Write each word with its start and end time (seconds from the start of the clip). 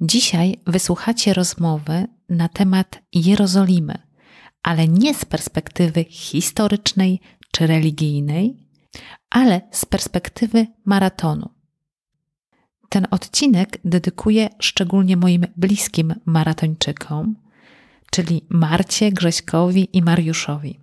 Dzisiaj 0.00 0.56
wysłuchacie 0.66 1.34
rozmowy 1.34 2.06
na 2.28 2.48
temat 2.48 3.02
Jerozolimy, 3.12 3.98
ale 4.62 4.88
nie 4.88 5.14
z 5.14 5.24
perspektywy 5.24 6.04
historycznej 6.04 7.20
czy 7.50 7.66
religijnej, 7.66 8.56
ale 9.30 9.60
z 9.70 9.84
perspektywy 9.84 10.66
maratonu. 10.84 11.50
Ten 12.88 13.06
odcinek 13.10 13.78
dedykuję 13.84 14.48
szczególnie 14.58 15.16
moim 15.16 15.46
bliskim 15.56 16.14
maratończykom, 16.24 17.36
czyli 18.10 18.46
Marcie, 18.48 19.12
Grześkowi 19.12 19.88
i 19.92 20.02
Mariuszowi. 20.02 20.80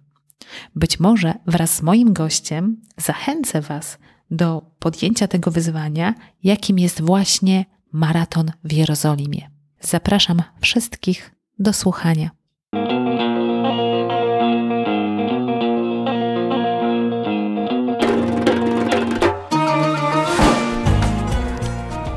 Być 0.75 0.99
może 0.99 1.33
wraz 1.47 1.75
z 1.75 1.81
moim 1.81 2.13
gościem 2.13 2.81
zachęcę 2.97 3.61
Was 3.61 3.97
do 4.31 4.61
podjęcia 4.79 5.27
tego 5.27 5.51
wyzwania, 5.51 6.13
jakim 6.43 6.79
jest 6.79 7.01
właśnie 7.01 7.65
maraton 7.93 8.51
w 8.63 8.71
Jerozolimie. 8.71 9.49
Zapraszam 9.81 10.41
wszystkich 10.61 11.35
do 11.59 11.73
słuchania. 11.73 12.29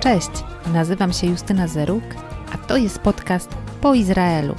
Cześć, 0.01 0.31
nazywam 0.73 1.13
się 1.13 1.27
Justyna 1.27 1.69
Zeruk, 1.69 2.05
a 2.53 2.59
to 2.59 2.77
jest 2.77 2.99
podcast 2.99 3.49
po 3.81 3.95
Izraelu. 3.95 4.55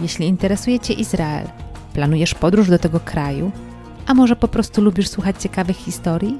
Jeśli 0.00 0.26
interesuje 0.26 0.80
Cię 0.80 0.94
Izrael, 0.94 1.48
planujesz 1.94 2.34
podróż 2.34 2.70
do 2.70 2.78
tego 2.78 3.00
kraju, 3.00 3.52
a 4.06 4.14
może 4.14 4.36
po 4.36 4.48
prostu 4.48 4.82
lubisz 4.82 5.08
słuchać 5.08 5.42
ciekawych 5.42 5.76
historii, 5.76 6.38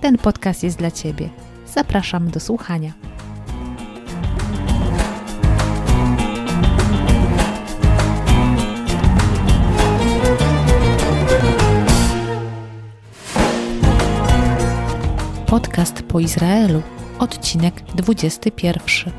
ten 0.00 0.18
podcast 0.18 0.62
jest 0.62 0.78
dla 0.78 0.90
Ciebie. 0.90 1.28
Zapraszam 1.66 2.30
do 2.30 2.40
słuchania. 2.40 2.92
Podcast 15.48 16.02
po 16.02 16.20
Izraelu, 16.20 16.82
odcinek 17.18 17.74
21. 17.94 19.12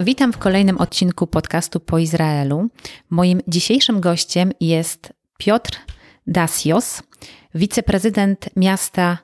Witam 0.00 0.32
w 0.32 0.38
kolejnym 0.38 0.78
odcinku 0.78 1.26
podcastu 1.26 1.80
po 1.80 1.98
Izraelu. 1.98 2.68
Moim 3.10 3.40
dzisiejszym 3.48 4.00
gościem 4.00 4.52
jest 4.60 5.12
Piotr 5.38 5.70
Dasios, 6.26 7.02
wiceprezydent 7.54 8.48
miasta 8.56 9.18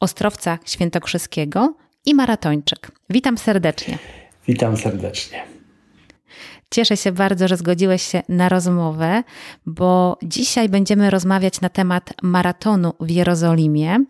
Ostrowca 0.00 0.58
Świętokrzyskiego 0.64 1.74
i 2.06 2.14
maratończyk. 2.14 2.90
Witam 3.10 3.38
serdecznie. 3.38 3.98
Witam 4.48 4.76
serdecznie. 4.76 5.44
Cieszę 6.70 6.96
się 6.96 7.12
bardzo, 7.12 7.48
że 7.48 7.56
zgodziłeś 7.56 8.02
się 8.02 8.22
na 8.28 8.48
rozmowę, 8.48 9.22
bo 9.66 10.18
dzisiaj 10.22 10.68
będziemy 10.68 11.10
rozmawiać 11.10 11.60
na 11.60 11.68
temat 11.68 12.14
maratonu 12.22 12.92
w 13.00 13.10
Jerozolimie. 13.10 14.04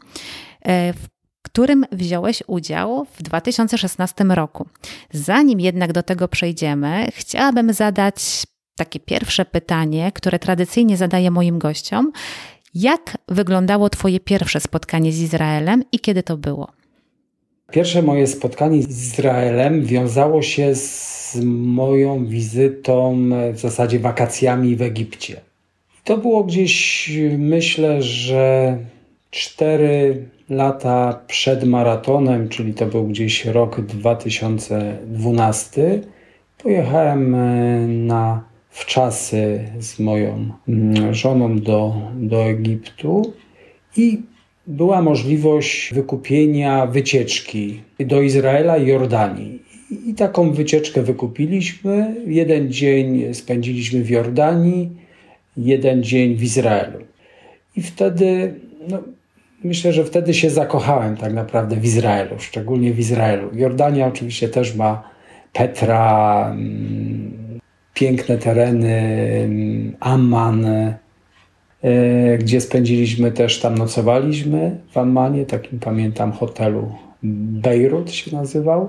E, 0.62 0.92
w 0.92 1.08
którym 1.42 1.84
wziąłeś 1.92 2.42
udział 2.46 3.06
w 3.18 3.22
2016 3.22 4.24
roku. 4.24 4.66
Zanim 5.12 5.60
jednak 5.60 5.92
do 5.92 6.02
tego 6.02 6.28
przejdziemy, 6.28 7.06
chciałabym 7.14 7.72
zadać 7.72 8.46
takie 8.76 9.00
pierwsze 9.00 9.44
pytanie, 9.44 10.12
które 10.14 10.38
tradycyjnie 10.38 10.96
zadaję 10.96 11.30
moim 11.30 11.58
gościom. 11.58 12.12
Jak 12.74 13.18
wyglądało 13.28 13.90
Twoje 13.90 14.20
pierwsze 14.20 14.60
spotkanie 14.60 15.12
z 15.12 15.20
Izraelem 15.20 15.84
i 15.92 15.98
kiedy 15.98 16.22
to 16.22 16.36
było? 16.36 16.68
Pierwsze 17.72 18.02
moje 18.02 18.26
spotkanie 18.26 18.82
z 18.82 18.88
Izraelem 18.88 19.84
wiązało 19.84 20.42
się 20.42 20.74
z 20.74 21.36
moją 21.64 22.26
wizytą, 22.26 23.28
w 23.52 23.58
zasadzie 23.58 23.98
wakacjami 23.98 24.76
w 24.76 24.82
Egipcie. 24.82 25.40
To 26.04 26.16
było 26.16 26.44
gdzieś, 26.44 27.10
myślę, 27.38 28.02
że 28.02 28.78
cztery 29.30 30.28
lata 30.50 31.20
przed 31.26 31.64
maratonem, 31.64 32.48
czyli 32.48 32.74
to 32.74 32.86
był 32.86 33.06
gdzieś 33.06 33.44
rok 33.44 33.80
2012, 33.80 36.00
pojechałem 36.62 37.34
e, 37.34 37.86
na 37.86 38.50
wczasy 38.70 39.64
z 39.78 39.98
moją 39.98 40.50
mm, 40.68 41.14
żoną 41.14 41.58
do, 41.58 41.94
do 42.14 42.44
Egiptu 42.44 43.32
i 43.96 44.22
była 44.66 45.02
możliwość 45.02 45.94
wykupienia 45.94 46.86
wycieczki 46.86 47.80
do 48.00 48.22
Izraela 48.22 48.76
i 48.76 48.86
Jordanii. 48.86 49.62
I 50.06 50.14
taką 50.14 50.52
wycieczkę 50.52 51.02
wykupiliśmy. 51.02 52.14
Jeden 52.26 52.72
dzień 52.72 53.34
spędziliśmy 53.34 54.02
w 54.02 54.10
Jordanii, 54.10 54.90
jeden 55.56 56.02
dzień 56.02 56.36
w 56.36 56.42
Izraelu. 56.42 56.98
I 57.76 57.82
wtedy 57.82 58.54
no, 58.88 59.02
myślę, 59.64 59.92
że 59.92 60.04
wtedy 60.04 60.34
się 60.34 60.50
zakochałem 60.50 61.16
tak 61.16 61.32
naprawdę 61.32 61.76
w 61.76 61.84
Izraelu, 61.84 62.38
szczególnie 62.38 62.92
w 62.92 62.98
Izraelu. 62.98 63.50
Jordania 63.52 64.06
oczywiście 64.06 64.48
też 64.48 64.74
ma 64.76 65.02
Petra, 65.52 66.46
mm, 66.50 67.60
piękne 67.94 68.38
tereny, 68.38 68.96
mm, 69.44 69.96
Amman, 70.00 70.64
e, 70.64 72.38
gdzie 72.38 72.60
spędziliśmy 72.60 73.32
też, 73.32 73.60
tam 73.60 73.78
nocowaliśmy 73.78 74.80
w 74.90 74.98
Ammanie, 74.98 75.46
takim 75.46 75.78
pamiętam 75.78 76.32
hotelu 76.32 76.92
Bejrut 77.22 78.10
się 78.12 78.36
nazywał. 78.36 78.88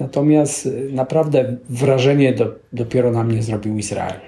Natomiast 0.00 0.68
naprawdę 0.90 1.56
wrażenie 1.68 2.32
do, 2.32 2.54
dopiero 2.72 3.10
na 3.10 3.24
mnie 3.24 3.42
zrobił 3.42 3.78
Izrael. 3.78 4.20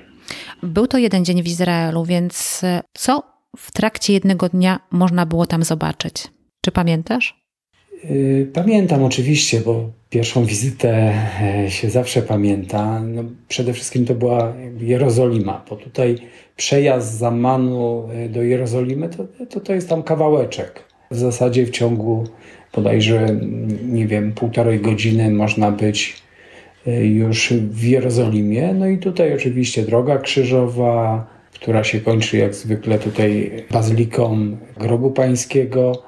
Był 0.62 0.86
to 0.86 0.98
jeden 0.98 1.25
dzień 1.25 1.42
w 1.42 1.47
Izraelu, 1.47 2.04
więc 2.04 2.62
co 2.94 3.35
w 3.56 3.72
trakcie 3.72 4.12
jednego 4.12 4.49
dnia 4.49 4.81
można 4.91 5.27
było 5.27 5.47
tam 5.47 5.62
zobaczyć. 5.62 6.15
Czy 6.61 6.72
pamiętasz? 6.72 7.47
Y, 8.05 8.50
pamiętam 8.55 9.05
oczywiście, 9.05 9.61
bo 9.61 9.91
pierwszą 10.11 10.44
wizytę 10.44 11.15
e, 11.43 11.71
się 11.71 11.91
zawsze 11.91 12.22
pamięta. 12.22 13.00
No, 13.00 13.25
przede 13.49 13.72
wszystkim 13.72 14.05
to 14.05 14.15
była 14.15 14.53
Jerozolima, 14.78 15.65
bo 15.71 15.77
tutaj 15.77 16.19
przejazd 16.56 17.12
z 17.12 17.19
Zamanu 17.19 18.09
e, 18.12 18.28
do 18.28 18.43
Jerozolimy 18.43 19.09
to, 19.09 19.45
to, 19.47 19.61
to 19.61 19.72
jest 19.72 19.89
tam 19.89 20.03
kawałeczek. 20.03 20.84
W 21.11 21.16
zasadzie 21.16 21.66
w 21.66 21.71
ciągu 21.71 22.25
bodajże, 22.75 23.27
nie 23.83 24.06
wiem, 24.06 24.33
półtorej 24.33 24.81
godziny 24.81 25.31
można 25.31 25.71
być 25.71 26.22
e, 26.87 27.06
już 27.06 27.53
w 27.53 27.84
Jerozolimie. 27.84 28.75
No 28.75 28.87
i 28.87 28.99
tutaj 28.99 29.34
oczywiście 29.34 29.83
droga 29.83 30.19
krzyżowa, 30.19 31.27
która 31.61 31.84
się 31.84 32.00
kończy 32.00 32.39
jak 32.39 32.55
zwykle 32.55 32.99
tutaj 32.99 33.50
bazyliką 33.71 34.56
grobu 34.77 35.11
pańskiego, 35.11 36.03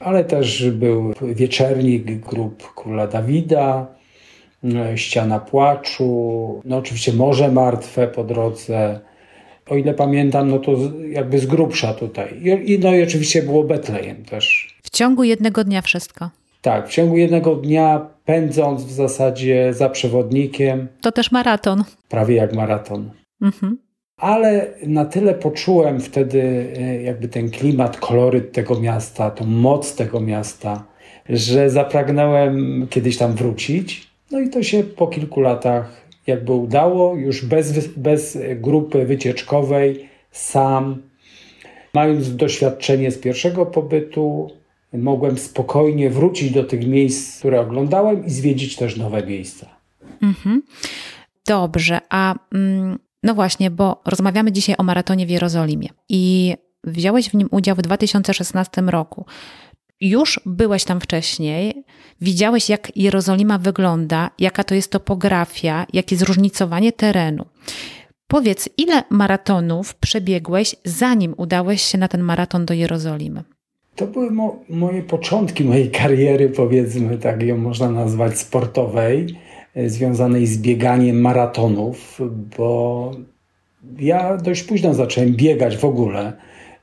ale 0.00 0.24
też 0.24 0.70
był 0.70 1.14
wieczernik 1.22 2.04
grób 2.04 2.74
króla 2.74 3.06
Dawida, 3.06 3.86
ściana 4.96 5.40
płaczu, 5.40 6.60
no 6.64 6.76
oczywiście 6.76 7.12
Morze 7.12 7.52
Martwe 7.52 8.08
po 8.08 8.24
drodze. 8.24 9.00
O 9.68 9.76
ile 9.76 9.94
pamiętam, 9.94 10.50
no 10.50 10.58
to 10.58 10.72
jakby 11.10 11.38
z 11.38 11.46
grubsza 11.46 11.94
tutaj. 11.94 12.40
I, 12.64 12.78
no 12.78 12.94
i 12.94 13.02
oczywiście 13.02 13.42
było 13.42 13.64
Betlejem 13.64 14.24
też. 14.24 14.74
W 14.82 14.90
ciągu 14.90 15.24
jednego 15.24 15.64
dnia 15.64 15.82
wszystko. 15.82 16.30
Tak, 16.62 16.88
w 16.88 16.92
ciągu 16.92 17.16
jednego 17.16 17.56
dnia 17.56 18.06
pędząc 18.24 18.84
w 18.84 18.92
zasadzie 18.92 19.74
za 19.74 19.88
przewodnikiem. 19.88 20.88
To 21.00 21.12
też 21.12 21.32
maraton. 21.32 21.84
Prawie 22.08 22.34
jak 22.36 22.54
maraton. 22.54 23.10
Mhm 23.42 23.89
ale 24.20 24.66
na 24.86 25.04
tyle 25.04 25.34
poczułem 25.34 26.00
wtedy 26.00 26.72
e, 26.78 27.02
jakby 27.02 27.28
ten 27.28 27.50
klimat, 27.50 27.96
koloryt 27.96 28.52
tego 28.52 28.80
miasta, 28.80 29.30
tą 29.30 29.46
moc 29.46 29.94
tego 29.94 30.20
miasta, 30.20 30.84
że 31.28 31.70
zapragnąłem 31.70 32.86
kiedyś 32.90 33.16
tam 33.16 33.34
wrócić. 33.34 34.10
No 34.30 34.40
i 34.40 34.50
to 34.50 34.62
się 34.62 34.82
po 34.82 35.06
kilku 35.06 35.40
latach 35.40 36.06
jakby 36.26 36.52
udało, 36.52 37.16
już 37.16 37.44
bez, 37.44 37.88
bez 37.88 38.38
grupy 38.56 39.06
wycieczkowej, 39.06 40.08
sam, 40.30 41.02
mając 41.94 42.36
doświadczenie 42.36 43.10
z 43.10 43.18
pierwszego 43.18 43.66
pobytu, 43.66 44.50
mogłem 44.92 45.38
spokojnie 45.38 46.10
wrócić 46.10 46.50
do 46.50 46.64
tych 46.64 46.86
miejsc, 46.86 47.38
które 47.38 47.60
oglądałem 47.60 48.26
i 48.26 48.30
zwiedzić 48.30 48.76
też 48.76 48.96
nowe 48.96 49.26
miejsca. 49.26 49.66
Mhm. 50.22 50.62
Dobrze, 51.46 52.00
a 52.08 52.34
mm, 52.54 52.98
no 53.22 53.34
właśnie, 53.34 53.70
bo 53.70 54.02
rozmawiamy 54.06 54.52
dzisiaj 54.52 54.74
o 54.78 54.82
maratonie 54.82 55.26
w 55.26 55.30
Jerozolimie 55.30 55.88
i 56.08 56.54
wziąłeś 56.84 57.30
w 57.30 57.34
nim 57.34 57.48
udział 57.50 57.76
w 57.76 57.82
2016 57.82 58.82
roku. 58.82 59.24
Już 60.00 60.40
byłeś 60.46 60.84
tam 60.84 61.00
wcześniej, 61.00 61.84
widziałeś, 62.20 62.68
jak 62.68 62.96
Jerozolima 62.96 63.58
wygląda, 63.58 64.30
jaka 64.38 64.64
to 64.64 64.74
jest 64.74 64.92
topografia, 64.92 65.86
jakie 65.92 66.16
zróżnicowanie 66.16 66.92
terenu. 66.92 67.44
Powiedz, 68.26 68.68
ile 68.76 69.02
maratonów 69.10 69.94
przebiegłeś, 69.94 70.76
zanim 70.84 71.34
udałeś 71.36 71.82
się 71.82 71.98
na 71.98 72.08
ten 72.08 72.22
maraton 72.22 72.66
do 72.66 72.74
Jerozolimy? 72.74 73.44
To 73.96 74.06
były 74.06 74.30
mo 74.30 74.56
moje 74.68 75.02
początki 75.02 75.64
mojej 75.64 75.90
kariery, 75.90 76.48
powiedzmy, 76.48 77.18
tak 77.18 77.42
ją 77.42 77.56
można 77.56 77.90
nazwać, 77.90 78.38
sportowej, 78.38 79.38
związanej 79.86 80.46
z 80.46 80.58
bieganiem 80.58 81.20
maratonów, 81.20 82.20
bo 82.58 83.12
ja 83.98 84.36
dość 84.36 84.62
późno 84.62 84.94
zacząłem 84.94 85.32
biegać 85.32 85.76
w 85.76 85.84
ogóle, 85.84 86.32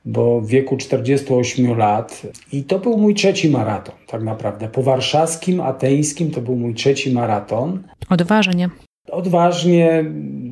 bo 0.04 0.40
w 0.40 0.48
wieku 0.48 0.76
48 0.76 1.76
lat 1.78 2.22
i 2.52 2.64
to 2.64 2.78
był 2.78 2.98
mój 2.98 3.14
trzeci 3.14 3.50
maraton, 3.50 3.94
tak 4.06 4.22
naprawdę. 4.22 4.68
Po 4.68 4.82
warszawskim, 4.82 5.60
ateńskim 5.60 6.30
to 6.30 6.40
był 6.40 6.56
mój 6.56 6.74
trzeci 6.74 7.12
maraton. 7.12 7.82
Odważnie. 8.08 8.70
Odważnie, 9.10 10.04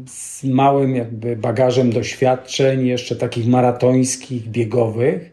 z 0.07 0.45
małym 0.45 0.97
jakby 0.97 1.37
bagażem 1.37 1.93
doświadczeń, 1.93 2.87
jeszcze 2.87 3.17
takich 3.17 3.47
maratońskich, 3.47 4.49
biegowych, 4.49 5.33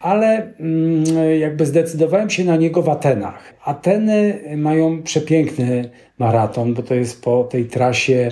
ale 0.00 0.54
mm, 0.60 1.04
jakby 1.40 1.66
zdecydowałem 1.66 2.30
się 2.30 2.44
na 2.44 2.56
niego 2.56 2.82
w 2.82 2.88
Atenach. 2.88 3.54
Ateny 3.64 4.40
mają 4.56 5.02
przepiękny 5.02 5.90
maraton, 6.18 6.74
bo 6.74 6.82
to 6.82 6.94
jest 6.94 7.22
po 7.22 7.44
tej 7.44 7.64
trasie 7.64 8.28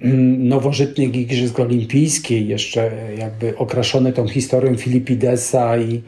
mm, 0.00 0.48
nowożytnych 0.48 1.16
Igrzysk 1.16 1.60
Olimpijskich, 1.60 2.48
jeszcze 2.48 2.90
jakby 3.18 3.56
okraszony 3.56 4.12
tą 4.12 4.28
historią 4.28 4.76
Filipidesa 4.76 5.78
i, 5.78 6.02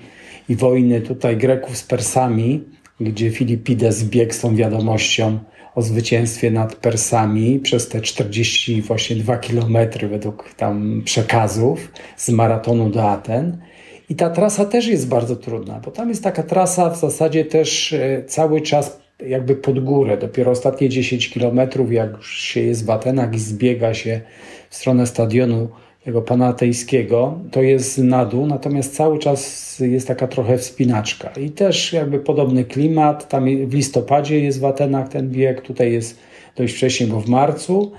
i 0.48 0.56
wojny 0.56 1.00
tutaj 1.00 1.36
Greków 1.36 1.76
z 1.76 1.82
Persami, 1.82 2.64
gdzie 3.00 3.30
Filipides 3.30 4.04
biegł 4.04 4.32
z 4.32 4.40
tą 4.40 4.56
wiadomością 4.56 5.38
o 5.74 5.82
zwycięstwie 5.82 6.50
nad 6.50 6.74
Persami 6.76 7.58
przez 7.58 7.88
te 7.88 8.00
40 8.00 8.82
właśnie 8.82 9.16
2 9.16 9.36
kilometry 9.36 10.08
według 10.08 10.54
tam 10.56 11.02
przekazów 11.04 11.92
z 12.16 12.28
maratonu 12.28 12.90
do 12.90 13.10
Aten. 13.10 13.58
I 14.10 14.14
ta 14.14 14.30
trasa 14.30 14.64
też 14.64 14.86
jest 14.86 15.08
bardzo 15.08 15.36
trudna, 15.36 15.80
bo 15.84 15.90
tam 15.90 16.08
jest 16.08 16.24
taka 16.24 16.42
trasa 16.42 16.90
w 16.90 17.00
zasadzie 17.00 17.44
też 17.44 17.92
e, 17.92 18.22
cały 18.26 18.60
czas 18.60 19.00
jakby 19.26 19.56
pod 19.56 19.80
górę. 19.84 20.16
Dopiero 20.16 20.50
ostatnie 20.50 20.88
10 20.88 21.30
kilometrów, 21.30 21.92
jak 21.92 22.16
już 22.16 22.38
się 22.38 22.60
jest 22.60 22.86
w 22.86 22.90
Atenach 22.90 23.34
i 23.34 23.38
zbiega 23.38 23.94
się 23.94 24.20
w 24.70 24.76
stronę 24.76 25.06
stadionu 25.06 25.68
tego 26.04 26.22
panatejskiego, 26.22 27.38
to 27.50 27.62
jest 27.62 27.98
na 27.98 28.24
dół, 28.24 28.46
natomiast 28.46 28.96
cały 28.96 29.18
czas 29.18 29.80
jest 29.80 30.08
taka 30.08 30.26
trochę 30.26 30.58
wspinaczka. 30.58 31.30
I 31.40 31.50
też 31.50 31.92
jakby 31.92 32.18
podobny 32.18 32.64
klimat, 32.64 33.28
tam 33.28 33.44
w 33.66 33.74
listopadzie 33.74 34.40
jest 34.40 34.60
w 34.60 34.64
Atenach 34.64 35.08
ten 35.08 35.30
bieg, 35.30 35.60
tutaj 35.60 35.92
jest 35.92 36.18
dość 36.56 36.74
wcześnie, 36.74 37.06
bo 37.06 37.20
w 37.20 37.28
marcu, 37.28 37.92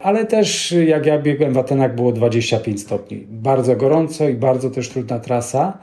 ale 0.00 0.26
też 0.26 0.74
jak 0.86 1.06
ja 1.06 1.18
biegłem 1.18 1.52
w 1.52 1.58
Atenach 1.58 1.94
było 1.94 2.12
25 2.12 2.80
stopni. 2.80 3.26
Bardzo 3.28 3.76
gorąco 3.76 4.28
i 4.28 4.34
bardzo 4.34 4.70
też 4.70 4.88
trudna 4.88 5.18
trasa, 5.18 5.78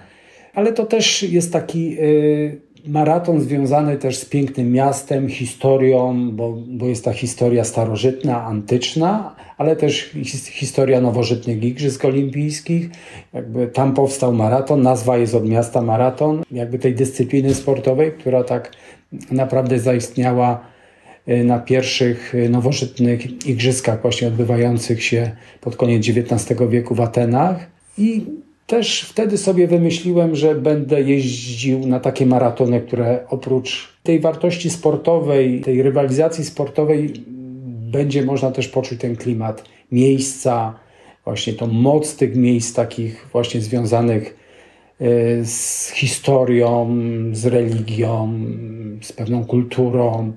ale 0.53 0.73
to 0.73 0.85
też 0.85 1.23
jest 1.23 1.53
taki 1.53 1.89
yy, 1.91 2.61
maraton 2.87 3.41
związany 3.41 3.97
też 3.97 4.17
z 4.17 4.25
pięknym 4.25 4.71
miastem, 4.71 5.29
historią, 5.29 6.31
bo, 6.31 6.57
bo 6.67 6.85
jest 6.85 7.05
ta 7.05 7.13
historia 7.13 7.63
starożytna, 7.63 8.43
antyczna, 8.43 9.35
ale 9.57 9.75
też 9.75 10.11
historia 10.51 11.01
nowożytnych 11.01 11.63
Igrzysk 11.63 12.05
Olimpijskich. 12.05 12.89
Jakby 13.33 13.67
tam 13.67 13.93
powstał 13.93 14.33
maraton, 14.33 14.81
nazwa 14.81 15.17
jest 15.17 15.35
od 15.35 15.49
miasta 15.49 15.81
maraton, 15.81 16.43
jakby 16.51 16.79
tej 16.79 16.95
dyscypliny 16.95 17.53
sportowej, 17.53 18.11
która 18.11 18.43
tak 18.43 18.71
naprawdę 19.31 19.79
zaistniała 19.79 20.59
y, 20.73 20.76
na 21.27 21.59
pierwszych 21.59 22.35
y, 22.35 22.49
nowożytnych 22.49 23.47
igrzyskach 23.47 24.01
właśnie 24.01 24.27
odbywających 24.27 25.03
się 25.03 25.31
pod 25.61 25.75
koniec 25.75 26.09
XIX 26.09 26.61
wieku 26.69 26.95
w 26.95 27.01
Atenach. 27.01 27.67
I 27.97 28.25
też 28.67 29.01
wtedy 29.01 29.37
sobie 29.37 29.67
wymyśliłem, 29.67 30.35
że 30.35 30.55
będę 30.55 31.01
jeździł 31.01 31.87
na 31.87 31.99
takie 31.99 32.25
maratony, 32.25 32.81
które 32.81 33.19
oprócz 33.29 33.93
tej 34.03 34.19
wartości 34.19 34.69
sportowej, 34.69 35.61
tej 35.61 35.81
rywalizacji 35.81 36.45
sportowej, 36.45 37.13
będzie 37.91 38.25
można 38.25 38.51
też 38.51 38.67
poczuć 38.67 38.99
ten 38.99 39.15
klimat 39.15 39.63
miejsca, 39.91 40.79
właśnie 41.25 41.53
tą 41.53 41.67
moc 41.67 42.15
tych 42.15 42.35
miejsc 42.35 42.75
takich 42.75 43.27
właśnie 43.31 43.61
związanych 43.61 44.37
e, 45.01 45.45
z 45.45 45.89
historią, 45.95 46.97
z 47.31 47.45
religią, 47.45 48.33
z 49.01 49.11
pewną 49.13 49.45
kulturą. 49.45 50.33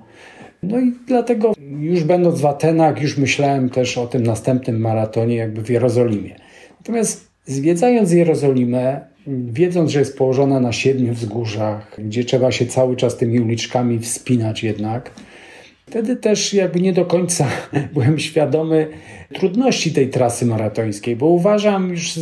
No 0.63 0.79
i 0.79 0.93
dlatego 1.07 1.53
już 1.79 2.03
będąc 2.03 2.41
w 2.41 2.45
Atenach, 2.45 3.01
już 3.01 3.17
myślałem 3.17 3.69
też 3.69 3.97
o 3.97 4.07
tym 4.07 4.23
następnym 4.23 4.79
maratonie 4.79 5.35
jakby 5.35 5.61
w 5.61 5.69
Jerozolimie. 5.69 6.35
Natomiast 6.79 7.31
Zwiedzając 7.45 8.11
Jerozolimę, 8.11 9.01
wiedząc, 9.27 9.91
że 9.91 9.99
jest 9.99 10.17
położona 10.17 10.59
na 10.59 10.71
siedmiu 10.71 11.13
wzgórzach, 11.13 11.97
gdzie 11.97 12.23
trzeba 12.23 12.51
się 12.51 12.65
cały 12.65 12.95
czas 12.95 13.17
tymi 13.17 13.39
uliczkami 13.39 13.99
wspinać 13.99 14.63
jednak, 14.63 15.11
wtedy 15.87 16.15
też 16.15 16.53
jakby 16.53 16.81
nie 16.81 16.93
do 16.93 17.05
końca 17.05 17.47
byłem 17.93 18.19
świadomy 18.19 18.87
trudności 19.33 19.91
tej 19.91 20.09
trasy 20.09 20.45
maratońskiej, 20.45 21.15
bo 21.15 21.25
uważam, 21.25 21.89
już 21.89 22.13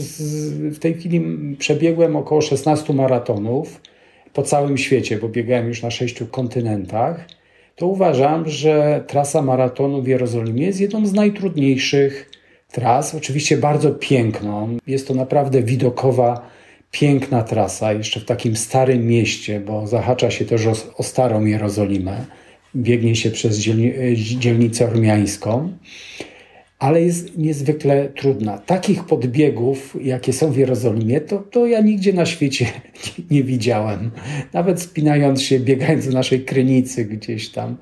w 0.71 0.79
tej 0.79 0.93
chwili 0.93 1.21
przebiegłem 1.57 2.15
około 2.15 2.41
16 2.41 2.93
maratonów 2.93 3.81
po 4.33 4.43
całym 4.43 4.77
świecie, 4.77 5.17
bo 5.17 5.29
biegałem 5.29 5.67
już 5.67 5.83
na 5.83 5.91
sześciu 5.91 6.27
kontynentach, 6.27 7.25
to 7.79 7.87
uważam, 7.87 8.49
że 8.49 9.03
trasa 9.07 9.41
maratonu 9.41 10.01
w 10.01 10.07
Jerozolimie 10.07 10.65
jest 10.65 10.81
jedną 10.81 11.05
z 11.05 11.13
najtrudniejszych 11.13 12.29
tras, 12.71 13.15
oczywiście 13.15 13.57
bardzo 13.57 13.91
piękną. 13.91 14.77
Jest 14.87 15.07
to 15.07 15.13
naprawdę 15.13 15.63
widokowa, 15.63 16.49
piękna 16.91 17.43
trasa, 17.43 17.93
jeszcze 17.93 18.19
w 18.19 18.25
takim 18.25 18.55
starym 18.55 19.07
mieście, 19.07 19.59
bo 19.59 19.87
zahacza 19.87 20.31
się 20.31 20.45
też 20.45 20.65
o, 20.67 20.73
o 20.97 21.03
starą 21.03 21.45
Jerozolimę. 21.45 22.25
Biegnie 22.75 23.15
się 23.15 23.31
przez 23.31 23.57
dzielnicę 24.15 24.87
ormiańską, 24.87 25.71
ale 26.79 27.01
jest 27.01 27.37
niezwykle 27.37 28.09
trudna. 28.09 28.57
Takich 28.57 29.03
podbiegów, 29.03 29.97
jakie 30.01 30.33
są 30.33 30.51
w 30.51 30.57
Jerozolimie, 30.57 31.21
to, 31.21 31.37
to 31.37 31.65
ja 31.65 31.81
nigdzie 31.81 32.13
na 32.13 32.25
świecie 32.25 32.65
nie, 33.31 33.43
widziałem. 33.43 34.11
Nawet 34.53 34.81
spinając 34.81 35.41
się, 35.41 35.59
biegając 35.59 36.05
w 36.05 36.13
naszej 36.13 36.45
krynicy 36.45 37.05
gdzieś 37.05 37.49
tam, 37.49 37.77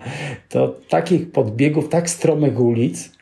to 0.49 0.79
takich 0.89 1.31
podbiegów, 1.31 1.89
tak 1.89 2.09
stromych 2.09 2.59
ulic, 2.59 3.17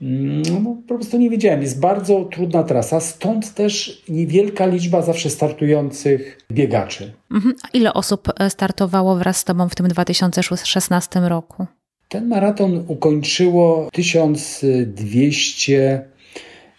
no, 0.00 0.60
no, 0.60 0.76
po 0.88 0.94
prostu 0.94 1.18
nie 1.18 1.30
wiedziałem. 1.30 1.62
Jest 1.62 1.80
bardzo 1.80 2.24
trudna 2.24 2.62
trasa, 2.62 3.00
stąd 3.00 3.54
też 3.54 4.02
niewielka 4.08 4.66
liczba 4.66 5.02
zawsze 5.02 5.30
startujących 5.30 6.38
biegaczy. 6.52 7.12
Mhm. 7.30 7.54
A 7.62 7.68
ile 7.72 7.94
osób 7.94 8.28
e, 8.40 8.50
startowało 8.50 9.16
wraz 9.16 9.36
z 9.36 9.44
Tobą 9.44 9.68
w 9.68 9.74
tym 9.74 9.88
2016 9.88 11.20
roku? 11.20 11.66
Ten 12.14 12.28
maraton 12.28 12.84
ukończyło 12.88 13.88
1200, 13.92 16.04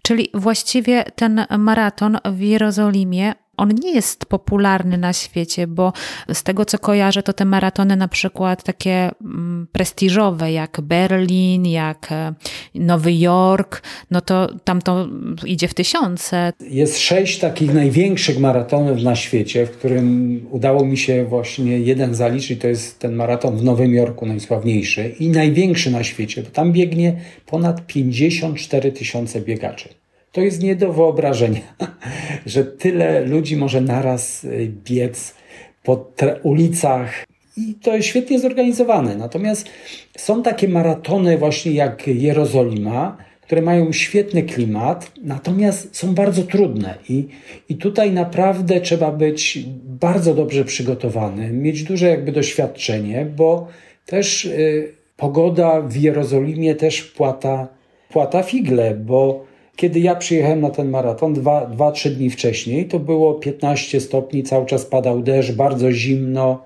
Czyli 0.02 0.30
właściwie 0.34 1.04
ten 1.16 1.46
maraton 1.58 2.18
w 2.26 2.40
Jerozolimie 2.40 3.34
on 3.58 3.70
nie 3.84 3.94
jest 3.94 4.26
popularny 4.26 4.98
na 4.98 5.14
świecie, 5.14 5.68
bo 5.68 5.94
z 6.34 6.44
tego 6.44 6.66
co 6.66 6.80
kojarzę, 6.80 7.24
to 7.24 7.34
te 7.34 7.46
maratony 7.46 7.96
na 7.96 8.08
przykład 8.08 8.64
takie 8.64 9.12
mm, 9.22 9.68
prestiżowe, 9.72 10.52
jak 10.52 10.82
Berlin, 10.82 11.66
jak 11.66 12.12
e, 12.12 12.34
Nowy 12.76 13.14
Jork, 13.14 13.82
no 14.12 14.22
to 14.22 14.50
tam 14.64 14.82
to 14.82 15.08
idzie 15.46 15.68
w 15.68 15.74
tysiące. 15.74 16.54
Jest 16.60 17.00
sześć 17.00 17.40
takich 17.40 17.74
największych 17.74 18.40
maratonów 18.40 19.04
na 19.04 19.16
świecie, 19.16 19.66
w 19.66 19.72
którym 19.72 20.40
udało 20.52 20.86
mi 20.86 20.98
się 20.98 21.26
właśnie 21.26 21.80
jeden 21.80 22.16
zaliczyć, 22.16 22.62
to 22.62 22.68
jest 22.68 23.00
ten 23.00 23.16
maraton 23.16 23.58
w 23.58 23.64
Nowym 23.64 23.94
Jorku, 23.94 24.26
najsławniejszy 24.26 25.16
i 25.20 25.30
największy 25.30 25.92
na 25.92 26.04
świecie, 26.04 26.44
bo 26.44 26.50
tam 26.50 26.72
biegnie 26.72 27.16
ponad 27.46 27.88
54 27.88 28.92
tysiące 28.92 29.42
biegaczy. 29.42 29.90
To 30.36 30.42
jest 30.42 30.64
nie 30.64 30.76
do 30.76 30.94
wyobrażenia, 30.94 31.62
że 32.46 32.64
tyle 32.64 33.26
ludzi 33.26 33.58
może 33.58 33.82
naraz 33.82 34.44
y, 34.44 34.72
biec 34.84 35.36
po 35.84 36.12
ulicach. 36.44 37.26
I 37.58 37.74
to 37.74 37.96
jest 37.96 38.08
świetnie 38.08 38.40
zorganizowane. 38.40 39.16
Natomiast 39.16 39.70
są 40.18 40.44
takie 40.44 40.68
maratony, 40.68 41.38
właśnie 41.38 41.72
jak 41.72 42.08
Jerozolima, 42.08 43.18
które 43.42 43.62
mają 43.62 43.92
świetny 43.92 44.44
klimat, 44.44 45.12
natomiast 45.24 45.98
są 45.98 46.16
bardzo 46.16 46.44
trudne. 46.44 46.96
I, 47.10 47.28
i 47.70 47.76
tutaj 47.76 48.12
naprawdę 48.12 48.82
trzeba 48.82 49.12
być 49.12 49.60
bardzo 49.84 50.34
dobrze 50.34 50.66
przygotowany, 50.66 51.52
mieć 51.52 51.84
duże 51.84 52.08
jakby 52.08 52.32
doświadczenie, 52.32 53.26
bo 53.26 53.68
też 54.06 54.46
y, 54.46 54.94
pogoda 55.18 55.82
w 55.82 55.96
Jerozolimie 55.96 56.76
też 56.76 57.00
wpłata 57.00 57.68
płata 58.10 58.44
figle, 58.44 58.96
bo 58.96 59.55
kiedy 59.76 60.00
ja 60.00 60.16
przyjechałem 60.16 60.62
na 60.62 60.70
ten 60.70 60.90
maraton, 60.90 61.34
2-3 61.34 62.10
dni 62.10 62.30
wcześniej, 62.30 62.86
to 62.86 63.00
było 63.00 63.34
15 63.34 64.02
stopni, 64.02 64.44
cały 64.44 64.66
czas 64.66 64.86
padał 64.86 65.22
deszcz, 65.22 65.52
bardzo 65.52 65.92
zimno, 65.92 66.64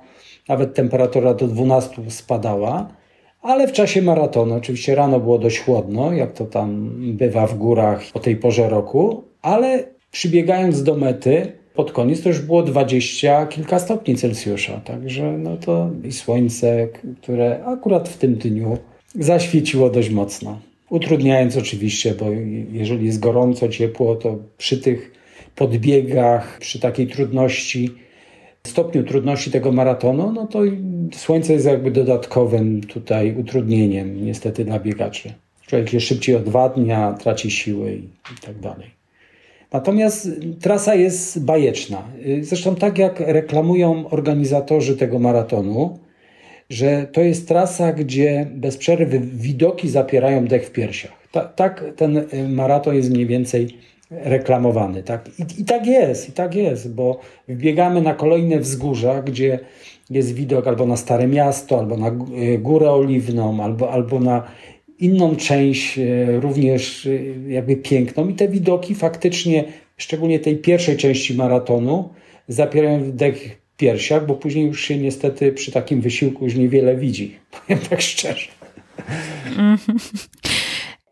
nawet 0.48 0.74
temperatura 0.74 1.34
do 1.34 1.48
12 1.48 2.01
spadała. 2.08 2.88
Ale 3.42 3.68
w 3.68 3.72
czasie 3.72 4.01
maratonu, 4.01 4.56
oczywiście 4.56 4.96
rano 4.96 5.20
było 5.20 5.38
dość 5.38 5.60
chłodno, 5.60 6.13
jak 6.13 6.34
to 6.34 6.46
tam 6.46 6.92
bywa 7.00 7.48
w 7.48 7.58
górach 7.58 8.04
o 8.13 8.20
tej 8.20 8.36
porze 8.36 8.70
roku, 8.70 9.24
ale 9.42 9.84
przybiegając 10.12 10.84
do 10.84 10.96
mety, 10.96 11.51
pod 11.74 11.92
koniec 11.92 12.22
to 12.22 12.30
już 12.30 12.39
było 12.39 12.63
20 12.63 13.46
kilka 13.46 13.80
stopni 13.80 14.16
Celsjusza. 14.16 14.82
Także 14.86 15.38
no 15.38 15.58
to 15.58 15.89
i 16.04 16.12
słońce, 16.12 16.88
które 17.22 17.66
akurat 17.66 18.10
w 18.10 18.18
tym 18.18 18.36
dniu 18.36 18.78
zaświeciło 19.16 19.89
dość 19.89 20.10
mocno. 20.10 20.60
Utrudniając 20.89 21.58
oczywiście, 21.58 22.15
bo 22.15 22.25
jeżeli 22.72 23.05
jest 23.05 23.19
gorąco, 23.19 23.69
ciepło, 23.69 24.15
to 24.15 24.38
przy 24.58 24.77
tych 24.77 25.12
podbiegach, 25.55 26.58
przy 26.60 26.79
takiej 26.79 27.08
trudności, 27.08 27.89
stopniu 28.67 29.03
trudności 29.03 29.51
tego 29.51 29.72
maratonu, 29.72 30.31
no 30.31 30.48
to 30.48 30.60
słońce 31.13 31.53
jest 31.53 31.65
jakby 31.65 31.91
dodatkowym 31.91 32.81
tutaj 32.81 33.36
utrudnieniem 33.36 34.25
niestety 34.25 34.65
dla 34.65 34.79
biegaczy. 34.79 35.34
Człowiek 35.67 35.93
je 35.93 36.00
szybciej 36.00 36.36
odwadnia, 36.36 37.13
traci 37.13 37.51
siły 37.51 37.93
i, 37.93 38.03
i 38.34 38.41
tak 38.46 38.60
dalej. 38.60 38.88
Natomiast 39.74 40.29
trasa 40.62 40.96
jest 40.96 41.46
bajeczna. 41.46 42.03
Zresztą 42.41 42.75
tak 42.75 42.98
jak 42.98 43.19
reklamują 43.19 44.10
organizatorzy 44.10 44.98
tego 44.98 45.19
maratonu, 45.19 46.00
że 46.69 47.07
to 47.11 47.21
jest 47.21 47.47
trasa, 47.47 47.93
gdzie 47.93 48.47
bez 48.51 48.77
przerwy 48.77 49.19
widoki 49.19 49.89
zapierają 49.89 50.45
dech 50.45 50.65
w 50.65 50.71
piersiach. 50.71 51.11
Ta, 51.31 51.45
tak 51.45 51.83
ten 51.95 52.17
y, 52.17 52.49
maraton 52.49 52.95
jest 52.95 53.09
mniej 53.09 53.25
więcej 53.25 53.67
reklamowany. 54.11 55.03
Tak? 55.03 55.29
I, 55.39 55.61
I, 55.61 55.65
tak 55.65 55.88
jest, 55.88 56.29
i 56.29 56.31
tak 56.31 56.55
jest, 56.55 56.93
bo 56.93 57.19
wbiegamy 57.47 58.01
na 58.01 58.13
kolejne 58.13 58.59
wzgórza, 58.59 59.21
gdzie 59.21 59.59
jest 60.09 60.33
widok 60.33 60.67
albo 60.67 60.85
na 60.85 60.97
Stare 60.97 61.27
Miasto, 61.27 61.79
albo 61.79 61.97
na 61.97 62.07
y, 62.07 62.57
Górę 62.57 62.91
Oliwną, 62.91 63.63
albo, 63.63 63.91
albo 63.91 64.19
na 64.19 64.43
inną 64.99 65.35
część 65.35 65.97
y, 65.97 66.39
również 66.41 67.09
jakby 67.47 67.75
piękną 67.75 68.27
i 68.27 68.33
te 68.33 68.47
widoki 68.47 68.95
faktycznie, 68.95 69.63
szczególnie 69.97 70.39
tej 70.39 70.57
pierwszej 70.57 70.97
części 70.97 71.35
maratonu, 71.35 72.09
zapierają 72.47 73.11
dech 73.11 73.59
piersiach, 73.79 74.25
bo 74.25 74.36
później 74.36 74.65
już 74.65 74.81
się 74.81 74.98
niestety 74.98 75.51
przy 75.51 75.71
takim 75.71 76.01
wysiłku 76.01 76.43
już 76.45 76.55
niewiele 76.55 76.95
widzi. 76.95 77.36
Powiem 77.51 77.79
tak 77.89 78.01
szczerze. 78.01 78.48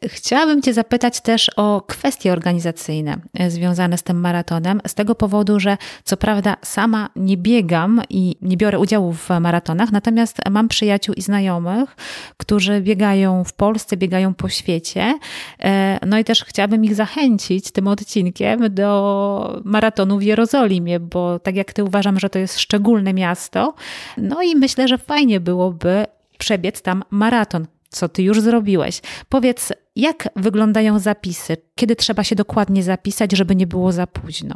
Chciałabym 0.04 0.62
Cię 0.62 0.74
zapytać 0.74 1.22
też 1.22 1.51
o 1.56 1.82
kwestie 1.88 2.32
organizacyjne 2.32 3.18
e, 3.34 3.51
związane 3.51 3.98
z 3.98 4.04
tym 4.04 4.20
maratonem, 4.20 4.82
z 4.88 4.94
tego 4.94 5.16
powodu, 5.16 5.60
że 5.60 5.77
co 6.04 6.18
prawda 6.18 6.58
sama 6.63 7.10
nie 7.16 7.38
biegam 7.38 8.01
i 8.10 8.36
nie 8.42 8.58
biorę 8.58 8.80
udziału 8.80 9.13
w 9.13 9.30
maratonach, 9.39 9.92
natomiast 9.92 10.38
mam 10.50 10.68
przyjaciół 10.68 11.16
i 11.16 11.22
znajomych, 11.22 11.96
którzy 12.38 12.82
biegają 12.82 13.44
w 13.44 13.54
Polsce, 13.54 13.98
biegają 13.98 14.34
po 14.34 14.50
świecie. 14.50 15.20
E, 15.63 16.00
no 16.06 16.20
i 16.20 16.24
też 16.24 16.44
chciałabym 16.44 16.86
ich 16.86 16.96
zachęcić 16.96 17.72
tym 17.72 17.88
odcinkiem 17.88 18.74
do 18.74 19.62
maratonu 19.66 20.18
w 20.18 20.24
Jerozolimie, 20.24 21.00
bo 21.00 21.39
tak 21.39 21.56
jak 21.56 21.74
Ty 21.74 21.84
uważam, 21.84 22.20
że 22.20 22.30
to 22.30 22.39
jest 22.39 22.60
szczególne 22.60 23.13
miasto. 23.13 23.74
No 24.18 24.42
i 24.42 24.56
myślę, 24.56 24.88
że 24.88 24.98
fajnie 24.98 25.39
byłoby 25.39 26.06
przebiec 26.38 26.82
tam 26.82 27.04
maraton 27.10 27.68
co 27.89 28.10
ty 28.10 28.24
już 28.24 28.42
zrobiłeś. 28.42 29.01
Powiedz, 29.30 29.74
jak 29.98 30.30
wyglądają 30.36 31.00
zapisy? 31.00 31.58
Kiedy 31.75 31.96
trzeba 31.96 32.24
się 32.24 32.36
dokładnie 32.36 32.84
zapisać, 32.84 33.32
żeby 33.32 33.56
nie 33.56 33.68
było 33.68 33.92
za 33.92 34.08
późno? 34.08 34.56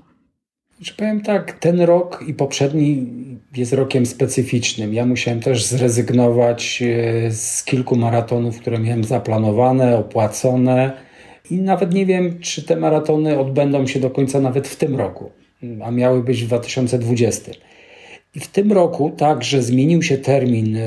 Że 0.82 0.94
powiem 0.94 1.22
tak, 1.22 1.52
ten 1.52 1.82
rok 1.82 2.24
i 2.28 2.34
poprzedni 2.34 3.08
jest 3.56 3.74
rokiem 3.74 4.06
specyficznym. 4.06 4.94
Ja 4.94 5.06
musiałem 5.06 5.40
też 5.40 5.66
zrezygnować 5.66 6.84
e, 6.86 7.32
z 7.32 7.64
kilku 7.64 7.96
maratonów, 7.96 8.60
które 8.60 8.80
miałem 8.80 9.04
zaplanowane, 9.04 9.98
opłacone 9.98 10.92
i 11.50 11.56
nawet 11.56 11.94
nie 11.94 12.06
wiem, 12.06 12.40
czy 12.40 12.64
te 12.64 12.76
maratony 12.76 13.40
odbędą 13.40 13.88
się 13.88 14.00
do 14.00 14.10
końca 14.10 14.40
nawet 14.40 14.68
w 14.68 14.76
tym 14.76 14.96
roku, 14.96 15.32
a 15.84 15.92
miały 15.92 16.24
być 16.24 16.44
w 16.44 16.48
2020. 16.48 17.52
I 18.36 18.40
w 18.40 18.48
tym 18.48 18.72
roku 18.72 19.10
także 19.18 19.62
zmienił 19.62 20.04
się 20.04 20.18
termin, 20.18 20.78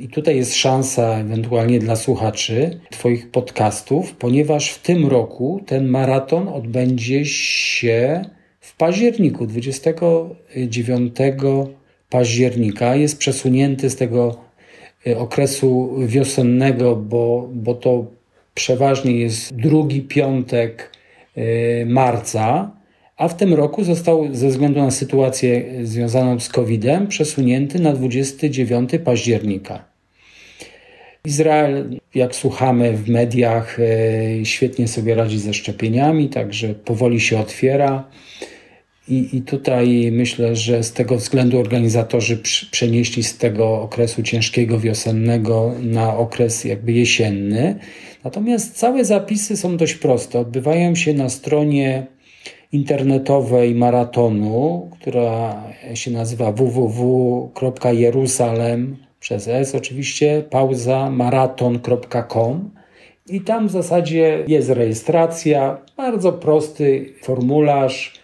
i 0.00 0.08
tutaj 0.08 0.36
jest 0.36 0.56
szansa 0.56 1.18
ewentualnie 1.18 1.78
dla 1.78 1.96
słuchaczy 1.96 2.80
Twoich 2.90 3.30
podcastów, 3.30 4.12
ponieważ 4.12 4.70
w 4.70 4.82
tym 4.82 5.06
roku 5.06 5.62
ten 5.66 5.86
maraton 5.86 6.48
odbędzie 6.48 7.24
się 7.24 8.24
w 8.60 8.76
październiku, 8.76 9.46
29 9.46 11.16
października. 12.10 12.96
Jest 12.96 13.18
przesunięty 13.18 13.90
z 13.90 13.96
tego 13.96 14.36
e, 15.06 15.18
okresu 15.18 15.94
wiosennego, 16.06 16.96
bo, 16.96 17.48
bo 17.52 17.74
to 17.74 18.06
przeważnie 18.54 19.16
jest 19.16 19.54
drugi 19.54 20.02
piątek 20.02 20.90
e, 21.36 21.86
marca 21.86 22.70
a 23.22 23.28
w 23.28 23.36
tym 23.36 23.54
roku 23.54 23.84
został 23.84 24.34
ze 24.34 24.48
względu 24.48 24.80
na 24.80 24.90
sytuację 24.90 25.64
związaną 25.82 26.40
z 26.40 26.48
COVID-em 26.48 27.06
przesunięty 27.06 27.78
na 27.78 27.92
29 27.92 28.90
października. 29.04 29.84
Izrael, 31.24 32.00
jak 32.14 32.34
słuchamy 32.34 32.92
w 32.92 33.08
mediach, 33.08 33.78
e, 33.80 34.44
świetnie 34.44 34.88
sobie 34.88 35.14
radzi 35.14 35.38
ze 35.38 35.54
szczepieniami, 35.54 36.28
także 36.28 36.74
powoli 36.74 37.20
się 37.20 37.38
otwiera. 37.38 38.08
I, 39.08 39.36
I 39.36 39.42
tutaj 39.42 40.10
myślę, 40.12 40.56
że 40.56 40.82
z 40.82 40.92
tego 40.92 41.16
względu 41.16 41.60
organizatorzy 41.60 42.38
przenieśli 42.70 43.22
z 43.22 43.38
tego 43.38 43.82
okresu 43.82 44.22
ciężkiego 44.22 44.80
wiosennego 44.80 45.74
na 45.82 46.16
okres 46.16 46.64
jakby 46.64 46.92
jesienny. 46.92 47.78
Natomiast 48.24 48.76
całe 48.76 49.04
zapisy 49.04 49.56
są 49.56 49.76
dość 49.76 49.94
proste. 49.94 50.38
Odbywają 50.38 50.94
się 50.94 51.14
na 51.14 51.28
stronie 51.28 52.06
internetowej 52.72 53.74
maratonu, 53.74 54.90
która 55.00 55.62
się 55.94 56.10
nazywa 56.10 56.52
www.jerusalem 56.52 58.96
przez 59.20 59.48
S 59.48 59.74
oczywiście, 59.74 60.44
pauza 60.50 61.10
maraton.com 61.10 62.70
i 63.28 63.40
tam 63.40 63.68
w 63.68 63.70
zasadzie 63.70 64.44
jest 64.46 64.70
rejestracja, 64.70 65.78
bardzo 65.96 66.32
prosty 66.32 67.12
formularz. 67.22 68.22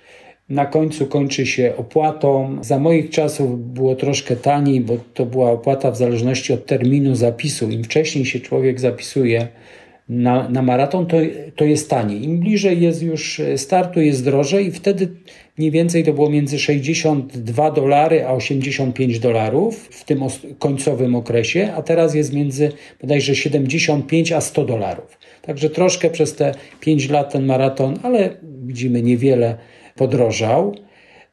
Na 0.48 0.66
końcu 0.66 1.06
kończy 1.06 1.46
się 1.46 1.72
opłatą. 1.76 2.58
Za 2.60 2.78
moich 2.78 3.10
czasów 3.10 3.72
było 3.72 3.94
troszkę 3.94 4.37
taniej, 4.37 4.80
bo 4.80 4.96
to 5.14 5.26
była 5.26 5.50
opłata 5.50 5.90
w 5.90 5.96
zależności 5.96 6.52
od 6.52 6.66
terminu 6.66 7.14
zapisu. 7.14 7.70
Im 7.70 7.84
wcześniej 7.84 8.25
się 8.25 8.40
człowiek 8.40 8.80
zapisuje, 8.80 9.48
na, 10.09 10.49
na 10.49 10.62
maraton, 10.62 11.07
to, 11.07 11.17
to 11.57 11.65
jest 11.65 11.91
taniej. 11.91 12.25
Im 12.25 12.41
bliżej 12.41 12.81
jest 12.81 13.03
już 13.03 13.41
startu, 13.57 14.00
jest 14.00 14.25
drożej 14.25 14.67
i 14.67 14.71
wtedy 14.71 15.09
mniej 15.59 15.71
więcej 15.71 16.05
to 16.05 16.12
było 16.12 16.31
między 16.31 16.59
62 16.59 17.71
dolary 17.71 18.27
a 18.27 18.33
85 18.33 19.19
dolarów 19.19 19.88
w 19.91 20.05
tym 20.05 20.21
końcowym 20.59 21.15
okresie, 21.15 21.73
a 21.77 21.83
teraz 21.83 22.15
jest 22.15 22.33
między 22.33 22.73
bodajże 23.00 23.37
75 23.37 24.33
a 24.33 24.41
100 24.41 24.65
dolarów. 24.65 25.19
Także 25.43 25.71
troszkę 25.71 26.11
przez 26.11 26.35
te 26.35 26.55
5 26.81 27.09
lat 27.09 27.33
ten 27.33 27.47
maraton, 27.47 27.99
ale 28.03 28.37
widzimy 28.43 29.03
niewiele 29.03 29.59
podrożał. 29.97 30.75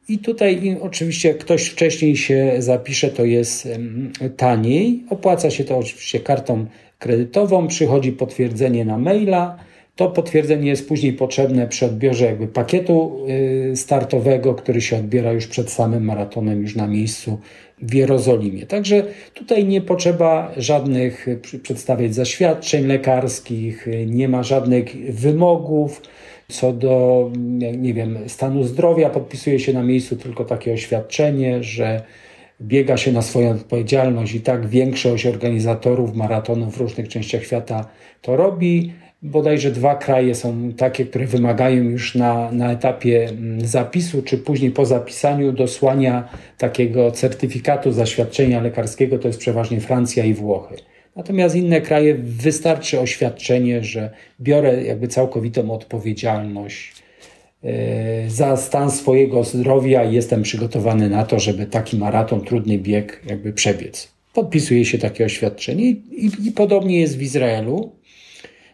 I 0.09 0.17
tutaj 0.17 0.77
oczywiście 0.81 1.33
ktoś 1.33 1.65
wcześniej 1.65 2.17
się 2.17 2.55
zapisze, 2.59 3.09
to 3.09 3.25
jest 3.25 3.67
taniej. 4.37 5.03
Opłaca 5.09 5.49
się 5.49 5.63
to 5.63 5.77
oczywiście 5.77 6.19
kartą 6.19 6.65
kredytową, 7.05 7.67
przychodzi 7.67 8.11
potwierdzenie 8.11 8.85
na 8.85 8.97
maila. 8.97 9.57
To 9.95 10.09
potwierdzenie 10.09 10.69
jest 10.69 10.87
później 10.87 11.13
potrzebne 11.13 11.67
przy 11.67 11.85
odbiorze 11.85 12.25
jakby 12.25 12.47
pakietu 12.47 13.25
y, 13.71 13.75
startowego, 13.75 14.53
który 14.53 14.81
się 14.81 14.97
odbiera 14.97 15.31
już 15.31 15.47
przed 15.47 15.71
samym 15.71 16.05
maratonem, 16.05 16.61
już 16.61 16.75
na 16.75 16.87
miejscu 16.87 17.39
w 17.81 17.93
Jerozolimie. 17.93 18.65
Także 18.65 19.03
tutaj 19.33 19.65
nie 19.65 19.81
potrzeba 19.81 20.51
żadnych 20.57 21.27
przedstawiać 21.63 22.15
zaświadczeń 22.15 22.85
lekarskich, 22.85 23.87
nie 24.05 24.29
ma 24.29 24.43
żadnych 24.43 25.13
wymogów 25.15 26.01
co 26.47 26.73
do, 26.73 27.31
nie 27.77 27.93
wiem, 27.93 28.17
stanu 28.27 28.63
zdrowia. 28.63 29.09
Podpisuje 29.09 29.59
się 29.59 29.73
na 29.73 29.83
miejscu 29.83 30.15
tylko 30.15 30.45
takie 30.45 30.73
oświadczenie, 30.73 31.63
że 31.63 32.01
biega 32.61 32.97
się 32.97 33.11
na 33.11 33.21
swoją 33.21 33.51
odpowiedzialność 33.51 34.33
i 34.33 34.41
tak 34.41 34.67
większość 34.67 35.25
organizatorów 35.25 36.15
maratonów 36.15 36.77
w 36.77 36.81
różnych 36.81 37.07
częściach 37.07 37.43
świata 37.43 37.85
to 38.21 38.35
robi. 38.35 38.93
Bodajże 39.21 39.71
dwa 39.71 39.95
kraje 39.95 40.35
są 40.35 40.73
takie, 40.73 41.05
które 41.05 41.25
wymagają 41.25 41.83
już 41.83 42.15
na, 42.15 42.51
na 42.51 42.71
etapie 42.71 43.29
mm, 43.29 43.67
zapisu, 43.67 44.21
czy 44.21 44.37
później 44.37 44.71
po 44.71 44.85
zapisaniu 44.85 45.51
dosłania 45.51 46.29
takiego 46.57 47.11
certyfikatu 47.11 47.91
zaświadczenia 47.91 48.61
lekarskiego, 48.61 49.19
to 49.19 49.27
jest 49.27 49.39
przeważnie 49.39 49.81
Francja 49.81 50.25
i 50.25 50.33
Włochy. 50.33 50.75
Natomiast 51.15 51.55
inne 51.55 51.81
kraje 51.81 52.15
wystarczy 52.15 52.99
oświadczenie, 52.99 53.83
że 53.83 54.09
biorę 54.41 54.83
jakby 54.83 55.07
całkowitą 55.07 55.71
odpowiedzialność 55.71 57.04
za 58.27 58.57
stan 58.57 58.91
swojego 58.91 59.43
zdrowia 59.43 60.03
i 60.03 60.13
jestem 60.13 60.41
przygotowany 60.43 61.09
na 61.09 61.23
to, 61.23 61.39
żeby 61.39 61.65
taki 61.65 61.97
maraton, 61.97 62.41
trudny 62.41 62.77
bieg 62.77 63.21
jakby 63.29 63.53
przebiec. 63.53 64.11
Podpisuje 64.33 64.85
się 64.85 64.97
takie 64.97 65.25
oświadczenie 65.25 65.89
i, 65.89 66.25
i, 66.25 66.47
i 66.47 66.51
podobnie 66.51 66.99
jest 66.99 67.17
w 67.17 67.21
Izraelu. 67.21 67.91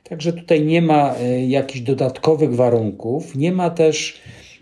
Także 0.03 0.33
tutaj 0.33 0.65
nie 0.65 0.81
ma 0.81 1.15
e, 1.15 1.45
jakichś 1.45 1.81
dodatkowych 1.81 2.55
warunków, 2.55 3.36
nie 3.36 3.51
ma 3.51 3.69
też 3.69 4.21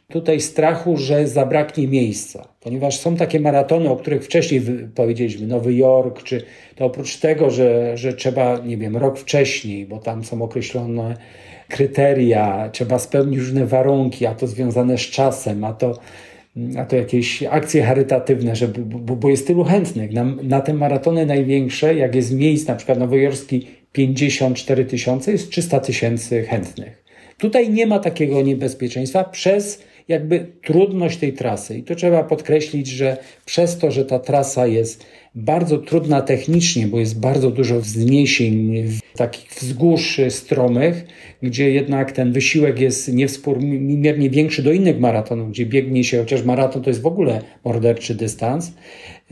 tutaj 0.09 0.41
strachu, 0.41 0.97
że 0.97 1.27
zabraknie 1.27 1.87
miejsca, 1.87 2.47
ponieważ 2.59 2.99
są 2.99 3.15
takie 3.15 3.39
maratony, 3.39 3.89
o 3.89 3.95
których 3.95 4.25
wcześniej 4.25 4.61
powiedzieliśmy, 4.95 5.47
Nowy 5.47 5.73
Jork, 5.73 6.23
czy 6.23 6.43
to 6.75 6.85
oprócz 6.85 7.17
tego, 7.17 7.49
że, 7.49 7.97
że 7.97 8.13
trzeba, 8.13 8.57
nie 8.57 8.77
wiem, 8.77 8.97
rok 8.97 9.19
wcześniej, 9.19 9.85
bo 9.85 9.97
tam 9.97 10.23
są 10.23 10.41
określone 10.41 11.17
kryteria, 11.69 12.69
trzeba 12.71 12.99
spełnić 12.99 13.39
różne 13.39 13.65
warunki, 13.65 14.25
a 14.25 14.35
to 14.35 14.47
związane 14.47 14.97
z 14.97 15.01
czasem, 15.01 15.63
a 15.63 15.73
to, 15.73 15.99
a 16.77 16.85
to 16.85 16.95
jakieś 16.95 17.43
akcje 17.43 17.83
charytatywne, 17.83 18.55
żeby, 18.55 18.81
bo, 18.81 19.15
bo 19.15 19.29
jest 19.29 19.47
tylu 19.47 19.63
chętnych. 19.63 20.11
Na, 20.11 20.23
na 20.23 20.61
te 20.61 20.73
maratony 20.73 21.25
największe, 21.25 21.95
jak 21.95 22.15
jest 22.15 22.33
miejsc, 22.33 22.67
na 22.67 22.75
przykład 22.75 22.99
nowojorski 22.99 23.67
54 23.91 24.85
tysiące, 24.85 25.31
jest 25.31 25.49
300 25.51 25.79
tysięcy 25.79 26.43
chętnych. 26.43 27.03
Tutaj 27.37 27.69
nie 27.69 27.87
ma 27.87 27.99
takiego 27.99 28.41
niebezpieczeństwa 28.41 29.23
przez 29.23 29.83
jakby 30.07 30.45
trudność 30.63 31.17
tej 31.17 31.33
trasy. 31.33 31.77
I 31.77 31.83
to 31.83 31.95
trzeba 31.95 32.23
podkreślić, 32.23 32.87
że 32.87 33.17
przez 33.45 33.77
to, 33.77 33.91
że 33.91 34.05
ta 34.05 34.19
trasa 34.19 34.67
jest 34.67 35.05
bardzo 35.35 35.77
trudna 35.77 36.21
technicznie, 36.21 36.87
bo 36.87 36.99
jest 36.99 37.19
bardzo 37.19 37.51
dużo 37.51 37.79
wzniesień, 37.79 38.83
takich 39.15 39.49
wzgórz 39.49 40.21
stromych, 40.29 41.05
gdzie 41.43 41.71
jednak 41.71 42.11
ten 42.11 42.31
wysiłek 42.31 42.79
jest 42.79 43.13
niewspółmiernie 43.13 44.29
większy 44.29 44.63
do 44.63 44.71
innych 44.71 44.99
maratonów, 44.99 45.49
gdzie 45.49 45.65
biegnie 45.65 46.03
się, 46.03 46.19
chociaż 46.19 46.43
maraton 46.43 46.83
to 46.83 46.89
jest 46.89 47.01
w 47.01 47.07
ogóle 47.07 47.41
morderczy 47.65 48.15
dystans, 48.15 48.73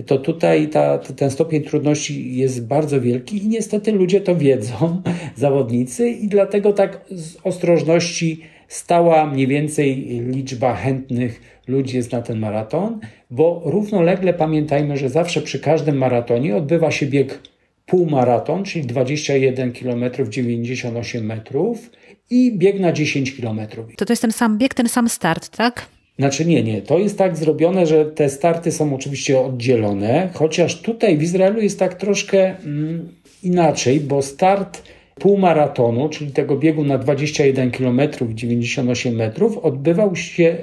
to 0.06 0.18
tutaj 0.18 0.68
ta, 0.68 0.98
ten 0.98 1.32
stopień 1.32 1.63
trudności 1.63 2.38
jest 2.38 2.68
bardzo 2.68 3.01
wielki 3.01 3.38
i 3.38 3.48
niestety 3.48 3.92
ludzie 3.92 4.22
to 4.22 4.36
wiedzą, 4.36 5.01
zawodnicy, 5.36 6.10
i 6.10 6.27
dlatego 6.27 6.74
tak 6.74 7.06
z 7.12 7.38
ostrożności 7.44 8.42
stała 8.68 9.25
mniej 9.25 9.48
więcej 9.48 9.96
liczba 10.32 10.75
chętnych 10.75 11.57
ludzi 11.67 11.97
jest 11.97 12.12
na 12.12 12.21
ten 12.21 12.39
maraton, 12.39 13.00
bo 13.31 13.62
równolegle 13.65 14.33
pamiętajmy, 14.33 14.97
że 14.97 15.09
zawsze 15.09 15.41
przy 15.41 15.59
każdym 15.59 15.97
maratonie 15.97 16.55
odbywa 16.55 16.91
się 16.91 17.05
bieg 17.05 17.39
półmaraton, 17.86 18.63
czyli 18.63 18.86
21 18.86 19.74
km 19.74 20.03
98 20.29 21.25
metrów 21.25 21.91
i 22.29 22.57
bieg 22.57 22.79
na 22.79 22.91
10 22.91 23.41
km. 23.41 23.59
To 23.97 24.05
to 24.05 24.13
jest 24.13 24.21
ten 24.21 24.31
sam 24.31 24.57
bieg, 24.57 24.74
ten 24.74 24.89
sam 24.89 25.09
start, 25.09 25.57
tak? 25.57 25.86
Znaczy 26.19 26.45
nie, 26.45 26.63
nie. 26.63 26.81
To 26.81 27.00
jest 27.00 27.17
tak 27.17 27.38
zrobione, 27.38 27.86
że 27.86 28.05
te 28.05 28.29
starty 28.29 28.71
są 28.71 28.95
oczywiście 28.95 29.39
oddzielone, 29.39 30.29
chociaż 30.33 30.81
tutaj 30.81 31.17
w 31.17 31.24
Izraelu 31.24 31.62
jest 31.62 31.79
tak 31.79 31.93
troszkę 31.93 32.57
mm, 32.59 33.09
inaczej, 33.43 34.00
bo 34.00 34.21
start 34.21 34.81
półmaratonu, 35.19 36.09
czyli 36.09 36.31
tego 36.31 36.57
biegu 36.57 36.83
na 36.83 36.97
21 36.97 37.71
km 37.71 38.01
98 38.33 39.15
metrów, 39.15 39.57
odbywał 39.57 40.15
się 40.15 40.57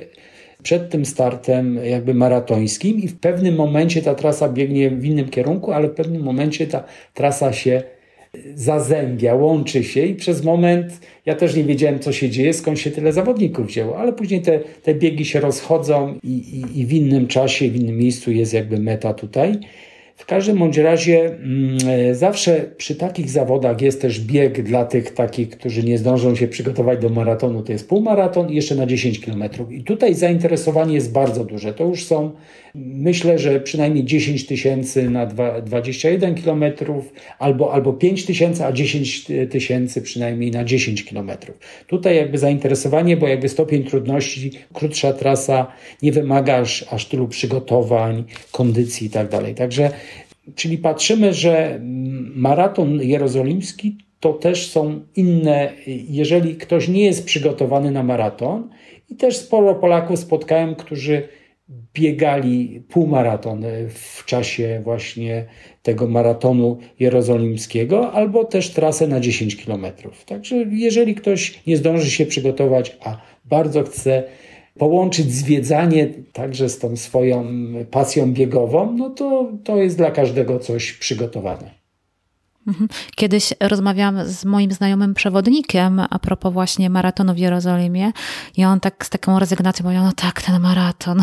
przed 0.65 0.91
tym 0.91 1.05
startem 1.05 1.79
jakby 1.85 2.15
maratońskim 2.15 3.03
i 3.03 3.09
w 3.09 3.19
pewnym 3.19 3.55
momencie 3.55 4.03
ta 4.03 4.15
trasa 4.15 4.49
biegnie 4.49 4.91
w 4.91 5.05
innym 5.05 5.29
kierunku, 5.29 5.73
ale 5.73 5.89
w 5.89 5.95
pewnym 5.95 6.23
momencie 6.23 6.67
ta 6.67 6.85
trasa 7.15 7.53
się 7.53 7.83
zazębia, 8.55 9.35
łączy 9.35 9.85
się 9.85 10.07
i 10.07 10.15
przez 10.15 10.45
moment 10.45 11.01
ja 11.27 11.35
też 11.35 11.57
nie 11.57 11.65
wiedziałem, 11.65 11.99
co 11.99 12.13
się 12.13 12.31
dzieje, 12.31 12.53
skąd 12.53 12.79
się 12.79 12.91
tyle 12.91 13.13
zawodników 13.13 13.67
wzięło, 13.67 13.99
ale 13.99 14.13
później 14.13 14.43
te, 14.43 14.61
te 14.83 14.95
biegi 14.95 15.25
się 15.25 15.41
rozchodzą 15.41 16.19
i, 16.23 16.29
i, 16.29 16.81
i 16.81 16.87
w 16.87 16.93
innym 16.93 17.27
czasie, 17.27 17.71
w 17.71 17.77
innym 17.77 17.99
miejscu 17.99 18.33
jest 18.33 18.55
jakby 18.55 18.79
meta 18.79 19.15
tutaj. 19.15 19.59
W 20.17 20.27
każdym 20.27 20.59
bądź 20.59 20.79
razie 20.79 21.27
mm, 21.27 21.79
e, 21.89 22.15
zawsze 22.15 22.61
przy 22.77 22.97
takich 22.97 23.31
zawodach 23.31 23.81
jest 23.81 24.03
też 24.03 24.21
bieg 24.21 24.63
dla 24.63 24.85
tych 24.85 25.15
takich, 25.15 25.51
którzy 25.51 25.83
nie 25.83 25.99
zdążą 25.99 26.35
się 26.35 26.49
przygotować 26.49 27.01
do 27.01 27.09
maratonu. 27.09 27.63
To 27.63 27.73
jest 27.73 27.89
półmaraton 27.89 28.51
i 28.51 28.55
jeszcze 28.55 28.75
na 28.75 28.87
10 28.87 29.21
km. 29.21 29.45
I 29.71 29.85
tutaj 29.85 30.15
zainteresowanie 30.15 30.95
jest 30.95 31.13
bardzo 31.13 31.45
duże. 31.45 31.75
To 31.75 31.85
już 31.85 32.05
są, 32.05 32.31
myślę, 32.75 33.39
że 33.39 33.61
przynajmniej 33.61 34.05
10 34.05 34.47
tysięcy 34.47 35.11
na 35.11 35.27
21 35.27 36.35
km 36.35 36.65
albo, 37.39 37.73
albo 37.73 37.93
5 37.93 38.27
tysięcy, 38.27 38.65
a 38.65 38.73
10 38.73 39.27
tysięcy 39.51 40.03
przynajmniej 40.03 40.51
na 40.51 40.65
10 40.65 41.05
km. 41.05 41.31
Tutaj 41.87 42.17
jakby 42.17 42.39
zainteresowanie, 42.39 43.17
bo 43.17 43.29
jakby 43.29 43.49
stopień 43.49 43.85
trudności, 43.85 44.51
krótsza 44.73 45.13
trasa 45.13 45.67
nie 46.03 46.13
wymaga 46.13 46.57
aż, 46.57 46.85
aż 46.91 47.07
tylu 47.07 47.29
przygotowań, 47.29 48.25
kondycji 48.53 49.07
i 49.07 49.11
tak 49.11 49.29
dalej. 49.29 49.55
Także 49.55 49.91
Czyli 50.55 50.79
patrzymy, 50.79 51.35
że 51.35 51.81
maraton 52.35 53.01
jerozolimski 53.03 53.97
to 54.21 54.33
też 54.33 54.71
są 54.71 55.01
inne, 55.17 55.73
jeżeli 56.09 56.57
ktoś 56.57 56.89
nie 56.89 57.05
jest 57.05 57.25
przygotowany 57.25 57.91
na 57.91 58.03
maraton, 58.03 58.69
i 59.11 59.15
też 59.17 59.37
sporo 59.37 59.75
Polaków 59.75 60.19
spotkałem, 60.19 60.75
którzy 60.75 61.29
biegali 61.95 62.83
półmaraton 62.89 63.65
w 63.89 64.25
czasie 64.25 64.81
właśnie 64.85 65.47
tego 65.83 66.09
maratonu 66.09 66.79
jerozolimskiego, 67.01 68.13
albo 68.13 68.45
też 68.45 68.71
trasę 68.71 69.07
na 69.07 69.21
10 69.21 69.57
kilometrów. 69.57 70.25
Także 70.25 70.57
jeżeli 70.71 71.15
ktoś 71.15 71.67
nie 71.67 71.77
zdąży 71.77 72.11
się 72.11 72.27
przygotować, 72.27 72.97
a 73.05 73.21
bardzo 73.45 73.83
chce 73.83 74.23
połączyć 74.79 75.33
zwiedzanie 75.33 76.09
także 76.33 76.69
z 76.69 76.79
tą 76.79 76.97
swoją 76.97 77.47
pasją 77.91 78.33
biegową, 78.33 78.93
no 78.93 79.11
to 79.11 79.53
to 79.65 79.77
jest 79.77 79.97
dla 79.97 80.11
każdego 80.11 80.59
coś 80.59 80.93
przygotowane. 80.93 81.84
Mhm. 82.67 82.89
Kiedyś 83.17 83.53
rozmawiałam 83.61 84.27
z 84.27 84.45
moim 84.45 84.73
znajomym 84.73 85.15
przewodnikiem 85.15 86.01
a 86.11 86.19
propos 86.19 86.53
właśnie 86.53 86.91
maratonu 86.91 87.35
w 87.35 87.39
Jerozolimie 87.39 88.13
i 88.57 88.65
on 88.65 88.81
tak 88.81 89.07
z 89.07 89.11
taką 89.11 89.39
rezygnacją 89.39 89.83
powiedział, 89.83 90.05
no 90.05 90.13
tak, 90.17 90.43
ten 90.43 90.61
maraton. 90.61 91.23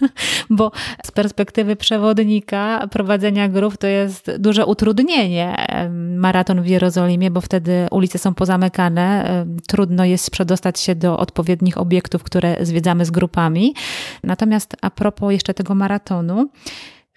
Bo 0.50 0.72
z 1.04 1.10
perspektywy 1.10 1.76
przewodnika 1.76 2.88
prowadzenia 2.90 3.48
grup 3.48 3.76
to 3.76 3.86
jest 3.86 4.30
duże 4.38 4.66
utrudnienie 4.66 5.66
maraton 6.16 6.62
w 6.62 6.66
Jerozolimie, 6.66 7.30
bo 7.30 7.40
wtedy 7.40 7.86
ulice 7.90 8.18
są 8.18 8.34
pozamykane, 8.34 9.46
trudno 9.66 10.04
jest 10.04 10.30
przedostać 10.30 10.80
się 10.80 10.94
do 10.94 11.18
odpowiednich 11.18 11.78
obiektów, 11.78 12.22
które 12.22 12.56
zwiedzamy 12.60 13.04
z 13.04 13.10
grupami. 13.10 13.74
Natomiast 14.24 14.76
a 14.82 14.90
propos 14.90 15.32
jeszcze 15.32 15.54
tego 15.54 15.74
maratonu, 15.74 16.48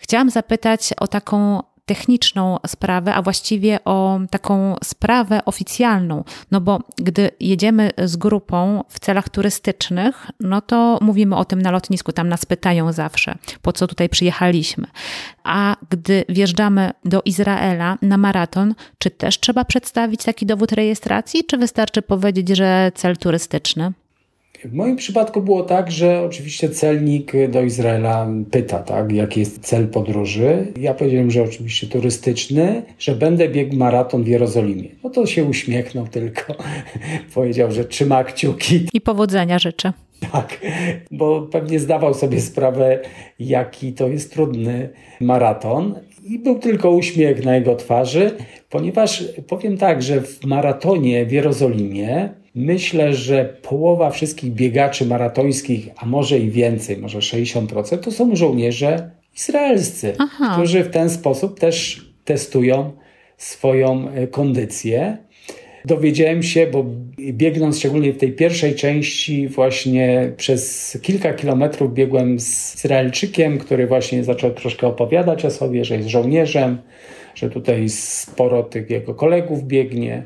Chciałam 0.01 0.29
zapytać 0.29 0.89
o 0.99 1.07
taką 1.07 1.59
techniczną 1.91 2.57
sprawę, 2.67 3.15
a 3.15 3.21
właściwie 3.21 3.79
o 3.85 4.19
taką 4.29 4.75
sprawę 4.83 5.45
oficjalną. 5.45 6.23
No 6.51 6.61
bo 6.61 6.79
gdy 6.95 7.31
jedziemy 7.39 7.89
z 8.03 8.17
grupą 8.17 8.83
w 8.89 8.99
celach 8.99 9.29
turystycznych, 9.29 10.27
no 10.39 10.61
to 10.61 10.99
mówimy 11.01 11.35
o 11.35 11.45
tym 11.45 11.61
na 11.61 11.71
lotnisku, 11.71 12.11
tam 12.11 12.29
nas 12.29 12.45
pytają 12.45 12.93
zawsze, 12.93 13.35
po 13.61 13.73
co 13.73 13.87
tutaj 13.87 14.09
przyjechaliśmy. 14.09 14.87
A 15.43 15.75
gdy 15.89 16.23
wjeżdżamy 16.29 16.91
do 17.05 17.21
Izraela 17.25 17.97
na 18.01 18.17
maraton, 18.17 18.75
czy 18.97 19.09
też 19.09 19.39
trzeba 19.39 19.65
przedstawić 19.65 20.23
taki 20.23 20.45
dowód 20.45 20.71
rejestracji, 20.71 21.43
czy 21.43 21.57
wystarczy 21.57 22.01
powiedzieć, 22.01 22.49
że 22.49 22.91
cel 22.95 23.17
turystyczny? 23.17 23.91
W 24.65 24.73
moim 24.73 24.95
przypadku 24.95 25.41
było 25.41 25.63
tak, 25.63 25.91
że 25.91 26.21
oczywiście 26.21 26.69
celnik 26.69 27.31
do 27.49 27.61
Izraela 27.61 28.27
pyta, 28.51 28.79
tak, 28.79 29.11
jaki 29.11 29.39
jest 29.39 29.59
cel 29.59 29.87
podróży. 29.87 30.73
Ja 30.79 30.93
powiedziałem, 30.93 31.31
że 31.31 31.43
oczywiście 31.43 31.87
turystyczny, 31.87 32.83
że 32.99 33.15
będę 33.15 33.49
biegł 33.49 33.75
maraton 33.75 34.23
w 34.23 34.27
Jerozolimie. 34.27 34.89
No 35.03 35.09
to 35.09 35.25
się 35.25 35.43
uśmiechnął 35.43 36.07
tylko. 36.07 36.55
Powiedział, 37.35 37.71
że 37.71 37.85
trzyma 37.85 38.23
kciuki. 38.23 38.87
I 38.93 39.01
powodzenia 39.01 39.59
życzę. 39.59 39.93
Tak, 40.31 40.61
bo 41.11 41.41
pewnie 41.41 41.79
zdawał 41.79 42.13
sobie 42.13 42.41
sprawę, 42.41 42.99
jaki 43.39 43.93
to 43.93 44.07
jest 44.07 44.33
trudny 44.33 44.89
maraton. 45.21 45.95
I 46.23 46.39
był 46.39 46.59
tylko 46.59 46.91
uśmiech 46.91 47.45
na 47.45 47.55
jego 47.55 47.75
twarzy, 47.75 48.31
ponieważ 48.69 49.23
powiem 49.47 49.77
tak, 49.77 50.01
że 50.01 50.21
w 50.21 50.45
maratonie 50.45 51.25
w 51.25 51.31
Jerozolimie 51.31 52.40
Myślę, 52.55 53.13
że 53.13 53.57
połowa 53.61 54.09
wszystkich 54.09 54.51
biegaczy 54.51 55.05
maratońskich, 55.05 55.89
a 55.97 56.05
może 56.05 56.39
i 56.39 56.51
więcej, 56.51 56.97
może 56.97 57.19
60%, 57.19 57.97
to 57.97 58.11
są 58.11 58.35
żołnierze 58.35 59.11
izraelscy, 59.37 60.13
Aha. 60.19 60.53
którzy 60.53 60.83
w 60.83 60.89
ten 60.89 61.09
sposób 61.09 61.59
też 61.59 62.05
testują 62.25 62.91
swoją 63.37 64.09
e, 64.09 64.27
kondycję. 64.27 65.17
Dowiedziałem 65.85 66.43
się, 66.43 66.67
bo 66.67 66.85
biegnąc 67.17 67.79
szczególnie 67.79 68.13
w 68.13 68.17
tej 68.17 68.31
pierwszej 68.31 68.75
części, 68.75 69.47
właśnie 69.47 70.31
przez 70.37 70.97
kilka 71.01 71.33
kilometrów 71.33 71.93
biegłem 71.93 72.39
z 72.39 72.75
Izraelczykiem, 72.75 73.57
który 73.57 73.87
właśnie 73.87 74.23
zaczął 74.23 74.51
troszkę 74.51 74.87
opowiadać 74.87 75.45
o 75.45 75.51
sobie, 75.51 75.85
że 75.85 75.95
jest 75.95 76.09
żołnierzem, 76.09 76.77
że 77.35 77.49
tutaj 77.49 77.89
sporo 77.89 78.63
tych 78.63 78.89
jego 78.89 79.15
kolegów 79.15 79.63
biegnie. 79.63 80.23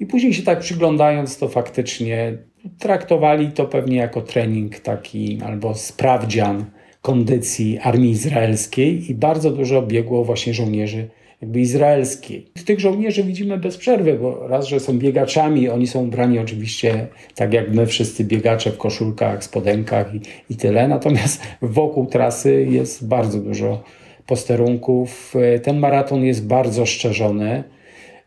I 0.00 0.06
później 0.06 0.34
się 0.34 0.42
tak 0.42 0.60
przyglądając, 0.60 1.38
to 1.38 1.48
faktycznie 1.48 2.38
traktowali 2.78 3.52
to 3.52 3.66
pewnie 3.66 3.96
jako 3.96 4.20
trening 4.20 4.78
taki 4.80 5.38
albo 5.44 5.74
sprawdzian 5.74 6.64
kondycji 7.02 7.78
armii 7.78 8.10
izraelskiej 8.10 9.10
i 9.10 9.14
bardzo 9.14 9.50
dużo 9.50 9.82
biegło 9.82 10.24
właśnie 10.24 10.54
żołnierzy 10.54 11.08
jakby 11.42 11.60
izraelskiej. 11.60 12.46
Tych 12.64 12.80
żołnierzy 12.80 13.24
widzimy 13.24 13.58
bez 13.58 13.76
przerwy, 13.76 14.18
bo 14.18 14.48
raz, 14.48 14.66
że 14.66 14.80
są 14.80 14.98
biegaczami, 14.98 15.68
oni 15.68 15.86
są 15.86 16.04
ubrani 16.04 16.38
oczywiście 16.38 17.06
tak 17.34 17.52
jak 17.52 17.70
my 17.70 17.86
wszyscy 17.86 18.24
biegacze 18.24 18.70
w 18.70 18.78
koszulkach, 18.78 19.44
spodenkach 19.44 20.14
i, 20.14 20.20
i 20.50 20.56
tyle, 20.56 20.88
natomiast 20.88 21.42
wokół 21.62 22.06
trasy 22.06 22.66
jest 22.70 23.08
bardzo 23.08 23.38
dużo 23.38 23.82
posterunków. 24.26 25.34
Ten 25.62 25.78
maraton 25.78 26.24
jest 26.24 26.46
bardzo 26.46 26.86
szczerzony. 26.86 27.64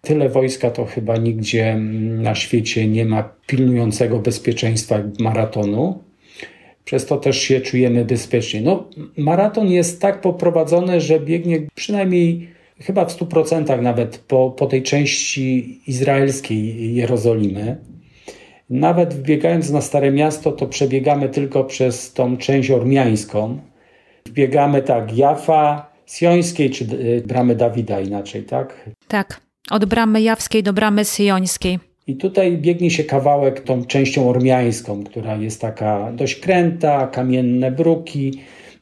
Tyle 0.01 0.29
wojska 0.29 0.71
to 0.71 0.85
chyba 0.85 1.17
nigdzie 1.17 1.75
na 1.99 2.35
świecie 2.35 2.87
nie 2.87 3.05
ma 3.05 3.29
pilnującego 3.47 4.19
bezpieczeństwa 4.19 4.99
maratonu. 5.19 6.03
Przez 6.85 7.05
to 7.05 7.17
też 7.17 7.41
się 7.41 7.61
czujemy 7.61 8.05
bezpiecznie. 8.05 8.61
No, 8.61 8.89
maraton 9.17 9.67
jest 9.67 10.01
tak 10.01 10.21
poprowadzony, 10.21 11.01
że 11.01 11.19
biegnie 11.19 11.61
przynajmniej 11.75 12.47
chyba 12.81 13.05
w 13.05 13.19
100% 13.19 13.81
nawet 13.81 14.17
po, 14.17 14.51
po 14.51 14.67
tej 14.67 14.83
części 14.83 15.79
izraelskiej 15.87 16.95
Jerozolimy. 16.95 17.77
Nawet 18.69 19.13
wbiegając 19.13 19.69
na 19.69 19.81
Stare 19.81 20.11
Miasto, 20.11 20.51
to 20.51 20.67
przebiegamy 20.67 21.29
tylko 21.29 21.63
przez 21.63 22.13
tą 22.13 22.37
część 22.37 22.71
ormiańską. 22.71 23.59
Wbiegamy 24.25 24.81
tak, 24.81 25.17
Jafa, 25.17 25.91
Siońskiej 26.05 26.69
czy 26.69 26.83
y, 26.83 27.23
Bramy 27.27 27.55
Dawida 27.55 27.99
inaczej, 27.99 28.43
tak? 28.43 28.89
Tak, 29.07 29.41
od 29.69 29.85
Bramy 29.85 30.21
Jawskiej 30.21 30.63
do 30.63 30.73
Bramy 30.73 31.05
Siońskiej. 31.05 31.79
I 32.07 32.15
tutaj 32.15 32.57
biegnie 32.57 32.91
się 32.91 33.03
kawałek 33.03 33.59
tą 33.59 33.85
częścią 33.85 34.29
ormiańską, 34.29 35.03
która 35.03 35.35
jest 35.35 35.61
taka 35.61 36.11
dość 36.11 36.35
kręta, 36.35 37.07
kamienne 37.07 37.71
bruki. 37.71 38.33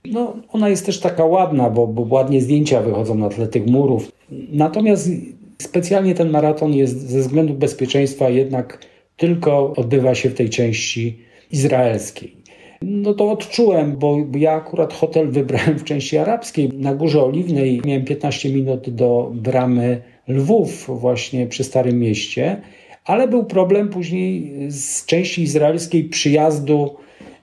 No, 0.05 0.35
ona 0.49 0.69
jest 0.69 0.85
też 0.85 0.99
taka 0.99 1.25
ładna, 1.25 1.69
bo, 1.69 1.87
bo 1.87 2.15
ładnie 2.15 2.41
zdjęcia 2.41 2.81
wychodzą 2.81 3.15
na 3.15 3.29
tle 3.29 3.47
tych 3.47 3.65
murów. 3.67 4.11
Natomiast 4.51 5.09
specjalnie 5.61 6.15
ten 6.15 6.29
maraton 6.29 6.73
jest 6.73 7.09
ze 7.09 7.19
względu 7.19 7.53
bezpieczeństwa 7.53 8.29
jednak 8.29 8.79
tylko 9.17 9.73
odbywa 9.77 10.15
się 10.15 10.29
w 10.29 10.33
tej 10.33 10.49
części 10.49 11.19
izraelskiej. 11.51 12.37
No 12.81 13.13
to 13.13 13.31
odczułem, 13.31 13.97
bo 13.97 14.17
ja 14.35 14.51
akurat 14.51 14.93
hotel 14.93 15.31
wybrałem 15.31 15.79
w 15.79 15.83
części 15.83 16.17
arabskiej. 16.17 16.69
Na 16.73 16.95
Górze 16.95 17.23
Oliwnej 17.23 17.81
miałem 17.85 18.05
15 18.05 18.49
minut 18.49 18.89
do 18.89 19.31
bramy 19.35 20.01
Lwów, 20.27 20.89
właśnie 20.99 21.47
przy 21.47 21.63
Starym 21.63 21.99
Mieście, 21.99 22.61
ale 23.05 23.27
był 23.27 23.45
problem 23.45 23.89
później 23.89 24.53
z 24.67 25.05
części 25.05 25.41
izraelskiej 25.41 26.03
przyjazdu. 26.03 26.95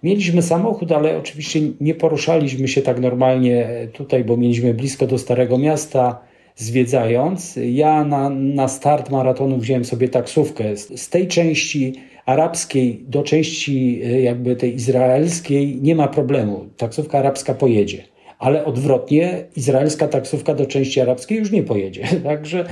Mieliśmy 0.02 0.42
samochód, 0.42 0.92
ale 0.92 1.18
oczywiście 1.18 1.60
nie 1.80 1.94
poruszaliśmy 1.94 2.68
się 2.68 2.82
tak 2.82 3.00
normalnie 3.00 3.68
tutaj, 3.92 4.24
bo 4.24 4.36
mieliśmy 4.36 4.74
blisko 4.74 5.06
do 5.06 5.18
Starego 5.18 5.58
Miasta 5.58 6.20
zwiedzając. 6.56 7.58
Ja 7.70 8.04
na, 8.04 8.30
na 8.30 8.68
start 8.68 9.10
maratonu 9.10 9.58
wziąłem 9.58 9.84
sobie 9.84 10.08
taksówkę 10.08 10.76
z, 10.76 11.00
z 11.00 11.08
tej 11.08 11.28
części 11.28 11.92
arabskiej 12.26 13.04
do 13.08 13.22
części 13.22 14.00
e, 14.04 14.20
jakby 14.20 14.56
tej 14.56 14.74
izraelskiej 14.74 15.78
nie 15.82 15.94
ma 15.94 16.08
problemu. 16.08 16.66
Taksówka 16.76 17.18
arabska 17.18 17.54
pojedzie. 17.54 18.13
Ale 18.44 18.64
odwrotnie, 18.64 19.44
izraelska 19.56 20.08
taksówka 20.08 20.54
do 20.54 20.66
części 20.66 21.00
arabskiej 21.00 21.38
już 21.38 21.50
nie 21.50 21.62
pojedzie. 21.62 22.02
Także 22.24 22.64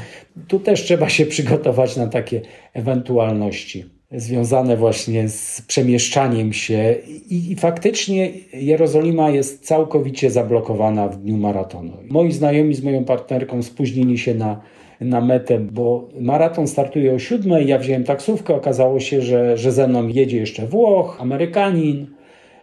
tu 0.48 0.60
też 0.60 0.82
trzeba 0.82 1.08
się 1.08 1.26
przygotować 1.26 1.96
na 1.96 2.06
takie 2.06 2.40
ewentualności 2.74 3.84
związane 4.14 4.76
właśnie 4.76 5.28
z 5.28 5.62
przemieszczaniem 5.62 6.52
się. 6.52 6.94
I, 7.30 7.52
I, 7.52 7.56
faktycznie 7.56 8.30
Jerozolima 8.52 9.30
jest 9.30 9.66
całkowicie 9.66 10.30
zablokowana 10.30 11.08
w 11.08 11.16
dniu 11.16 11.36
maratonu. 11.36 11.92
Moi 12.08 12.32
znajomi 12.32 12.74
z 12.74 12.82
moją 12.82 13.04
partnerką 13.04 13.62
spóźnili 13.62 14.18
się 14.18 14.34
na 14.34 14.60
na 15.00 15.20
metę, 15.20 15.58
bo 15.58 16.08
maraton 16.20 16.66
startuje 16.66 17.14
o 17.14 17.18
siódmej, 17.18 17.66
ja 17.66 17.78
wziąłem 17.78 18.04
taksówkę, 18.04 18.54
okazało 18.54 19.00
się, 19.00 19.22
że, 19.22 19.56
że 19.56 19.72
ze 19.72 19.88
mną 19.88 20.08
jedzie 20.08 20.38
jeszcze 20.38 20.66
Włoch, 20.66 21.16
Amerykanin, 21.20 22.06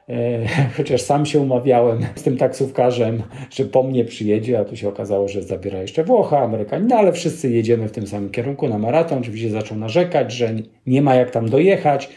chociaż 0.78 1.02
sam 1.02 1.26
się 1.26 1.40
umawiałem 1.40 2.06
z 2.16 2.24
tym 2.24 2.38
taksówkarzem, 2.38 3.24
że 3.50 3.66
po 3.66 3.84
mnie 3.84 4.06
przyjedzie, 4.06 4.60
a 4.60 4.66
tu 4.66 4.76
się 4.76 4.90
okazało, 4.90 5.28
że 5.28 5.44
zabiera 5.44 5.82
jeszcze 5.82 6.04
Włocha, 6.04 6.40
Amerykanin, 6.40 6.88
no 6.88 6.96
ale 6.96 7.14
wszyscy 7.14 7.50
jedziemy 7.50 7.88
w 7.88 7.92
tym 7.92 8.08
samym 8.08 8.30
kierunku 8.30 8.68
na 8.68 8.78
maraton. 8.78 9.20
Oczywiście 9.20 9.50
zaczął 9.50 9.78
narzekać, 9.78 10.32
że 10.32 10.54
nie 10.86 11.02
ma 11.02 11.16
jak 11.16 11.32
tam 11.32 11.50
dojechać. 11.50 12.10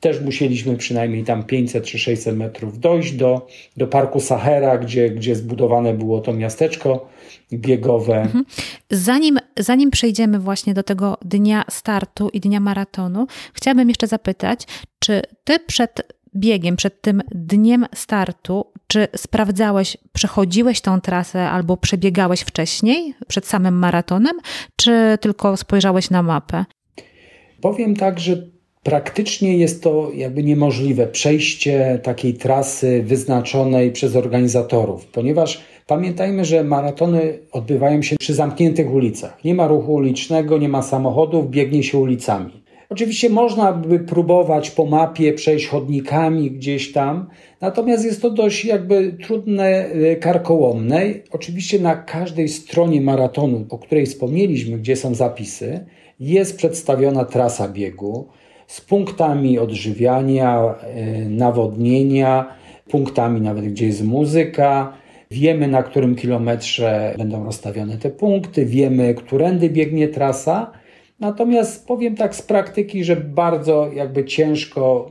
Też 0.00 0.20
musieliśmy 0.20 0.76
przynajmniej 0.76 1.24
tam 1.24 1.44
500 1.44 1.84
czy 1.84 1.98
600 1.98 2.36
metrów 2.36 2.78
dojść 2.78 3.12
do, 3.12 3.46
do 3.76 3.86
parku 3.86 4.20
Sahara, 4.20 4.78
gdzie, 4.78 5.10
gdzie 5.10 5.36
zbudowane 5.36 5.94
było 5.94 6.20
to 6.20 6.32
miasteczko 6.32 7.08
biegowe. 7.52 8.20
Mhm. 8.20 8.44
Zanim, 8.90 9.38
zanim 9.58 9.90
przejdziemy 9.90 10.38
właśnie 10.38 10.74
do 10.74 10.82
tego 10.82 11.18
dnia 11.24 11.64
startu 11.70 12.28
i 12.28 12.40
dnia 12.40 12.60
maratonu, 12.60 13.26
chciałabym 13.54 13.88
jeszcze 13.88 14.06
zapytać, 14.06 14.66
czy 14.98 15.22
ty 15.44 15.58
przed 15.58 16.02
biegiem, 16.36 16.76
przed 16.76 17.02
tym 17.02 17.22
dniem 17.34 17.86
startu, 17.94 18.66
czy 18.86 19.08
sprawdzałeś, 19.16 19.96
przechodziłeś 20.12 20.80
tą 20.80 21.00
trasę 21.00 21.50
albo 21.50 21.76
przebiegałeś 21.76 22.40
wcześniej, 22.40 23.14
przed 23.28 23.46
samym 23.46 23.78
maratonem, 23.78 24.36
czy 24.76 25.18
tylko 25.20 25.56
spojrzałeś 25.56 26.10
na 26.10 26.22
mapę? 26.22 26.64
Powiem 27.60 27.96
tak, 27.96 28.20
że 28.20 28.46
praktycznie 28.82 29.56
jest 29.56 29.82
to 29.82 30.10
jakby 30.14 30.42
niemożliwe 30.42 31.06
przejście 31.06 32.00
takiej 32.02 32.34
trasy 32.34 33.02
wyznaczonej 33.02 33.92
przez 33.92 34.16
organizatorów, 34.16 35.06
ponieważ 35.06 35.62
Pamiętajmy, 35.86 36.44
że 36.44 36.64
maratony 36.64 37.38
odbywają 37.52 38.02
się 38.02 38.16
przy 38.16 38.34
zamkniętych 38.34 38.90
ulicach. 38.90 39.44
Nie 39.44 39.54
ma 39.54 39.66
ruchu 39.66 39.94
ulicznego, 39.94 40.58
nie 40.58 40.68
ma 40.68 40.82
samochodów, 40.82 41.50
biegnie 41.50 41.82
się 41.82 41.98
ulicami. 41.98 42.61
Oczywiście 42.92 43.30
można 43.30 43.72
by 43.72 43.98
próbować 43.98 44.70
po 44.70 44.86
mapie 44.86 45.32
przejść 45.32 45.66
chodnikami 45.66 46.50
gdzieś 46.50 46.92
tam, 46.92 47.26
natomiast 47.60 48.04
jest 48.04 48.22
to 48.22 48.30
dość 48.30 48.64
jakby 48.64 49.12
trudne, 49.12 49.94
y, 49.94 50.16
karkołomne. 50.16 51.02
Oczywiście 51.30 51.78
na 51.78 51.96
każdej 51.96 52.48
stronie 52.48 53.00
maratonu, 53.00 53.66
o 53.70 53.78
której 53.78 54.06
wspomnieliśmy, 54.06 54.78
gdzie 54.78 54.96
są 54.96 55.14
zapisy, 55.14 55.86
jest 56.20 56.56
przedstawiona 56.56 57.24
trasa 57.24 57.68
biegu 57.68 58.28
z 58.66 58.80
punktami 58.80 59.58
odżywiania, 59.58 60.74
y, 61.24 61.30
nawodnienia, 61.30 62.54
punktami 62.90 63.40
nawet 63.40 63.64
gdzie 63.64 63.86
jest 63.86 64.04
muzyka, 64.04 64.92
Wiemy, 65.30 65.68
na 65.68 65.82
którym 65.82 66.14
kilometrze 66.16 67.14
będą 67.18 67.44
rozstawione 67.44 67.98
te 67.98 68.10
punkty, 68.10 68.66
wiemy, 68.66 69.14
którędy 69.14 69.70
biegnie 69.70 70.08
trasa. 70.08 70.72
Natomiast 71.22 71.86
powiem 71.86 72.16
tak 72.16 72.34
z 72.34 72.42
praktyki, 72.42 73.04
że 73.04 73.16
bardzo 73.16 73.90
jakby 73.94 74.24
ciężko, 74.24 75.10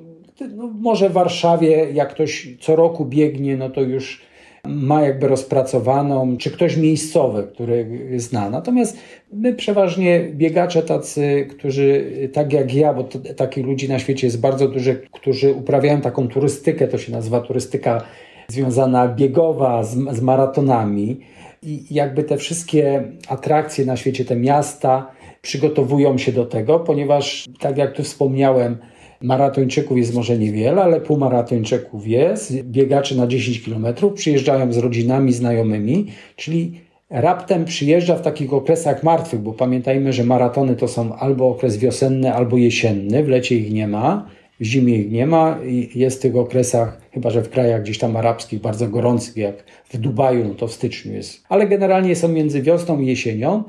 no 0.55 0.71
może 0.79 1.09
w 1.09 1.13
Warszawie, 1.13 1.87
jak 1.93 2.09
ktoś 2.09 2.47
co 2.59 2.75
roku 2.75 3.05
biegnie, 3.05 3.57
no 3.57 3.69
to 3.69 3.81
już 3.81 4.21
ma 4.65 5.01
jakby 5.01 5.27
rozpracowaną, 5.27 6.37
czy 6.37 6.51
ktoś 6.51 6.77
miejscowy, 6.77 7.47
który 7.53 7.85
zna. 8.15 8.49
Natomiast 8.49 8.97
my 9.33 9.53
przeważnie 9.53 10.29
biegacze 10.33 10.83
tacy, 10.83 11.47
którzy 11.49 12.11
tak 12.33 12.53
jak 12.53 12.73
ja, 12.73 12.93
bo 12.93 13.03
takich 13.35 13.65
ludzi 13.65 13.89
na 13.89 13.99
świecie 13.99 14.27
jest 14.27 14.41
bardzo 14.41 14.67
dużo, 14.67 14.91
którzy 15.11 15.53
uprawiają 15.53 16.01
taką 16.01 16.27
turystykę, 16.27 16.87
to 16.87 16.97
się 16.97 17.11
nazywa 17.11 17.41
turystyka 17.41 18.03
związana 18.47 19.07
biegowa 19.07 19.83
z, 19.83 19.97
z 20.11 20.21
maratonami 20.21 21.19
i 21.63 21.83
jakby 21.91 22.23
te 22.23 22.37
wszystkie 22.37 23.03
atrakcje 23.27 23.85
na 23.85 23.97
świecie, 23.97 24.25
te 24.25 24.35
miasta 24.35 25.11
przygotowują 25.41 26.17
się 26.17 26.31
do 26.31 26.45
tego, 26.45 26.79
ponieważ 26.79 27.49
tak 27.59 27.77
jak 27.77 27.93
tu 27.93 28.03
wspomniałem, 28.03 28.77
maratończyków 29.21 29.97
jest 29.97 30.15
może 30.15 30.37
niewiele, 30.37 30.83
ale 30.83 31.01
półmaratończyków 31.01 32.07
jest, 32.07 32.63
biegacze 32.63 33.15
na 33.15 33.27
10 33.27 33.61
km 33.61 33.85
przyjeżdżają 34.15 34.73
z 34.73 34.77
rodzinami, 34.77 35.33
znajomymi, 35.33 36.05
czyli 36.35 36.81
raptem 37.09 37.65
przyjeżdża 37.65 38.15
w 38.15 38.21
takich 38.21 38.53
okresach 38.53 39.03
martwych, 39.03 39.41
bo 39.41 39.53
pamiętajmy, 39.53 40.13
że 40.13 40.23
maratony 40.23 40.75
to 40.75 40.87
są 40.87 41.15
albo 41.15 41.49
okres 41.49 41.77
wiosenny, 41.77 42.33
albo 42.33 42.57
jesienny, 42.57 43.23
w 43.23 43.27
lecie 43.27 43.55
ich 43.55 43.71
nie 43.71 43.87
ma, 43.87 44.27
w 44.59 44.63
zimie 44.63 44.95
ich 44.95 45.11
nie 45.11 45.27
ma 45.27 45.59
i 45.65 45.89
jest 45.95 46.19
w 46.19 46.21
tych 46.21 46.35
okresach, 46.35 47.01
chyba 47.11 47.29
że 47.29 47.41
w 47.41 47.49
krajach 47.49 47.81
gdzieś 47.81 47.97
tam 47.97 48.15
arabskich, 48.15 48.61
bardzo 48.61 48.87
gorących, 48.87 49.37
jak 49.37 49.63
w 49.89 49.97
Dubaju, 49.97 50.47
no 50.47 50.55
to 50.55 50.67
w 50.67 50.71
styczniu 50.71 51.13
jest. 51.13 51.43
Ale 51.49 51.67
generalnie 51.67 52.15
są 52.15 52.27
między 52.27 52.61
wiosną 52.61 52.99
i 52.99 53.07
jesienią. 53.07 53.63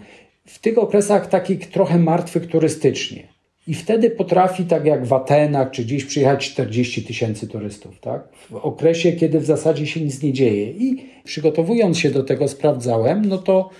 W 0.46 0.58
tych 0.58 0.78
okresach 0.78 1.26
takich 1.26 1.70
trochę 1.70 1.98
martwych 1.98 2.46
turystycznie. 2.46 3.22
I 3.66 3.74
wtedy 3.74 4.10
potrafi, 4.10 4.64
tak 4.64 4.84
jak 4.84 5.06
w 5.06 5.12
Atenach, 5.12 5.70
czy 5.70 5.84
gdzieś 5.84 6.04
przyjechać 6.04 6.50
40 6.50 7.02
tysięcy 7.02 7.48
turystów, 7.48 8.00
tak? 8.00 8.28
W 8.50 8.54
okresie, 8.54 9.12
kiedy 9.12 9.40
w 9.40 9.44
zasadzie 9.44 9.86
się 9.86 10.00
nic 10.00 10.22
nie 10.22 10.32
dzieje. 10.32 10.70
I 10.70 11.06
przygotowując 11.24 11.98
się 11.98 12.10
do 12.10 12.22
tego, 12.22 12.48
sprawdzałem, 12.48 13.24
no 13.24 13.38
to 13.38 13.70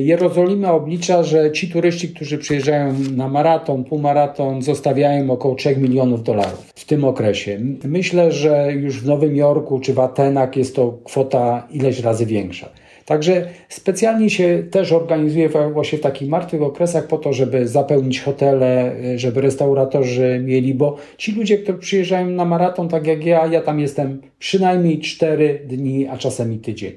Jerozolima 0.00 0.72
oblicza, 0.72 1.22
że 1.22 1.52
ci 1.52 1.68
turyści, 1.68 2.08
którzy 2.08 2.38
przyjeżdżają 2.38 2.94
na 3.16 3.28
maraton, 3.28 3.84
półmaraton, 3.84 4.62
zostawiają 4.62 5.30
około 5.30 5.54
3 5.54 5.76
milionów 5.76 6.22
dolarów 6.22 6.72
w 6.74 6.84
tym 6.84 7.04
okresie. 7.04 7.60
Myślę, 7.84 8.32
że 8.32 8.72
już 8.72 9.00
w 9.00 9.06
Nowym 9.06 9.36
Jorku 9.36 9.80
czy 9.80 9.94
w 9.94 9.98
Atenach 10.00 10.56
jest 10.56 10.76
to 10.76 10.98
kwota 11.04 11.68
ileś 11.70 12.00
razy 12.00 12.26
większa. 12.26 12.68
Także 13.04 13.48
specjalnie 13.68 14.30
się 14.30 14.62
też 14.70 14.92
organizuje 14.92 15.48
właśnie 15.72 15.98
w 15.98 16.00
takich 16.00 16.28
martwych 16.28 16.62
okresach 16.62 17.06
po 17.06 17.18
to, 17.18 17.32
żeby 17.32 17.68
zapełnić 17.68 18.20
hotele, 18.20 18.96
żeby 19.16 19.40
restauratorzy 19.40 20.40
mieli, 20.44 20.74
bo 20.74 20.96
ci 21.18 21.32
ludzie, 21.32 21.58
którzy 21.58 21.78
przyjeżdżają 21.78 22.26
na 22.26 22.44
maraton, 22.44 22.88
tak 22.88 23.06
jak 23.06 23.24
ja, 23.24 23.46
ja 23.46 23.60
tam 23.60 23.80
jestem 23.80 24.20
przynajmniej 24.38 24.98
4 24.98 25.60
dni, 25.66 26.06
a 26.08 26.16
czasem 26.16 26.52
i 26.52 26.58
tydzień. 26.58 26.92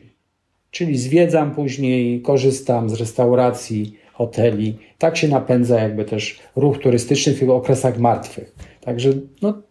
Czyli 0.72 0.98
zwiedzam 0.98 1.52
później, 1.56 2.22
korzystam 2.22 2.90
z 2.90 2.94
restauracji, 2.94 3.98
hoteli. 4.14 4.78
Tak 4.98 5.18
się 5.18 5.28
napędza 5.28 5.80
jakby 5.80 6.06
też 6.06 6.40
ruch 6.56 6.78
turystyczny 6.78 7.34
w 7.34 7.40
tych 7.40 7.50
okresach 7.50 8.00
martwych. 8.00 8.56
Także 8.82 9.10
no, 9.42 9.62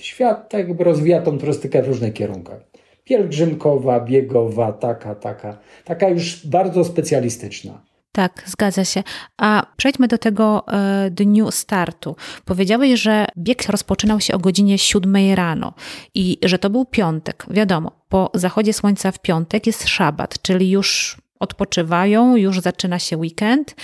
świat 0.00 0.48
tak 0.48 0.68
jakby 0.68 0.84
rozwija 0.84 1.22
tą 1.22 1.38
turystykę 1.38 1.82
w 1.82 1.88
różnych 1.88 2.12
kierunkach 2.12 2.71
pielgrzymkowa, 3.04 4.00
biegowa, 4.00 4.72
taka, 4.72 5.14
taka, 5.14 5.58
taka 5.84 6.08
już 6.08 6.46
bardzo 6.46 6.84
specjalistyczna. 6.84 7.82
Tak, 8.12 8.42
zgadza 8.46 8.84
się. 8.84 9.02
A 9.38 9.66
przejdźmy 9.76 10.08
do 10.08 10.18
tego 10.18 10.64
e, 10.68 11.10
dniu 11.10 11.50
startu. 11.50 12.16
Powiedziałeś, 12.44 13.00
że 13.00 13.26
bieg 13.38 13.68
rozpoczynał 13.68 14.20
się 14.20 14.34
o 14.34 14.38
godzinie 14.38 14.78
7 14.78 15.16
rano 15.34 15.74
i 16.14 16.38
że 16.44 16.58
to 16.58 16.70
był 16.70 16.84
piątek. 16.84 17.46
Wiadomo, 17.50 17.92
po 18.08 18.30
zachodzie 18.34 18.72
słońca 18.72 19.12
w 19.12 19.18
piątek 19.18 19.66
jest 19.66 19.88
szabat, 19.88 20.42
czyli 20.42 20.70
już 20.70 21.16
odpoczywają, 21.40 22.36
już 22.36 22.60
zaczyna 22.60 22.98
się 22.98 23.16
weekend. 23.16 23.74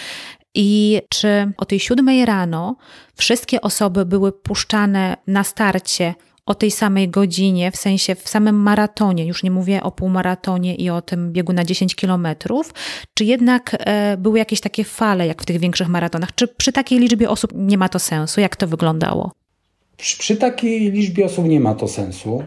I 0.54 1.00
czy 1.10 1.52
o 1.56 1.64
tej 1.64 1.80
7 1.80 2.24
rano 2.24 2.76
wszystkie 3.14 3.60
osoby 3.60 4.06
były 4.06 4.32
puszczane 4.32 5.16
na 5.26 5.44
starcie 5.44 6.14
o 6.48 6.54
tej 6.54 6.70
samej 6.70 7.08
godzinie, 7.08 7.70
w 7.70 7.76
sensie 7.76 8.14
w 8.14 8.28
samym 8.28 8.56
maratonie, 8.56 9.26
już 9.26 9.42
nie 9.42 9.50
mówię 9.50 9.82
o 9.82 9.90
półmaratonie 9.90 10.74
i 10.74 10.90
o 10.90 11.02
tym 11.02 11.32
biegu 11.32 11.52
na 11.52 11.64
10 11.64 11.94
kilometrów, 11.94 12.74
czy 13.14 13.24
jednak 13.24 13.76
e, 13.80 14.16
były 14.16 14.38
jakieś 14.38 14.60
takie 14.60 14.84
fale, 14.84 15.26
jak 15.26 15.42
w 15.42 15.46
tych 15.46 15.58
większych 15.58 15.88
maratonach? 15.88 16.34
Czy 16.34 16.48
przy 16.48 16.72
takiej 16.72 16.98
liczbie 16.98 17.30
osób 17.30 17.52
nie 17.54 17.78
ma 17.78 17.88
to 17.88 17.98
sensu? 17.98 18.40
Jak 18.40 18.56
to 18.56 18.66
wyglądało? 18.66 19.32
Przy, 19.96 20.36
takiej 20.36 20.92
liczbie 20.92 21.24
osób 21.24 21.44
nie 21.44 21.60
ma 21.60 21.74
to 21.74 21.88
sensu, 21.88 22.42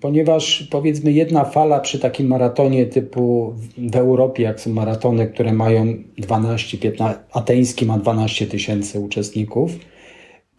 ponieważ 0.00 0.68
powiedzmy 0.70 1.12
jedna 1.12 1.44
fala 1.44 1.80
przy 1.80 1.98
takim 1.98 2.26
maratonie 2.26 2.86
typu 2.86 3.54
w 3.78 3.96
Europie, 3.96 4.42
jak 4.42 4.60
są 4.60 4.72
maratony, 4.72 5.26
które 5.26 5.52
mają 5.52 5.94
12, 6.18 6.78
15, 6.78 7.20
ateński 7.32 7.86
ma 7.86 7.98
12 7.98 8.46
tysięcy 8.46 9.00
uczestników, 9.00 9.70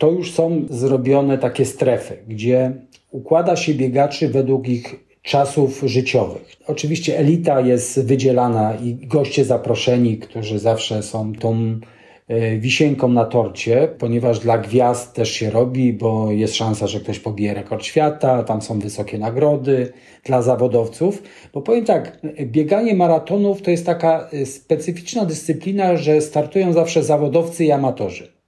to 0.02 0.12
już 0.12 0.32
są 0.32 0.66
zrobione 0.70 1.38
takie 1.38 1.66
strefy, 1.66 2.18
gdzie 2.28 2.72
układa 3.12 3.56
się 3.56 3.74
biegaczy 3.74 4.28
według 4.30 4.68
ich 4.68 4.96
czasów 5.22 5.84
życiowych. 5.86 6.56
Oczywiście 6.68 7.20
elita 7.20 7.62
jest 7.62 8.06
wydzielana 8.06 8.76
i 8.76 9.08
goście 9.08 9.46
zaproszeni, 9.46 10.18
którzy 10.18 10.60
zawsze 10.60 11.04
są 11.04 11.34
tą 11.34 11.80
e, 12.28 12.58
wisienką 12.58 13.08
na 13.08 13.26
torcie, 13.26 13.88
ponieważ 13.98 14.40
dla 14.40 14.58
gwiazd 14.58 15.14
też 15.14 15.32
się 15.32 15.50
robi, 15.50 15.94
bo 15.94 16.32
jest 16.32 16.56
szansa, 16.56 16.88
że 16.88 17.00
ktoś 17.00 17.20
pobije 17.20 17.54
rekord 17.54 17.84
świata, 17.84 18.44
tam 18.44 18.62
są 18.62 18.80
wysokie 18.80 19.18
nagrody 19.18 19.94
dla 20.26 20.42
zawodowców. 20.42 21.24
Bo 21.54 21.62
powiem 21.62 21.86
tak, 21.86 22.20
bieganie 22.42 22.96
maratonów 22.96 23.62
to 23.62 23.72
jest 23.72 23.86
taka 23.86 24.30
e, 24.34 24.46
specyficzna 24.46 25.26
dyscyplina, 25.26 25.98
że 25.98 26.22
startują 26.22 26.74
zawsze 26.74 27.04
zawodowcy 27.04 27.66
i 27.66 27.72
amatorzy. 27.72 28.41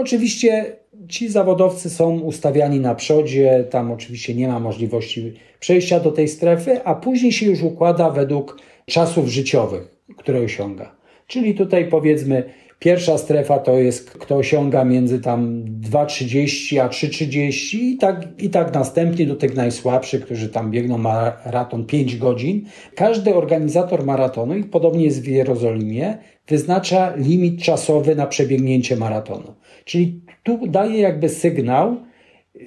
Oczywiście 0.00 0.76
ci 1.08 1.28
zawodowcy 1.28 1.90
są 1.90 2.20
ustawiani 2.20 2.80
na 2.80 2.94
przodzie, 2.94 3.64
tam 3.70 3.92
oczywiście 3.92 4.34
nie 4.34 4.48
ma 4.48 4.60
możliwości 4.60 5.32
przejścia 5.60 6.00
do 6.00 6.12
tej 6.12 6.28
strefy, 6.28 6.84
a 6.84 6.94
później 6.94 7.32
się 7.32 7.46
już 7.46 7.62
układa 7.62 8.10
według 8.10 8.58
czasów 8.86 9.28
życiowych, 9.28 9.96
które 10.16 10.40
osiąga. 10.40 10.96
Czyli 11.26 11.54
tutaj 11.54 11.88
powiedzmy, 11.88 12.44
pierwsza 12.78 13.18
strefa 13.18 13.58
to 13.58 13.78
jest, 13.78 14.10
kto 14.10 14.36
osiąga 14.36 14.84
między 14.84 15.20
tam 15.20 15.64
2,30 15.90 16.78
a 16.78 16.88
3,30 16.88 17.76
i 17.78 17.96
tak, 17.96 18.26
i 18.38 18.50
tak 18.50 18.74
następnie 18.74 19.26
do 19.26 19.36
tych 19.36 19.56
najsłabszych, 19.56 20.24
którzy 20.24 20.48
tam 20.48 20.70
biegną 20.70 20.98
maraton 20.98 21.86
5 21.86 22.16
godzin. 22.16 22.66
Każdy 22.94 23.34
organizator 23.34 24.04
maratonu, 24.04 24.56
i 24.56 24.64
podobnie 24.64 25.04
jest 25.04 25.22
w 25.22 25.26
Jerozolimie, 25.26 26.18
wyznacza 26.48 27.14
limit 27.16 27.62
czasowy 27.62 28.16
na 28.16 28.26
przebiegnięcie 28.26 28.96
maratonu. 28.96 29.54
Czyli 29.90 30.20
tu 30.42 30.66
daje 30.66 30.98
jakby 31.00 31.28
sygnał, 31.28 31.96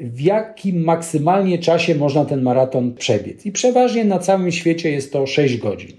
w 0.01 0.21
jakim 0.21 0.83
maksymalnie 0.83 1.57
czasie 1.59 1.95
można 1.95 2.25
ten 2.25 2.41
maraton 2.41 2.93
przebiec. 2.93 3.45
I 3.45 3.51
przeważnie 3.51 4.05
na 4.05 4.19
całym 4.19 4.51
świecie 4.51 4.91
jest 4.91 5.13
to 5.13 5.27
6 5.27 5.57
godzin. 5.57 5.91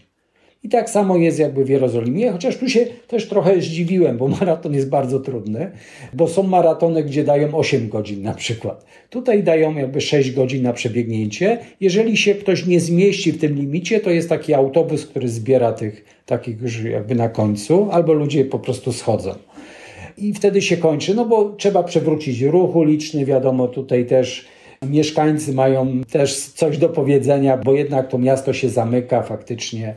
I 0.63 0.69
tak 0.69 0.91
samo 0.91 1.17
jest 1.17 1.39
jakby 1.39 1.65
w 1.65 1.69
Jerozolimie, 1.69 2.31
chociaż 2.31 2.57
tu 2.57 2.69
się 2.69 2.87
też 3.09 3.29
trochę 3.29 3.61
zdziwiłem, 3.61 4.17
bo 4.17 4.29
maraton 4.41 4.75
jest 4.75 4.89
bardzo 4.89 5.21
trudny, 5.21 5.71
bo 6.13 6.29
są 6.29 6.43
maratony, 6.43 7.05
gdzie 7.05 7.25
dają 7.25 7.55
8 7.55 7.89
godzin 7.89 8.23
na 8.23 8.35
przykład. 8.35 8.85
Tutaj 9.11 9.43
dają 9.43 9.75
jakby 9.75 10.01
6 10.01 10.33
godzin 10.33 10.63
na 10.63 10.73
przebiegnięcie. 10.73 11.59
Jeżeli 11.81 12.17
się 12.17 12.35
ktoś 12.35 12.67
nie 12.67 12.81
zmieści 12.81 13.33
w 13.33 13.41
tym 13.41 13.55
limicie, 13.55 14.01
to 14.01 14.11
jest 14.11 14.29
taki 14.29 14.55
autobus, 14.55 15.07
który 15.07 15.29
zbiera 15.29 15.73
tych 15.73 16.05
takich 16.27 16.61
już 16.61 16.83
jakby 16.83 17.15
na 17.15 17.29
końcu, 17.29 17.89
albo 17.91 18.13
ludzie 18.13 18.45
po 18.45 18.59
prostu 18.59 18.93
schodzą 18.93 19.35
i 20.19 20.35
wtedy 20.35 20.63
się 20.63 20.77
kończy, 20.77 21.15
no 21.15 21.25
bo 21.25 21.51
trzeba 21.51 21.83
przewrócić 21.83 22.43
ruch 22.43 22.77
uliczny, 22.77 23.25
wiadomo, 23.25 23.69
tutaj 23.69 24.07
też 24.07 24.45
mieszkańcy 24.91 25.53
mają 25.53 26.01
też 26.11 26.37
coś 26.37 26.79
do 26.79 26.89
powiedzenia, 26.89 27.57
bo 27.57 27.75
jednak 27.75 28.09
to 28.09 28.19
miasto 28.19 28.53
się 28.53 28.69
zamyka 28.69 29.23
faktycznie. 29.23 29.97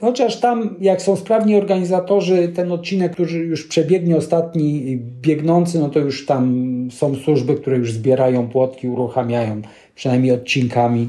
Chociaż 0.00 0.40
tam, 0.40 0.76
jak 0.80 1.02
są 1.02 1.16
sprawni 1.16 1.56
organizatorzy, 1.56 2.48
ten 2.48 2.72
odcinek, 2.72 3.12
który 3.12 3.32
już 3.32 3.66
przebiegnie 3.66 4.16
ostatni 4.16 4.98
biegnący, 5.22 5.78
no 5.78 5.88
to 5.88 5.98
już 5.98 6.26
tam 6.26 6.68
są 6.92 7.14
służby, 7.14 7.54
które 7.54 7.76
już 7.76 7.92
zbierają 7.92 8.48
płotki, 8.48 8.88
uruchamiają 8.88 9.62
przynajmniej 9.94 10.32
odcinkami 10.32 11.08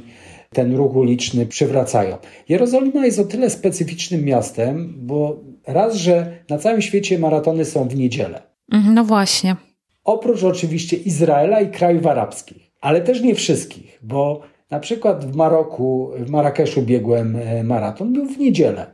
ten 0.54 0.76
ruch 0.76 0.96
uliczny, 0.96 1.46
przywracają. 1.46 2.18
Jerozolima 2.50 3.06
jest 3.06 3.20
o 3.20 3.24
tyle 3.24 3.50
specyficznym 3.50 4.26
miastem, 4.26 4.94
bo 4.98 5.40
Raz, 5.70 5.96
że 5.96 6.44
na 6.50 6.58
całym 6.58 6.82
świecie 6.82 7.20
maratony 7.20 7.66
są 7.66 7.88
w 7.88 7.96
niedzielę. 7.96 8.42
Mhm, 8.72 8.96
no 8.96 9.04
właśnie. 9.04 9.56
Oprócz 10.04 10.44
oczywiście 10.44 10.98
Izraela 10.98 11.62
i 11.62 11.72
krajów 11.72 12.08
arabskich, 12.08 12.72
ale 12.82 13.02
też 13.02 13.22
nie 13.22 13.36
wszystkich, 13.36 14.00
bo 14.02 14.42
na 14.72 14.80
przykład 14.80 15.26
w 15.26 15.36
Maroku, 15.36 16.12
w 16.18 16.30
Marrakeszu 16.30 16.82
biegłem 16.82 17.36
e, 17.36 17.64
maraton, 17.64 18.14
był 18.14 18.26
w 18.26 18.38
niedzielę, 18.38 18.86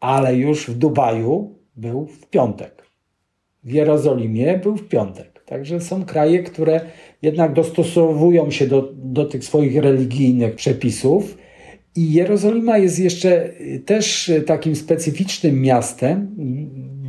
ale 0.00 0.36
już 0.36 0.66
w 0.70 0.78
Dubaju 0.78 1.54
był 1.76 2.06
w 2.06 2.26
piątek. 2.26 2.86
W 3.64 3.70
Jerozolimie 3.70 4.58
był 4.58 4.76
w 4.76 4.88
piątek. 4.88 5.42
Także 5.46 5.80
są 5.80 6.04
kraje, 6.04 6.42
które 6.42 6.80
jednak 7.22 7.52
dostosowują 7.52 8.50
się 8.50 8.66
do, 8.66 8.92
do 8.94 9.24
tych 9.24 9.44
swoich 9.44 9.76
religijnych 9.76 10.54
przepisów 10.54 11.38
i 11.96 12.12
Jerozolima 12.12 12.78
jest 12.78 12.98
jeszcze 12.98 13.50
y, 13.60 13.82
też 13.86 14.28
y, 14.28 14.42
takim 14.42 14.76
specyficznym 14.76 15.62
miastem, 15.62 16.34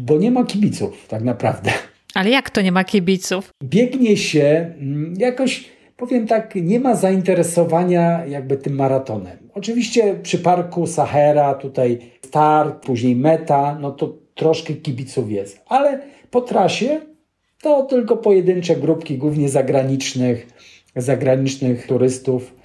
bo 0.05 0.17
nie 0.17 0.31
ma 0.31 0.45
kibiców 0.45 1.07
tak 1.07 1.23
naprawdę. 1.23 1.71
Ale 2.13 2.29
jak 2.29 2.49
to 2.49 2.61
nie 2.61 2.71
ma 2.71 2.83
kibiców? 2.83 3.49
Biegnie 3.63 4.17
się 4.17 4.73
mm, 4.79 5.13
jakoś, 5.17 5.65
powiem 5.97 6.27
tak, 6.27 6.55
nie 6.55 6.79
ma 6.79 6.95
zainteresowania 6.95 8.25
jakby 8.25 8.57
tym 8.57 8.75
maratonem. 8.75 9.37
Oczywiście 9.53 10.15
przy 10.23 10.37
parku 10.39 10.87
Sahara, 10.87 11.53
tutaj 11.53 11.99
start, 12.25 12.85
później 12.85 13.15
meta, 13.15 13.77
no 13.81 13.91
to 13.91 14.17
troszkę 14.35 14.73
kibiców 14.73 15.31
jest. 15.31 15.61
Ale 15.67 15.99
po 16.31 16.41
trasie 16.41 17.01
to 17.61 17.83
tylko 17.83 18.17
pojedyncze 18.17 18.75
grupki, 18.75 19.17
głównie 19.17 19.49
zagranicznych, 19.49 20.47
zagranicznych 20.95 21.87
turystów 21.87 22.56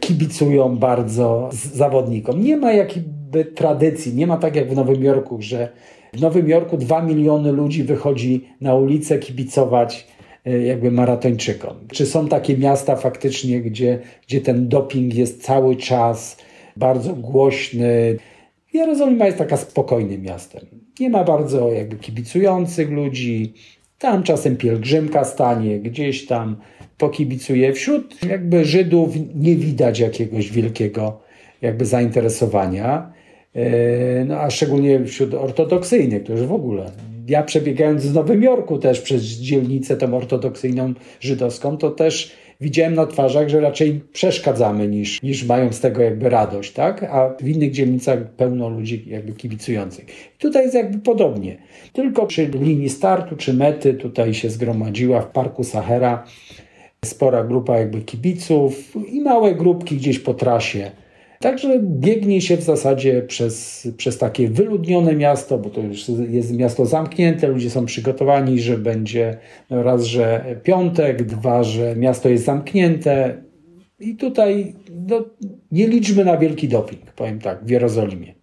kibicują 0.00 0.76
bardzo 0.76 1.50
zawodnikom. 1.52 2.42
Nie 2.42 2.56
ma 2.56 2.72
jakby 2.72 3.44
tradycji, 3.44 4.14
nie 4.14 4.26
ma 4.26 4.36
tak 4.36 4.56
jak 4.56 4.70
w 4.70 4.76
Nowym 4.76 5.04
Jorku, 5.04 5.36
że 5.40 5.68
w 6.12 6.20
Nowym 6.20 6.48
Jorku 6.48 6.76
dwa 6.76 7.02
miliony 7.02 7.52
ludzi 7.52 7.84
wychodzi 7.84 8.48
na 8.60 8.74
ulicę 8.74 9.18
kibicować 9.18 10.06
e, 10.44 10.62
jakby 10.62 10.90
maratończykom. 10.90 11.76
Czy 11.92 12.06
są 12.06 12.28
takie 12.28 12.58
miasta 12.58 12.96
faktycznie, 12.96 13.60
gdzie, 13.60 13.98
gdzie 14.26 14.40
ten 14.40 14.68
doping 14.68 15.14
jest 15.14 15.42
cały 15.42 15.76
czas 15.76 16.36
bardzo 16.76 17.14
głośny? 17.14 18.16
Jerozolima 18.72 19.26
jest 19.26 19.38
taka 19.38 19.56
spokojnym 19.56 20.22
miastem. 20.22 20.66
Nie 21.00 21.10
ma 21.10 21.24
bardzo 21.24 21.72
jakby 21.72 21.96
kibicujących 21.96 22.90
ludzi. 22.90 23.54
Tam 23.98 24.22
czasem 24.22 24.56
pielgrzymka 24.56 25.24
stanie, 25.24 25.80
gdzieś 25.80 26.26
tam 26.26 26.56
pokibicuje. 26.98 27.72
Wśród 27.72 28.24
jakby 28.24 28.64
Żydów 28.64 29.14
nie 29.34 29.56
widać 29.56 30.00
jakiegoś 30.00 30.52
wielkiego 30.52 31.20
jakby 31.62 31.84
zainteresowania. 31.84 33.12
e, 33.54 34.24
no, 34.24 34.40
a 34.40 34.50
szczególnie 34.50 35.04
wśród 35.04 35.34
ortodoksyjnych, 35.34 36.24
którzy 36.24 36.46
w 36.46 36.52
ogóle. 36.52 36.90
Ja 37.28 37.42
przebiegając 37.42 38.02
z 38.02 38.14
Nowym 38.14 38.42
Jorku 38.42 38.78
też 38.78 39.00
przez 39.00 39.22
dzielnicę 39.22 39.96
tą 39.96 40.16
ortodoksyjną 40.16 40.94
żydowską, 41.20 41.76
to 41.76 41.90
też 41.90 42.32
widziałem 42.60 42.94
na 42.94 43.06
twarzach, 43.06 43.48
że 43.48 43.60
raczej 43.60 44.00
przeszkadzamy 44.12 44.88
niż, 44.88 45.22
niż 45.22 45.44
mają 45.44 45.72
z 45.72 45.80
tego 45.80 46.02
jakby 46.02 46.28
radość, 46.28 46.72
tak? 46.72 47.04
A 47.04 47.34
w 47.40 47.48
innych 47.48 47.72
dzielnicach 47.72 48.30
pełno 48.30 48.68
ludzi 48.68 49.04
jakby 49.06 49.32
kibicujących. 49.32 50.06
Tutaj 50.38 50.62
jest 50.62 50.74
jakby 50.74 50.98
podobnie. 50.98 51.56
Tylko 51.92 52.26
przy 52.26 52.46
linii 52.46 52.88
startu 52.88 53.36
czy 53.36 53.54
mety 53.54 53.94
tutaj 53.94 54.34
się 54.34 54.50
zgromadziła 54.50 55.20
w 55.20 55.30
Parku 55.30 55.64
Sahara 55.64 56.24
spora 57.06 57.44
grupa 57.44 57.78
jakby 57.78 58.00
kibiców 58.00 58.96
i 59.08 59.20
małe 59.20 59.54
grupki 59.54 59.96
gdzieś 59.96 60.18
po 60.18 60.34
trasie. 60.34 60.90
Także 61.40 61.80
biegnie 61.82 62.40
się 62.40 62.56
w 62.56 62.62
zasadzie 62.62 63.22
przez, 63.22 63.88
przez 63.96 64.18
takie 64.18 64.48
wyludnione 64.48 65.14
miasto, 65.14 65.58
bo 65.58 65.70
to 65.70 65.80
już 65.80 66.08
jest 66.08 66.56
miasto 66.56 66.86
zamknięte, 66.86 67.48
ludzie 67.48 67.70
są 67.70 67.86
przygotowani, 67.86 68.60
że 68.60 68.78
będzie 68.78 69.36
raz, 69.70 70.04
że 70.04 70.44
piątek, 70.62 71.22
dwa, 71.22 71.64
że 71.64 71.96
miasto 71.96 72.28
jest 72.28 72.44
zamknięte. 72.44 73.42
I 74.00 74.16
tutaj 74.16 74.74
no, 75.08 75.24
nie 75.72 75.88
liczmy 75.88 76.24
na 76.24 76.36
wielki 76.36 76.68
doping, 76.68 77.12
powiem 77.12 77.38
tak, 77.38 77.64
w 77.64 77.70
Jerozolimie. 77.70 78.34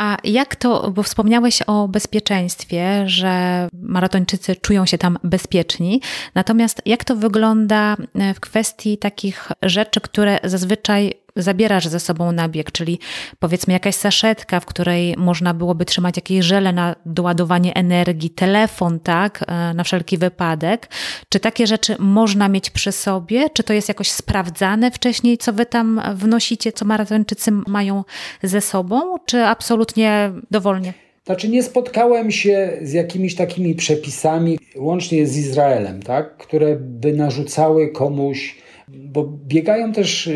A 0.00 0.16
jak 0.24 0.56
to, 0.56 0.90
bo 0.90 1.02
wspomniałeś 1.02 1.62
o 1.62 1.88
bezpieczeństwie, 1.88 3.02
że 3.06 3.68
maratończycy 3.72 4.56
czują 4.56 4.86
się 4.86 4.98
tam 4.98 5.18
bezpieczni. 5.24 6.00
Natomiast 6.34 6.82
jak 6.86 7.04
to 7.04 7.16
wygląda 7.16 7.96
w 8.34 8.40
kwestii 8.40 8.98
takich 8.98 9.48
rzeczy, 9.62 10.00
które 10.00 10.38
zazwyczaj 10.44 11.14
zabierasz 11.36 11.86
ze 11.86 12.00
sobą 12.00 12.32
na 12.32 12.48
bieg, 12.48 12.72
czyli 12.72 12.98
powiedzmy 13.38 13.72
jakaś 13.72 13.94
saszetka, 13.94 14.60
w 14.60 14.66
której 14.66 15.14
można 15.16 15.54
byłoby 15.54 15.84
trzymać 15.84 16.16
jakieś 16.16 16.44
żele 16.44 16.72
na 16.72 16.96
doładowanie 17.06 17.74
energii, 17.74 18.30
telefon, 18.30 19.00
tak, 19.00 19.44
e, 19.46 19.74
na 19.74 19.84
wszelki 19.84 20.18
wypadek. 20.18 20.88
Czy 21.28 21.40
takie 21.40 21.66
rzeczy 21.66 21.96
można 21.98 22.48
mieć 22.48 22.70
przy 22.70 22.92
sobie? 22.92 23.50
Czy 23.50 23.62
to 23.62 23.72
jest 23.72 23.88
jakoś 23.88 24.10
sprawdzane 24.10 24.90
wcześniej, 24.90 25.38
co 25.38 25.52
wy 25.52 25.66
tam 25.66 26.00
wnosicie, 26.14 26.72
co 26.72 26.84
maratończycy 26.84 27.50
mają 27.50 28.04
ze 28.42 28.60
sobą, 28.60 29.16
czy 29.26 29.44
absolutnie 29.44 30.32
dowolnie? 30.50 30.94
Znaczy 31.26 31.48
nie 31.48 31.62
spotkałem 31.62 32.30
się 32.30 32.78
z 32.82 32.92
jakimiś 32.92 33.34
takimi 33.34 33.74
przepisami, 33.74 34.58
łącznie 34.76 35.26
z 35.26 35.36
Izraelem, 35.36 36.02
tak, 36.02 36.36
które 36.36 36.76
by 36.76 37.12
narzucały 37.12 37.88
komuś 37.88 38.56
bo 38.94 39.24
biegają 39.46 39.92
też 39.92 40.30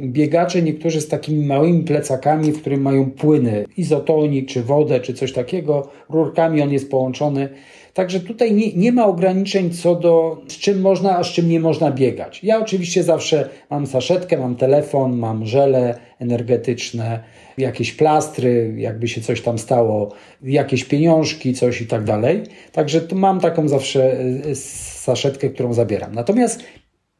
biegacze 0.00 0.62
niektórzy 0.62 1.00
z 1.00 1.08
takimi 1.08 1.46
małymi 1.46 1.82
plecakami, 1.82 2.52
w 2.52 2.60
którym 2.60 2.82
mają 2.82 3.10
płyny, 3.10 3.64
izotonik 3.76 4.48
czy 4.48 4.62
wodę, 4.62 5.00
czy 5.00 5.14
coś 5.14 5.32
takiego. 5.32 5.90
Rurkami 6.08 6.62
on 6.62 6.72
jest 6.72 6.90
połączony. 6.90 7.48
Także 7.94 8.20
tutaj 8.20 8.52
nie, 8.52 8.72
nie 8.72 8.92
ma 8.92 9.06
ograniczeń 9.06 9.70
co 9.70 9.94
do 9.94 10.42
z 10.48 10.58
czym 10.58 10.80
można, 10.80 11.18
a 11.18 11.24
z 11.24 11.26
czym 11.26 11.48
nie 11.48 11.60
można 11.60 11.90
biegać. 11.90 12.44
Ja 12.44 12.60
oczywiście 12.60 13.02
zawsze 13.02 13.48
mam 13.70 13.86
saszetkę, 13.86 14.38
mam 14.38 14.56
telefon, 14.56 15.18
mam 15.18 15.46
żele 15.46 15.98
energetyczne, 16.18 17.20
jakieś 17.58 17.92
plastry, 17.92 18.74
jakby 18.76 19.08
się 19.08 19.20
coś 19.20 19.40
tam 19.40 19.58
stało, 19.58 20.12
jakieś 20.42 20.84
pieniążki, 20.84 21.54
coś 21.54 21.80
i 21.80 21.86
tak 21.86 22.04
dalej. 22.04 22.42
Także 22.72 23.00
tu 23.00 23.16
mam 23.16 23.40
taką 23.40 23.68
zawsze 23.68 24.20
y, 24.20 24.54
saszetkę, 24.54 25.50
którą 25.50 25.72
zabieram. 25.72 26.14
Natomiast 26.14 26.62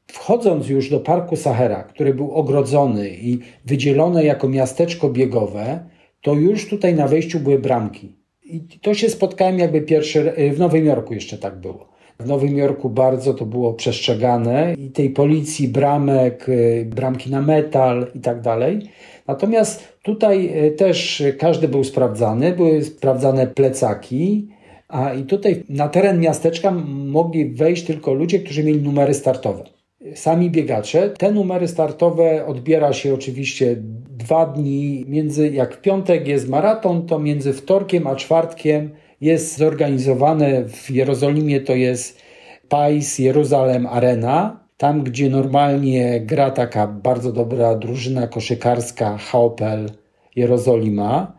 Wchodząc 0.07 0.69
już 0.69 0.91
do 0.91 1.01
Parku 1.01 1.37
Sahara, 1.37 1.83
który 1.83 2.15
był 2.15 2.33
ogrodzony 2.33 3.09
i 3.09 3.39
wydzielony 3.65 4.25
jako 4.25 4.49
miasteczko 4.49 5.09
biegowe, 5.09 5.81
to 6.21 6.35
już 6.35 6.69
tutaj 6.69 6.95
na 6.95 7.09
wejściu 7.09 7.41
były 7.41 7.59
bramki. 7.59 8.17
I 8.45 8.61
to 8.61 8.95
się 8.95 9.11
spotkałem 9.11 9.59
jakby 9.59 9.81
pierwszy, 9.81 10.33
w 10.53 10.59
Nowym 10.59 10.85
Jorku 10.85 11.15
jeszcze 11.15 11.39
tak 11.39 11.61
było. 11.61 11.89
W 12.21 12.27
Nowym 12.27 12.57
Jorku 12.57 12.91
bardzo 12.91 13.35
to 13.35 13.47
było 13.47 13.75
przestrzegane 13.75 14.75
i 14.79 14.91
tej 14.91 15.11
policji, 15.11 15.69
bramek, 15.69 16.49
y, 16.49 16.87
bramki 16.95 17.31
na 17.31 17.43
metal 17.43 18.07
i 18.15 18.21
tak 18.21 18.41
dalej. 18.41 18.83
Natomiast 19.27 19.99
tutaj 20.03 20.67
y, 20.67 20.71
też 20.71 21.23
każdy 21.39 21.69
był 21.69 21.85
sprawdzany, 21.85 22.53
były 22.53 22.85
sprawdzane 22.85 23.47
plecaki, 23.47 24.49
a 24.89 25.15
i 25.15 25.23
tutaj 25.23 25.65
na 25.69 25.89
teren 25.89 26.21
miasteczka 26.21 26.71
mogli 26.87 27.51
wejść 27.51 27.85
tylko 27.85 28.15
ludzie, 28.15 28.39
którzy 28.39 28.65
mieli 28.65 28.83
numery 28.83 29.15
startowe 29.15 29.76
sami 30.15 30.51
biegacze. 30.51 31.11
Te 31.11 31.33
numery 31.33 31.69
startowe 31.69 32.47
odbiera 32.47 32.93
się 32.93 33.15
oczywiście 33.15 33.77
dwa 34.19 34.47
dni 34.47 35.05
między, 35.09 35.51
jak 35.51 35.75
w 35.75 35.81
piątek 35.81 36.29
jest 36.29 36.49
maraton, 36.49 37.07
to 37.07 37.19
między 37.19 37.53
wtorkiem 37.53 38.07
a 38.07 38.17
czwartkiem 38.17 38.91
jest 39.21 39.57
zorganizowane 39.57 40.65
w 40.69 40.91
Jerozolimie, 40.91 41.61
to 41.61 41.75
jest 41.75 42.21
Pais 42.69 43.19
Jeruzalem 43.19 43.87
Arena, 43.87 44.67
tam 44.77 45.03
gdzie 45.03 45.31
normalnie 45.31 46.21
gra 46.21 46.51
taka 46.51 46.87
bardzo 46.87 47.33
dobra 47.33 47.75
drużyna 47.75 48.27
koszykarska 48.27 49.17
Haopel 49.17 49.91
Jerozolima. 50.37 51.37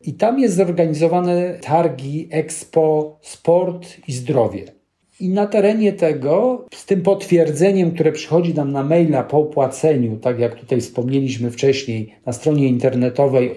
I 0.00 0.14
tam 0.14 0.38
jest 0.38 0.56
zorganizowane 0.56 1.58
targi 1.62 2.28
Expo 2.30 3.18
Sport 3.22 3.96
i 4.08 4.12
Zdrowie. 4.12 4.79
I 5.20 5.28
na 5.28 5.46
terenie 5.46 5.92
tego, 5.92 6.64
z 6.74 6.86
tym 6.86 7.02
potwierdzeniem, 7.02 7.92
które 7.92 8.12
przychodzi 8.12 8.54
nam 8.54 8.72
na 8.72 8.82
maila 8.82 9.22
po 9.22 9.38
opłaceniu, 9.38 10.16
tak 10.16 10.38
jak 10.38 10.54
tutaj 10.54 10.80
wspomnieliśmy 10.80 11.50
wcześniej, 11.50 12.14
na 12.26 12.32
stronie 12.32 12.68
internetowej 12.68 13.54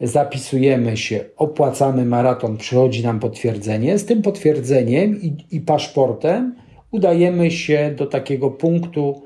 zapisujemy 0.00 0.96
się, 0.96 1.24
opłacamy 1.36 2.04
maraton, 2.04 2.56
przychodzi 2.56 3.04
nam 3.04 3.20
potwierdzenie. 3.20 3.98
Z 3.98 4.04
tym 4.04 4.22
potwierdzeniem 4.22 5.22
i, 5.22 5.36
i 5.50 5.60
paszportem 5.60 6.54
udajemy 6.90 7.50
się 7.50 7.94
do 7.96 8.06
takiego 8.06 8.50
punktu 8.50 9.22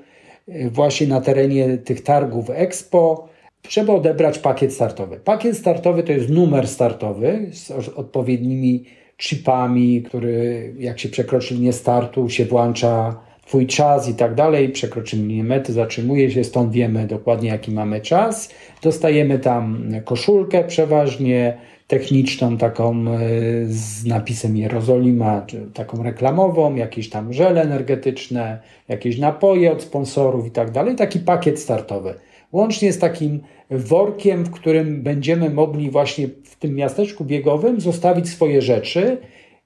e, 0.48 0.70
właśnie 0.70 1.06
na 1.06 1.20
terenie 1.20 1.78
tych 1.78 2.02
targów 2.02 2.50
Expo, 2.50 3.32
Trzeba 3.62 3.92
odebrać 3.92 4.38
pakiet 4.38 4.72
startowy. 4.72 5.20
Pakiet 5.20 5.56
startowy 5.56 6.02
to 6.02 6.12
jest 6.12 6.28
numer 6.28 6.68
startowy 6.68 7.50
z 7.52 7.70
odpowiednimi 7.70 8.84
chipami, 9.22 10.02
który 10.02 10.72
jak 10.78 10.98
się 10.98 11.08
przekroczy 11.08 11.54
linię 11.54 11.72
startu, 11.72 12.28
się 12.28 12.44
włącza 12.44 13.16
Twój 13.46 13.66
czas 13.66 14.08
i 14.08 14.14
tak 14.14 14.34
dalej. 14.34 14.68
Przekroczymy 14.68 15.26
linię 15.26 15.44
mety, 15.44 15.72
zatrzymuje 15.72 16.30
się, 16.30 16.44
stąd 16.44 16.72
wiemy 16.72 17.06
dokładnie 17.06 17.48
jaki 17.48 17.72
mamy 17.72 18.00
czas. 18.00 18.50
Dostajemy 18.82 19.38
tam 19.38 19.88
koszulkę 20.04 20.64
przeważnie 20.64 21.58
techniczną, 21.86 22.56
taką 22.56 23.04
e, 23.08 23.18
z 23.66 24.04
napisem 24.06 24.56
Jerozolima, 24.56 25.42
czy 25.46 25.66
taką 25.74 26.02
reklamową, 26.02 26.74
jakieś 26.74 27.10
tam 27.10 27.32
żele 27.32 27.62
energetyczne, 27.62 28.58
jakieś 28.88 29.18
napoje 29.18 29.72
od 29.72 29.82
sponsorów 29.82 30.46
i 30.46 30.50
tak 30.50 30.70
dalej. 30.70 30.96
Taki 30.96 31.18
pakiet 31.18 31.60
startowy 31.60 32.14
łącznie 32.52 32.92
z 32.92 32.98
takim 32.98 33.40
workiem, 33.78 34.44
w 34.44 34.50
którym 34.50 35.02
będziemy 35.02 35.50
mogli 35.50 35.90
właśnie 35.90 36.28
w 36.44 36.56
tym 36.56 36.74
miasteczku 36.74 37.24
biegowym 37.24 37.80
zostawić 37.80 38.28
swoje 38.28 38.62
rzeczy, 38.62 39.18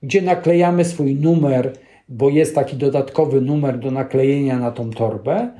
gdzie 0.02 0.22
naklejamy 0.22 0.84
swój 0.84 1.14
numer, 1.14 1.72
bo 2.08 2.30
jest 2.30 2.54
taki 2.54 2.76
dodatkowy 2.76 3.40
numer 3.40 3.78
do 3.78 3.90
naklejenia 3.90 4.58
na 4.58 4.70
tą 4.70 4.90
torbę. 4.90 5.50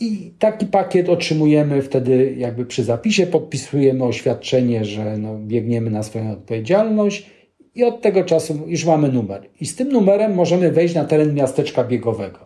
I 0.00 0.32
taki 0.38 0.66
pakiet 0.66 1.08
otrzymujemy 1.08 1.82
wtedy, 1.82 2.34
jakby 2.38 2.66
przy 2.66 2.84
zapisie, 2.84 3.26
podpisujemy 3.26 4.04
oświadczenie, 4.04 4.84
że 4.84 5.18
no, 5.18 5.38
biegniemy 5.38 5.90
na 5.90 6.02
swoją 6.02 6.32
odpowiedzialność, 6.32 7.30
i 7.74 7.84
od 7.84 8.00
tego 8.00 8.24
czasu 8.24 8.58
już 8.66 8.84
mamy 8.84 9.08
numer. 9.08 9.48
I 9.60 9.66
z 9.66 9.76
tym 9.76 9.88
numerem 9.88 10.34
możemy 10.34 10.72
wejść 10.72 10.94
na 10.94 11.04
teren 11.04 11.34
miasteczka 11.34 11.84
biegowego. 11.84 12.38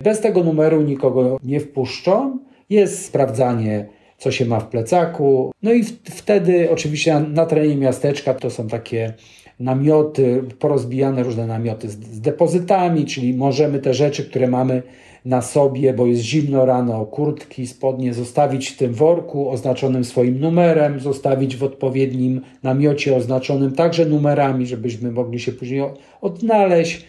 Bez 0.00 0.20
tego 0.20 0.44
numeru 0.44 0.82
nikogo 0.82 1.38
nie 1.44 1.60
wpuszczą. 1.60 2.38
Jest 2.70 3.04
sprawdzanie, 3.04 3.86
co 4.18 4.30
się 4.30 4.46
ma 4.46 4.60
w 4.60 4.68
plecaku. 4.68 5.52
No 5.62 5.72
i 5.72 5.84
wtedy 6.04 6.70
oczywiście 6.70 7.20
na, 7.20 7.46
terenie 7.46 7.76
miasteczka 7.76 8.34
to 8.34 8.50
są 8.50 8.68
takie 8.68 9.14
namioty, 9.60 10.44
porozbijane 10.58 11.22
różne 11.22 11.46
namioty 11.46 11.88
z, 11.88 11.92
z 11.92 12.20
depozytami, 12.20 13.04
czyli 13.04 13.34
możemy 13.34 13.78
te 13.78 13.94
rzeczy, 13.94 14.24
które 14.24 14.48
mamy 14.48 14.82
na 15.24 15.42
sobie, 15.42 15.92
bo 15.92 16.06
jest 16.06 16.22
zimno 16.22 16.66
rano, 16.66 17.06
kurtki, 17.06 17.66
spodnie, 17.66 18.14
zostawić 18.14 18.68
w 18.68 18.76
tym 18.76 18.94
worku 18.94 19.50
oznaczonym 19.50 20.04
swoim 20.04 20.40
numerem, 20.40 21.00
zostawić 21.00 21.56
w 21.56 21.64
odpowiednim 21.64 22.40
namiocie 22.62 23.16
oznaczonym 23.16 23.72
także 23.72 24.06
numerami, 24.06 24.66
żebyśmy 24.66 25.12
mogli 25.12 25.40
się 25.40 25.52
później 25.52 25.82
odnaleźć. 26.20 27.04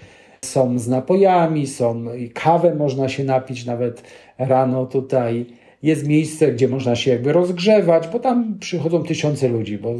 Są 0.45 0.79
z 0.79 0.88
napojami, 0.88 1.67
są 1.67 2.13
i 2.13 2.29
kawę 2.29 2.75
można 2.75 3.09
się 3.09 3.23
napić 3.23 3.65
nawet 3.65 4.03
rano 4.38 4.86
tutaj. 4.86 5.45
Jest 5.84 6.07
miejsce, 6.07 6.51
gdzie 6.51 6.67
można 6.67 6.95
się 6.95 7.11
jakby 7.11 7.34
rozgrzewać, 7.34 8.07
bo 8.07 8.19
tam 8.19 8.57
przychodzą 8.59 9.03
tysiące 9.03 9.47
ludzi, 9.47 9.77
bo 9.77 9.95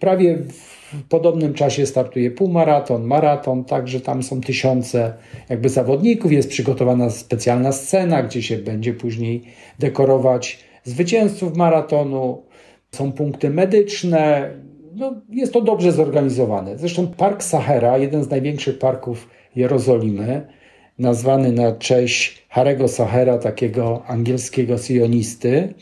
prawie 0.00 0.38
w 0.92 1.02
podobnym 1.08 1.54
czasie 1.54 1.86
startuje 1.86 2.30
półmaraton, 2.30 3.04
maraton, 3.04 3.64
także 3.64 4.00
tam 4.00 4.22
są 4.22 4.40
tysiące 4.40 5.14
jakby 5.48 5.68
zawodników, 5.68 6.32
jest 6.32 6.48
przygotowana 6.48 7.10
specjalna 7.10 7.72
scena, 7.72 8.22
gdzie 8.22 8.42
się 8.42 8.58
będzie 8.58 8.94
później 8.94 9.42
dekorować 9.78 10.58
zwycięzców 10.84 11.56
maratonu. 11.56 12.42
są 12.90 13.12
punkty 13.12 13.50
medyczne. 13.50 14.50
No, 14.94 15.14
jest 15.30 15.52
to 15.52 15.60
dobrze 15.60 15.92
zorganizowane. 15.92 16.78
Zresztą 16.78 17.06
Park 17.06 17.42
Sahara, 17.42 17.98
jeden 17.98 18.24
z 18.24 18.30
największych 18.30 18.78
parków 18.78 19.28
Jerozolimy, 19.56 20.46
nazwany 20.98 21.52
na 21.52 21.72
cześć 21.72 22.37
Harego 22.48 22.88
Sahara, 22.88 23.38
takiego 23.38 24.02
angielskiego 24.06 24.78
sionisty, 24.78 25.74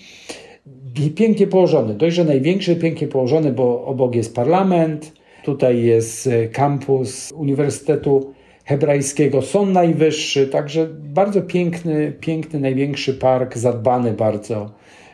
pięknie 1.14 1.46
położony. 1.46 1.94
Dość, 1.94 2.16
że 2.16 2.24
największy, 2.24 2.76
pięknie 2.76 3.08
położony, 3.08 3.52
bo 3.52 3.84
obok 3.84 4.14
jest 4.14 4.34
parlament, 4.34 5.12
tutaj 5.44 5.82
jest 5.82 6.28
kampus 6.52 7.32
Uniwersytetu 7.32 8.34
Hebrajskiego, 8.64 9.42
Sąd 9.42 9.72
Najwyższy, 9.72 10.46
także 10.46 10.86
bardzo 10.92 11.42
piękny, 11.42 12.12
piękny, 12.20 12.60
największy 12.60 13.14
park, 13.14 13.56
zadbany 13.56 14.12
bardzo 14.12 14.70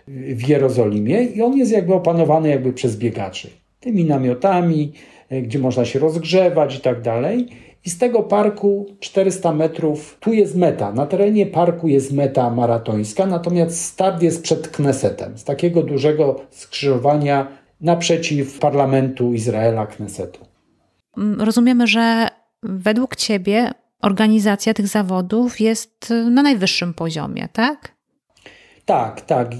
w 0.09 0.49
Jerozolimie 0.49 1.25
i 1.25 1.43
on 1.43 1.57
jest 1.57 1.73
jakby 1.73 1.95
opanowany 1.95 2.49
jakby 2.49 2.73
przez 2.73 2.97
biegaczy. 2.97 3.51
Tymi 3.81 4.05
namiotami, 4.05 4.93
e, 5.29 5.43
gdzie 5.43 5.59
można 5.59 5.85
się 5.85 5.99
rozgrzewać 5.99 6.77
i 6.77 6.81
tak 6.81 7.01
dalej. 7.01 7.49
I 7.85 7.91
z 7.91 7.99
tego 7.99 8.23
parku 8.23 8.87
400 9.01 9.53
metrów, 9.53 10.17
tu 10.21 10.33
jest 10.33 10.57
meta. 10.57 10.93
Na 10.93 11.07
terenie 11.07 11.47
parku 11.47 11.89
jest 11.89 12.13
meta 12.13 12.51
maratońska, 12.51 13.27
natomiast 13.27 13.85
start 13.85 14.23
jest 14.23 14.43
przed 14.43 14.69
Knesetem, 14.69 15.39
z 15.39 15.45
takiego 15.45 15.83
dużego 15.83 16.41
skrzyżowania 16.51 17.49
naprzeciw 17.81 18.59
parlamentu 18.59 19.33
Izraela 19.33 19.87
Knesetu. 19.87 20.41
Mm, 21.17 21.41
rozumiemy, 21.41 21.87
że 21.87 22.29
według 22.63 23.17
Ciebie 23.17 23.71
organizacja 24.03 24.75
tych 24.75 24.89
zawodów 24.89 25.61
jest 25.61 26.15
na 26.31 26.43
najwyższym 26.43 26.95
poziomie, 26.95 27.49
tak? 27.53 27.93
Tak, 28.85 29.21
tak. 29.21 29.51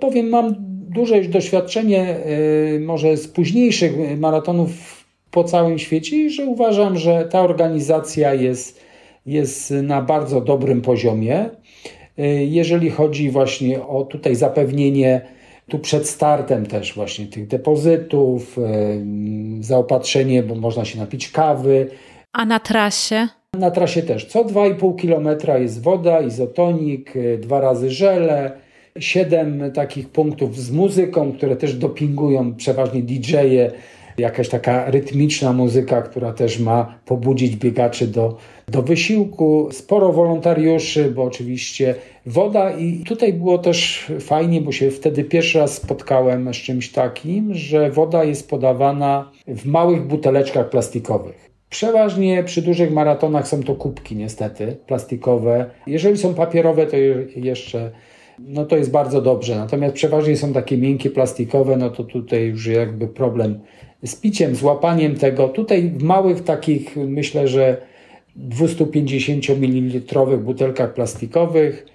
Powiem, 0.00 0.28
mam 0.28 0.54
duże 0.94 1.18
już 1.18 1.28
doświadczenie, 1.28 2.16
y, 2.76 2.80
może 2.80 3.16
z 3.16 3.28
późniejszych 3.28 4.18
maratonów 4.18 5.03
po 5.34 5.44
całym 5.44 5.78
świecie, 5.78 6.16
i 6.16 6.30
że 6.30 6.44
uważam, 6.44 6.98
że 6.98 7.24
ta 7.24 7.40
organizacja 7.40 8.34
jest, 8.34 8.80
jest 9.26 9.70
na 9.70 10.02
bardzo 10.02 10.40
dobrym 10.40 10.80
poziomie. 10.80 11.50
Y, 12.18 12.22
jeżeli 12.44 12.90
chodzi 12.90 13.30
właśnie 13.30 13.86
o 13.86 14.04
tutaj 14.04 14.34
zapewnienie 14.34 15.20
tu 15.68 15.78
przed 15.78 16.08
startem 16.08 16.66
też 16.66 16.94
właśnie 16.94 17.26
tych 17.26 17.46
depozytów, 17.46 18.58
y, 18.58 18.62
zaopatrzenie, 19.60 20.42
bo 20.42 20.54
można 20.54 20.84
się 20.84 20.98
napić 20.98 21.30
kawy. 21.30 21.90
A 22.32 22.44
na 22.44 22.60
trasie? 22.60 23.28
Na 23.58 23.70
trasie 23.70 24.02
też. 24.02 24.24
Co 24.26 24.44
2,5 24.44 25.00
km 25.00 25.60
jest 25.62 25.82
woda, 25.82 26.20
izotonik, 26.20 27.12
dwa 27.38 27.60
razy 27.60 27.90
żele, 27.90 28.52
siedem 28.98 29.72
takich 29.72 30.08
punktów 30.08 30.58
z 30.58 30.70
muzyką, 30.70 31.32
które 31.32 31.56
też 31.56 31.74
dopingują 31.74 32.54
przeważnie 32.54 33.02
DJ-e, 33.02 33.70
jakaś 34.18 34.48
taka 34.48 34.90
rytmiczna 34.90 35.52
muzyka, 35.52 36.02
która 36.02 36.32
też 36.32 36.58
ma 36.58 36.98
pobudzić 37.06 37.56
biegaczy 37.56 38.06
do, 38.06 38.38
do 38.68 38.82
wysiłku. 38.82 39.68
Sporo 39.72 40.12
wolontariuszy, 40.12 41.10
bo 41.10 41.22
oczywiście 41.22 41.94
woda 42.26 42.70
i 42.76 43.04
tutaj 43.04 43.32
było 43.32 43.58
też 43.58 44.06
fajnie, 44.20 44.60
bo 44.60 44.72
się 44.72 44.90
wtedy 44.90 45.24
pierwszy 45.24 45.58
raz 45.58 45.74
spotkałem 45.74 46.54
z 46.54 46.56
czymś 46.56 46.92
takim, 46.92 47.54
że 47.54 47.90
woda 47.90 48.24
jest 48.24 48.50
podawana 48.50 49.30
w 49.46 49.66
małych 49.66 50.06
buteleczkach 50.06 50.70
plastikowych. 50.70 51.50
Przeważnie 51.70 52.44
przy 52.44 52.62
dużych 52.62 52.92
maratonach 52.92 53.48
są 53.48 53.62
to 53.62 53.74
kubki, 53.74 54.16
niestety, 54.16 54.76
plastikowe. 54.86 55.70
Jeżeli 55.86 56.18
są 56.18 56.34
papierowe, 56.34 56.86
to 56.86 56.96
jeszcze 57.36 57.90
no 58.38 58.64
to 58.64 58.76
jest 58.76 58.90
bardzo 58.90 59.22
dobrze. 59.22 59.56
Natomiast 59.56 59.94
przeważnie 59.94 60.36
są 60.36 60.52
takie 60.52 60.78
miękkie, 60.78 61.10
plastikowe, 61.10 61.76
no 61.76 61.90
to 61.90 62.04
tutaj 62.04 62.46
już 62.46 62.66
jakby 62.66 63.08
problem 63.08 63.60
z 64.04 64.16
piciem, 64.16 64.54
z 64.54 64.62
łapaniem 64.62 65.16
tego. 65.16 65.48
Tutaj 65.48 65.82
w 65.82 66.02
małych 66.02 66.44
takich, 66.44 66.96
myślę, 66.96 67.48
że 67.48 67.76
250 68.36 69.48
ml 69.48 70.38
butelkach 70.38 70.94
plastikowych, 70.94 71.86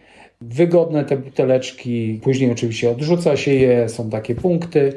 wygodne 0.42 1.06
te 1.06 1.18
buteleczki, 1.18 2.20
później 2.24 2.52
oczywiście 2.52 2.90
odrzuca 2.90 3.38
się 3.38 3.54
je, 3.54 3.90
są 3.90 4.10
takie 4.10 4.36
punkty, 4.36 4.94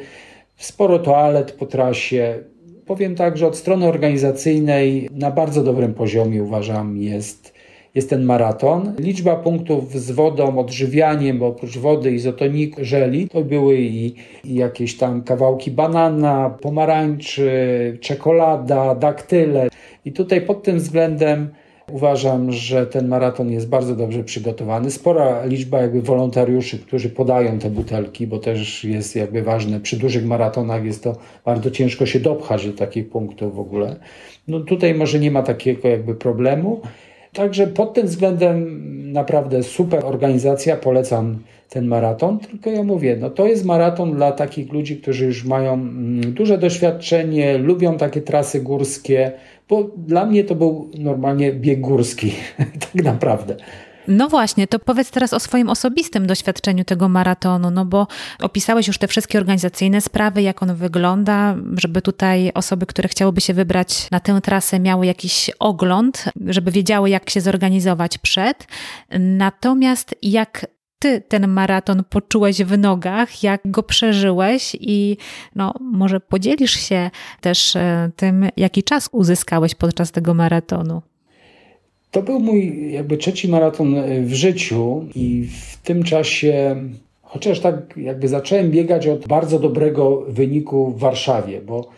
sporo 0.57 0.99
toalet 0.99 1.53
po 1.53 1.67
trasie. 1.67 2.39
Powiem 2.87 3.15
tak, 3.15 3.37
że 3.37 3.47
od 3.47 3.57
strony 3.57 3.87
organizacyjnej 3.87 5.09
na 5.13 5.31
bardzo 5.31 5.63
dobrym 5.63 5.95
poziomie 5.95 6.43
uważam 6.43 6.97
jest 6.97 7.52
jest 7.95 8.11
ten 8.11 8.25
maraton. 8.25 8.95
Liczba 8.99 9.37
punktów 9.37 9.93
z 9.93 10.11
wodą, 10.11 10.59
odżywianiem, 10.59 11.39
bo 11.39 11.47
oprócz 11.47 11.79
wody, 11.79 12.13
izotoniku, 12.13 12.85
żeli, 12.85 13.29
to 13.29 13.45
były 13.45 13.79
i, 13.81 14.15
i 14.45 14.55
jakieś 14.55 14.97
tam 14.97 15.23
kawałki 15.23 15.71
banana, 15.71 16.51
pomarańczy, 16.51 17.51
czekolada, 18.01 18.95
daktyle. 18.95 19.69
I 20.05 20.13
tutaj 20.13 20.41
pod 20.41 20.63
tym 20.63 20.79
względem 20.79 21.51
Uważam, 21.93 22.53
że 22.53 22.87
ten 22.87 23.09
maraton 23.09 23.51
jest 23.51 23.69
bardzo 23.69 23.97
dobrze 23.97 24.25
przygotowany. 24.25 24.91
Spora 24.91 25.45
liczba 25.45 25.81
jakby 25.81 26.03
wolontariuszy, 26.03 26.79
którzy 26.79 27.11
podają 27.11 27.59
te 27.59 27.71
butelki, 27.71 28.27
bo 28.27 28.39
też 28.39 28.85
jest 28.85 29.17
jakby 29.17 29.43
ważne. 29.43 29.81
Przy 29.81 29.97
dużych 29.97 30.25
maratonach 30.27 30.85
jest 30.85 31.05
to 31.05 31.17
bardzo 31.45 31.71
ciężko 31.71 32.07
się 32.07 32.21
dopchać 32.21 32.67
do 32.67 32.73
takich 32.73 33.09
punktów 33.11 33.55
w 33.57 33.61
ogóle. 33.61 33.97
No 34.49 34.61
tutaj 34.61 34.95
może 34.95 35.19
nie 35.19 35.31
ma 35.31 35.43
takiego 35.43 35.89
jakby 35.89 36.15
problemu. 36.15 36.81
Także 37.33 37.67
pod 37.67 37.95
tym 37.95 38.07
względem 38.07 38.83
naprawdę 39.13 39.63
super 39.63 40.05
organizacja, 40.05 40.77
polecam 40.77 41.39
ten 41.69 41.87
maraton, 41.87 42.39
tylko 42.39 42.71
ja 42.71 42.83
mówię, 42.83 43.17
no 43.21 43.31
to 43.31 43.47
jest 43.47 43.65
maraton 43.65 44.15
dla 44.15 44.33
takich 44.33 44.73
ludzi, 44.73 44.97
którzy 44.97 45.27
już 45.27 45.45
mają 45.45 45.73
mm, 45.73 46.33
duże 46.33 46.59
doświadczenie, 46.59 47.59
lubią 47.59 47.97
takie 47.97 48.21
trasy 48.21 48.61
górskie, 48.61 49.33
bo 49.69 49.85
dla 49.97 50.27
mnie 50.27 50.45
to 50.45 50.55
był 50.55 50.91
normalnie 50.99 51.53
bieg 51.53 51.81
górski, 51.81 52.33
tak 52.93 53.05
naprawdę. 53.05 53.57
No 54.09 54.29
właśnie, 54.29 54.67
to 54.67 54.79
powiedz 54.79 55.11
teraz 55.11 55.33
o 55.33 55.41
swoim 55.41 55.71
osobistym 55.71 56.27
doświadczeniu 56.27 56.85
tego 56.85 57.09
maratonu, 57.09 57.71
no 57.71 57.85
bo 57.85 58.07
opisałeś 58.41 58.87
już 58.87 58.99
te 58.99 59.09
wszystkie 59.09 59.39
organizacyjne 59.39 60.01
sprawy, 60.01 60.43
jak 60.43 60.63
on 60.63 60.75
wygląda, 60.75 61.57
żeby 61.77 62.03
tutaj 62.03 62.53
osoby, 62.55 62.87
które 62.87 63.09
chciałyby 63.09 63.41
się 63.41 63.55
wybrać 63.55 64.09
na 64.11 64.21
tę 64.21 64.41
trasę, 64.41 64.81
miały 64.81 65.07
jakiś 65.07 65.51
ogląd, 65.59 66.25
żeby 66.47 66.71
wiedziały, 66.71 67.11
jak 67.11 67.31
się 67.31 67.41
zorganizować 67.41 68.19
przed. 68.19 68.67
Natomiast 69.19 70.15
jak 70.23 70.67
ty 70.99 71.21
ten 71.21 71.49
maraton 71.49 72.05
poczułeś 72.05 72.63
w 72.63 72.79
nogach, 72.79 73.43
jak 73.43 73.61
go 73.65 73.83
przeżyłeś 73.83 74.77
i 74.81 75.17
no, 75.55 75.75
może 75.81 76.21
podzielisz 76.21 76.73
się 76.73 77.11
też 77.41 77.77
e, 77.77 78.11
tym, 78.17 78.49
jaki 78.57 78.83
czas 78.83 79.09
uzyskałeś 79.13 79.75
podczas 79.75 80.13
tego 80.13 80.35
maratonu. 80.35 81.03
To 82.13 82.23
był 82.23 82.41
mój 82.41 82.93
jakby 82.93 83.17
trzeci 83.17 83.49
maraton 83.49 83.95
e, 83.95 84.21
w 84.21 84.35
życiu 84.35 85.05
i 85.15 85.49
w 85.61 85.77
tym 85.77 86.03
czasie, 86.03 86.77
chociaż 87.23 87.61
tak 87.61 87.95
jakby 87.97 88.29
zacząłem 88.29 88.71
biegać 88.71 89.07
od 89.07 89.29
bardzo 89.29 89.59
dobrego 89.59 90.25
wyniku 90.29 90.91
w 90.91 90.99
Warszawie, 90.99 91.61
bo 91.61 91.89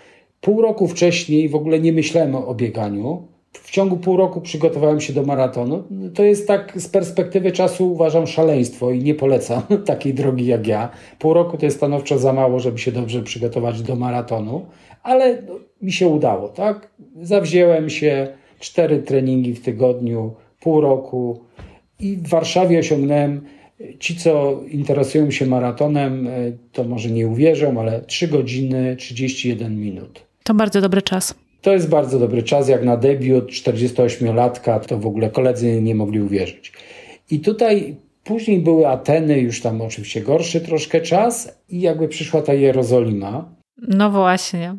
pół 0.40 0.62
roku 0.62 0.88
wcześniej 0.88 1.48
w 1.48 1.54
ogóle 1.54 1.80
nie 1.80 1.92
myślałem 1.92 2.34
o 2.34 2.54
bieganiu. 2.54 3.22
W 3.52 3.70
ciągu 3.70 3.96
pół 3.96 4.16
roku 4.16 4.40
przygotowałem 4.40 5.00
się 5.00 5.12
do 5.12 5.22
maratonu. 5.22 5.82
To 6.14 6.24
jest 6.24 6.48
tak 6.48 6.72
z 6.76 6.88
perspektywy 6.88 7.52
czasu 7.52 7.92
uważam 7.92 8.26
szaleństwo 8.26 8.90
i 8.90 9.02
nie 9.02 9.14
polecam 9.14 9.62
takiej 9.86 10.14
drogi 10.14 10.46
jak 10.46 10.66
ja. 10.66 10.88
Pół 11.18 11.34
roku 11.34 11.58
to 11.58 11.64
jest 11.64 11.76
stanowczo 11.76 12.18
za 12.18 12.32
mało, 12.32 12.60
żeby 12.60 12.78
się 12.78 12.92
dobrze 12.92 13.22
przygotować 13.22 13.82
do 13.82 13.96
maratonu, 13.96 14.66
ale 15.02 15.42
no, 15.42 15.54
mi 15.82 15.92
się 15.92 16.08
udało, 16.08 16.48
tak? 16.48 16.90
Zawzięłem 17.22 17.90
się, 17.90 18.28
cztery 18.64 18.98
treningi 18.98 19.54
w 19.54 19.60
tygodniu, 19.60 20.34
pół 20.60 20.80
roku 20.80 21.40
i 22.00 22.16
w 22.16 22.28
Warszawie 22.28 22.78
osiągnąłem. 22.78 23.40
Ci, 23.98 24.16
co 24.16 24.60
interesują 24.70 25.30
się 25.30 25.46
maratonem, 25.46 26.26
e, 26.26 26.30
to 26.72 26.84
może 26.84 27.10
nie 27.10 27.28
uwierzą, 27.28 27.80
ale 27.80 28.00
3 28.00 28.28
godziny 28.28 28.96
31 28.96 29.80
minut. 29.80 30.26
To 30.44 30.54
bardzo 30.54 30.80
dobry 30.80 31.02
czas. 31.02 31.34
To 31.62 31.72
jest 31.72 31.88
bardzo 31.88 32.18
dobry 32.18 32.42
czas, 32.42 32.68
jak 32.68 32.84
na 32.84 32.96
debiut 32.96 33.50
48-latka, 33.50 34.80
to 34.80 34.98
w 34.98 35.06
ogóle 35.06 35.30
koledzy 35.30 35.82
nie 35.82 35.94
mogli 35.94 36.20
uwierzyć. 36.20 36.72
I 37.30 37.40
tutaj 37.40 37.96
później 38.24 38.58
były 38.58 38.86
Ateny, 38.88 39.40
już 39.40 39.60
tam 39.60 39.80
oczywiście 39.80 40.20
gorszy 40.20 40.60
troszkę 40.60 41.00
czas 41.00 41.58
i 41.68 41.80
jakby 41.80 42.08
przyszła 42.08 42.42
ta 42.42 42.54
Jerozolima. 42.54 43.54
No 43.88 44.10
właśnie. 44.10 44.76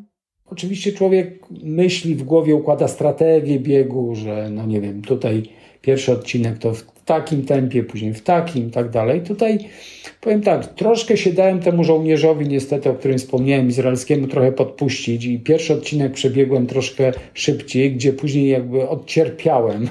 Oczywiście 0.51 0.91
człowiek 0.91 1.39
myśli 1.63 2.15
w 2.15 2.23
głowie, 2.23 2.55
układa 2.55 2.87
strategię 2.87 3.59
biegu, 3.59 4.15
że 4.15 4.49
no 4.51 4.65
nie 4.65 4.81
wiem, 4.81 5.01
tutaj 5.01 5.43
pierwszy 5.81 6.11
odcinek 6.11 6.57
to 6.57 6.73
w 6.73 7.03
takim 7.05 7.45
tempie, 7.45 7.83
później 7.83 8.13
w 8.13 8.21
takim, 8.21 8.71
tak 8.71 8.89
dalej. 8.89 9.21
Tutaj 9.21 9.59
powiem 10.21 10.41
tak, 10.41 10.73
troszkę 10.73 11.17
się 11.17 11.33
dałem 11.33 11.59
temu 11.59 11.83
żołnierzowi, 11.83 12.47
niestety, 12.47 12.89
o 12.89 12.93
którym 12.93 13.17
wspomniałem, 13.17 13.67
izraelskiemu, 13.67 14.27
trochę 14.27 14.51
podpuścić 14.51 15.25
i 15.25 15.39
pierwszy 15.39 15.73
odcinek 15.73 16.13
przebiegłem 16.13 16.67
troszkę 16.67 17.11
szybciej, 17.33 17.91
gdzie 17.93 18.13
później 18.13 18.49
jakby 18.49 18.89
odcierpiałem 18.89 19.89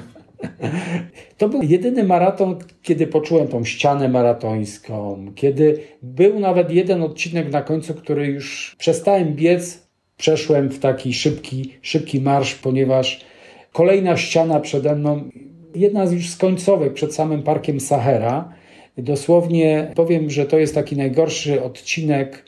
To 1.37 1.49
był 1.49 1.61
jedyny 1.63 2.03
maraton, 2.03 2.59
kiedy 2.81 3.07
poczułem 3.07 3.47
tą 3.47 3.63
ścianę 3.65 4.09
maratońską, 4.09 5.25
kiedy 5.35 5.79
był 6.01 6.39
nawet 6.39 6.71
jeden 6.71 7.01
odcinek 7.01 7.51
na 7.51 7.61
końcu, 7.61 7.93
który 7.93 8.27
już 8.27 8.75
przestałem 8.79 9.33
biec, 9.33 9.84
przeszłem 10.17 10.69
w 10.69 10.79
taki 10.79 11.13
szybki, 11.13 11.73
szybki 11.81 12.21
marsz, 12.21 12.55
ponieważ 12.55 13.25
kolejna 13.73 14.17
ściana 14.17 14.59
przede 14.59 14.95
mną, 14.95 15.29
jedna 15.75 16.07
z 16.07 16.11
już 16.11 16.29
z 16.29 16.37
końcówek 16.37 16.93
przed 16.93 17.15
samym 17.15 17.43
parkiem 17.43 17.79
Sahara. 17.79 18.53
Dosłownie 18.97 19.91
powiem, 19.95 20.29
że 20.29 20.45
to 20.45 20.57
jest 20.57 20.75
taki 20.75 20.97
najgorszy 20.97 21.63
odcinek, 21.63 22.45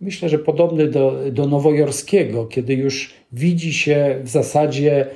myślę, 0.00 0.28
że 0.28 0.38
podobny 0.38 0.88
do, 0.88 1.30
do 1.32 1.46
nowojorskiego, 1.46 2.46
kiedy 2.46 2.74
już 2.74 3.14
widzi 3.32 3.72
się 3.72 4.20
w 4.22 4.28
zasadzie, 4.28 5.06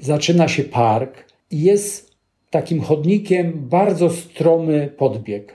zaczyna 0.00 0.48
się 0.48 0.64
park 0.64 1.24
i 1.50 1.62
jest 1.62 2.14
takim 2.50 2.80
chodnikiem 2.80 3.52
bardzo 3.56 4.10
stromy 4.10 4.88
podbieg. 4.96 5.54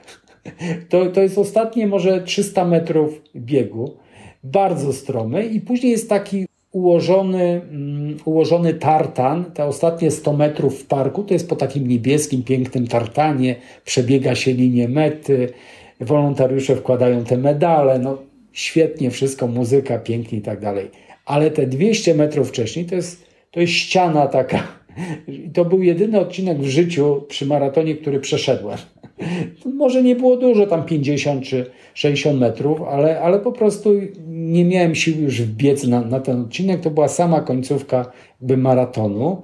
To, 0.88 1.06
to 1.06 1.22
jest 1.22 1.38
ostatnie 1.38 1.86
może 1.86 2.22
300 2.22 2.64
metrów 2.64 3.22
biegu, 3.36 3.96
bardzo 4.44 4.92
stromy 4.92 5.46
i 5.46 5.60
później 5.60 5.92
jest 5.92 6.08
taki 6.08 6.46
ułożony, 6.72 7.60
um, 7.70 8.16
ułożony 8.24 8.74
tartan, 8.74 9.44
te 9.44 9.64
ostatnie 9.64 10.10
100 10.10 10.32
metrów 10.32 10.80
w 10.80 10.86
parku, 10.86 11.22
to 11.22 11.34
jest 11.34 11.48
po 11.48 11.56
takim 11.56 11.88
niebieskim, 11.88 12.42
pięknym 12.42 12.86
tartanie, 12.86 13.56
przebiega 13.84 14.34
się 14.34 14.52
linię 14.52 14.88
mety, 14.88 15.48
wolontariusze 16.00 16.76
wkładają 16.76 17.24
te 17.24 17.36
medale, 17.36 17.98
no 17.98 18.18
świetnie 18.52 19.10
wszystko, 19.10 19.46
muzyka, 19.46 19.98
pięknie 19.98 20.38
i 20.38 20.42
tak 20.42 20.60
dalej. 20.60 20.90
Ale 21.26 21.50
te 21.50 21.66
200 21.66 22.14
metrów 22.14 22.48
wcześniej 22.48 22.86
to 22.86 22.94
jest, 22.94 23.26
to 23.50 23.60
jest 23.60 23.72
ściana 23.72 24.26
taka. 24.26 24.62
To 25.54 25.64
był 25.64 25.82
jedyny 25.82 26.20
odcinek 26.20 26.58
w 26.58 26.68
życiu 26.68 27.24
przy 27.28 27.46
maratonie, 27.46 27.94
który 27.94 28.20
przeszedłem. 28.20 28.78
Może 29.74 30.02
nie 30.02 30.16
było 30.16 30.36
dużo, 30.36 30.66
tam 30.66 30.84
50 30.84 31.44
czy 31.44 31.66
60 31.94 32.40
metrów, 32.40 32.82
ale, 32.82 33.20
ale 33.20 33.38
po 33.38 33.52
prostu 33.52 33.90
nie 34.28 34.64
miałem 34.64 34.94
sił 34.94 35.22
już 35.22 35.42
wbiec 35.42 35.86
na, 35.86 36.00
na 36.00 36.20
ten 36.20 36.40
odcinek. 36.40 36.80
To 36.80 36.90
była 36.90 37.08
sama 37.08 37.40
końcówka 37.40 38.12
jakby 38.40 38.56
maratonu. 38.56 39.42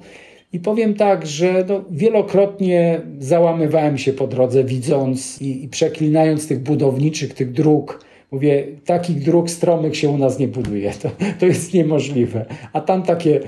I 0.52 0.60
powiem 0.60 0.94
tak, 0.94 1.26
że 1.26 1.64
no, 1.68 1.84
wielokrotnie 1.90 3.00
załamywałem 3.18 3.98
się 3.98 4.12
po 4.12 4.26
drodze, 4.26 4.64
widząc 4.64 5.42
i, 5.42 5.64
i 5.64 5.68
przeklinając 5.68 6.48
tych 6.48 6.62
budowniczych, 6.62 7.34
tych 7.34 7.52
dróg, 7.52 8.05
Mówię, 8.30 8.64
takich 8.84 9.22
dróg 9.22 9.50
stromych 9.50 9.96
się 9.96 10.08
u 10.08 10.18
nas 10.18 10.38
nie 10.38 10.48
buduje. 10.48 10.92
To, 11.02 11.10
to 11.38 11.46
jest 11.46 11.74
niemożliwe. 11.74 12.46
A 12.72 12.80
tam 12.80 13.02
takie, 13.02 13.40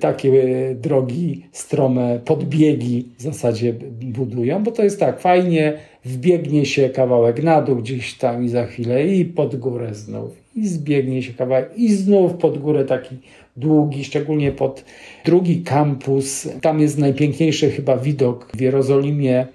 takie 0.00 0.30
drogi 0.74 1.46
strome, 1.52 2.20
podbiegi 2.24 3.08
w 3.18 3.22
zasadzie 3.22 3.72
budują, 4.02 4.62
bo 4.62 4.70
to 4.70 4.82
jest 4.82 5.00
tak, 5.00 5.20
fajnie 5.20 5.72
wbiegnie 6.04 6.66
się 6.66 6.88
kawałek 6.88 7.42
na 7.42 7.62
dół 7.62 7.76
gdzieś 7.76 8.14
tam 8.14 8.44
i 8.44 8.48
za 8.48 8.66
chwilę 8.66 9.06
i 9.06 9.24
pod 9.24 9.56
górę 9.56 9.94
znów. 9.94 10.30
I 10.56 10.68
zbiegnie 10.68 11.22
się 11.22 11.32
kawałek 11.32 11.70
i 11.76 11.92
znów 11.92 12.34
pod 12.34 12.58
górę 12.58 12.84
taki 12.84 13.16
długi, 13.56 14.04
szczególnie 14.04 14.52
pod 14.52 14.84
drugi 15.24 15.62
kampus. 15.62 16.48
Tam 16.62 16.80
jest 16.80 16.98
najpiękniejszy 16.98 17.70
chyba 17.70 17.96
widok 17.96 18.50
w 18.54 18.60
Jerozolimie. 18.60 19.46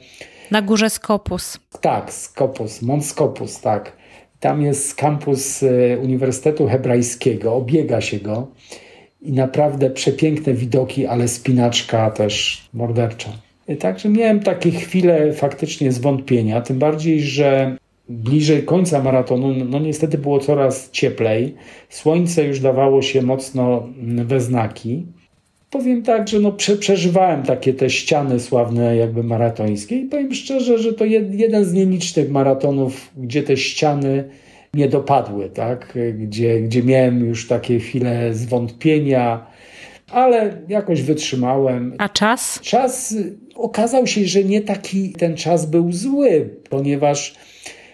Na 0.52 0.62
górze 0.62 0.90
Skopus. 0.90 1.60
Tak, 1.82 2.14
Skopus, 2.14 2.82
Mont 2.82 3.06
Skopus, 3.06 3.62
tak 3.62 4.05
tam 4.46 4.62
jest 4.62 4.96
kampus 4.96 5.64
e, 5.64 5.98
Uniwersytetu 5.98 6.68
Hebrajskiego, 6.68 7.56
obiega 7.56 8.02
się 8.02 8.20
go 8.20 8.48
i 9.22 9.32
naprawdę 9.32 9.90
przepiękne 9.90 10.54
widoki, 10.54 11.06
ale 11.06 11.28
spinaczka 11.28 12.12
też 12.12 12.64
mordercza. 12.74 13.30
E, 13.68 13.76
także 13.76 14.10
miałem 14.10 14.40
takie 14.40 14.72
chwile 14.72 15.34
faktycznie 15.34 15.92
zwątpienia, 15.92 16.62
tym 16.62 16.80
bardziej, 16.80 17.22
że 17.22 17.78
bliżej 18.10 18.64
końca 18.64 19.04
maratonu, 19.04 19.54
no 19.66 19.80
niestety 19.80 20.18
było 20.18 20.40
coraz 20.40 20.92
cieplej. 20.92 21.56
Słońce 21.90 22.44
już 22.44 22.60
dawało 22.60 23.02
się 23.02 23.22
mocno 23.22 23.88
we 24.04 24.40
znaki. 24.40 25.06
Powiem 25.70 26.04
tak, 26.04 26.28
że 26.28 26.40
no 26.40 26.52
prze, 26.52 26.78
przeżywałem 26.78 27.44
takie 27.44 27.74
te 27.74 27.90
ściany 27.90 28.40
sławne 28.40 28.96
jakby 28.96 29.24
maratońskie 29.24 29.96
i 29.96 30.06
powiem 30.06 30.34
szczerze, 30.34 30.78
że 30.78 30.94
to 30.94 31.06
jed, 31.06 31.34
jeden 31.34 31.66
z 31.66 31.74
nielicznych 31.74 32.30
maratonów, 32.30 33.12
gdzie 33.18 33.44
te 33.44 33.58
ściany 33.58 34.30
nie 34.74 34.90
dopadły, 34.90 35.50
tak? 35.50 35.98
gdzie, 36.18 36.62
gdzie 36.62 36.84
miałem 36.84 37.26
już 37.26 37.48
takie 37.48 37.80
chwile 37.80 38.34
zwątpienia, 38.34 39.46
ale 40.12 40.62
jakoś 40.68 41.02
wytrzymałem. 41.02 41.94
A 41.98 42.10
czas? 42.10 42.60
Czas 42.62 43.16
okazał 43.56 44.08
się, 44.08 44.26
że 44.26 44.44
nie 44.44 44.62
taki 44.62 45.12
ten 45.12 45.38
czas 45.38 45.66
był 45.66 45.92
zły, 45.92 46.50
ponieważ 46.70 47.36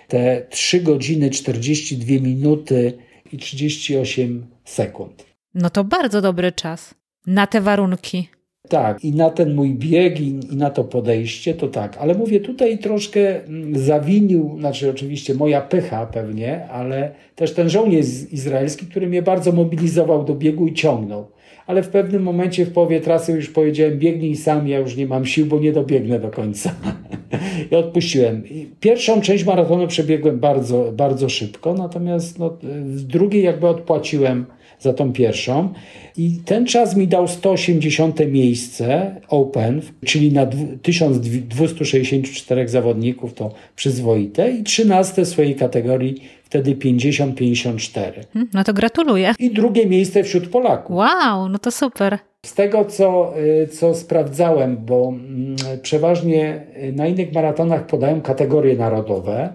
te 0.08 0.46
3 0.50 0.82
godziny 0.82 1.30
42 1.30 2.14
minuty 2.22 2.94
i 3.34 3.38
38 3.38 4.46
sekund. 4.66 5.26
No 5.54 5.70
to 5.70 5.84
bardzo 5.84 6.22
dobry 6.22 6.52
czas 6.52 7.01
na 7.28 7.48
te 7.48 7.62
warunki. 7.62 8.28
Tak, 8.70 9.04
i 9.04 9.12
na 9.12 9.30
ten 9.30 9.56
mój 9.56 9.74
bieg, 9.74 10.20
i, 10.20 10.40
i, 10.52 10.56
na 10.56 10.70
to 10.70 10.84
podejście, 10.84 11.54
to 11.54 11.68
tak. 11.68 11.98
Ale 11.98 12.14
mówię, 12.14 12.40
tutaj 12.40 12.78
troszkę 12.78 13.46
mm, 13.46 13.80
zawinił, 13.80 14.56
znaczy 14.60 14.90
oczywiście 14.90 15.34
moja 15.34 15.62
pycha 15.62 16.06
pewnie, 16.06 16.68
ale 16.68 17.12
też 17.36 17.54
ten 17.54 17.70
żołnierz 17.70 18.08
izraelski, 18.32 18.86
który 18.86 19.08
mnie 19.08 19.22
bardzo 19.22 19.52
mobilizował 19.52 20.24
do 20.24 20.36
biegu 20.36 20.68
i 20.68 20.74
ciągnął. 20.74 21.28
Ale 21.68 21.84
w 21.84 21.90
pewnym 21.90 22.24
momencie 22.24 22.66
w 22.66 22.74
połowie 22.74 23.02
trasy 23.02 23.32
już 23.32 23.50
powiedziałem, 23.50 24.00
biegnij 24.00 24.36
sam, 24.36 24.68
ja 24.68 24.80
już 24.80 24.96
nie 24.96 25.08
mam 25.08 25.26
sił, 25.26 25.46
bo 25.46 25.60
nie 25.60 25.72
dobiegnę 25.72 26.20
do 26.20 26.30
końca. 26.30 26.76
I 27.72 27.76
odpuściłem. 27.76 28.44
Pierwszą 28.80 29.22
część 29.22 29.46
maratonu 29.46 29.88
przebiegłem 29.88 30.40
bardzo, 30.40 30.92
bardzo 30.92 31.30
szybko, 31.30 31.74
natomiast 31.74 32.40
no, 32.40 32.58
w 32.84 33.04
drugiej 33.04 33.44
jakby 33.44 33.68
odpłaciłem 33.68 34.46
za 34.82 34.94
tą 34.94 35.14
pierwszą. 35.14 35.74
I 36.18 36.32
ten 36.46 36.66
czas 36.66 36.96
mi 36.96 37.08
dał 37.08 37.28
180 37.28 38.20
miejsce 38.28 39.16
Open, 39.28 39.82
czyli 40.06 40.32
na 40.32 40.48
1264 40.82 42.68
zawodników, 42.68 43.34
to 43.34 43.54
przyzwoite, 43.76 44.52
i 44.52 44.64
13 44.64 45.26
swojej 45.26 45.56
kategorii, 45.56 46.24
wtedy 46.44 46.76
50-54. 46.76 48.02
Hmm, 48.34 48.50
no 48.54 48.64
to 48.64 48.74
gratuluję. 48.74 49.34
I 49.40 49.52
drugie 49.52 49.86
miejsce 49.86 50.24
wśród 50.24 50.48
Polaków. 50.48 50.96
Wow, 50.96 51.50
no 51.50 51.60
to 51.60 51.72
super. 51.72 52.18
Z 52.46 52.54
tego, 52.54 52.86
co, 52.86 53.34
y, 53.64 53.68
co 53.68 53.96
sprawdzałem, 53.96 54.78
bo 54.86 55.08
mm, 55.08 55.56
przeważnie 55.82 56.66
na 56.94 57.08
innych 57.08 57.34
maratonach 57.34 57.86
podają 57.86 58.22
kategorie 58.22 58.78
narodowe, 58.78 59.54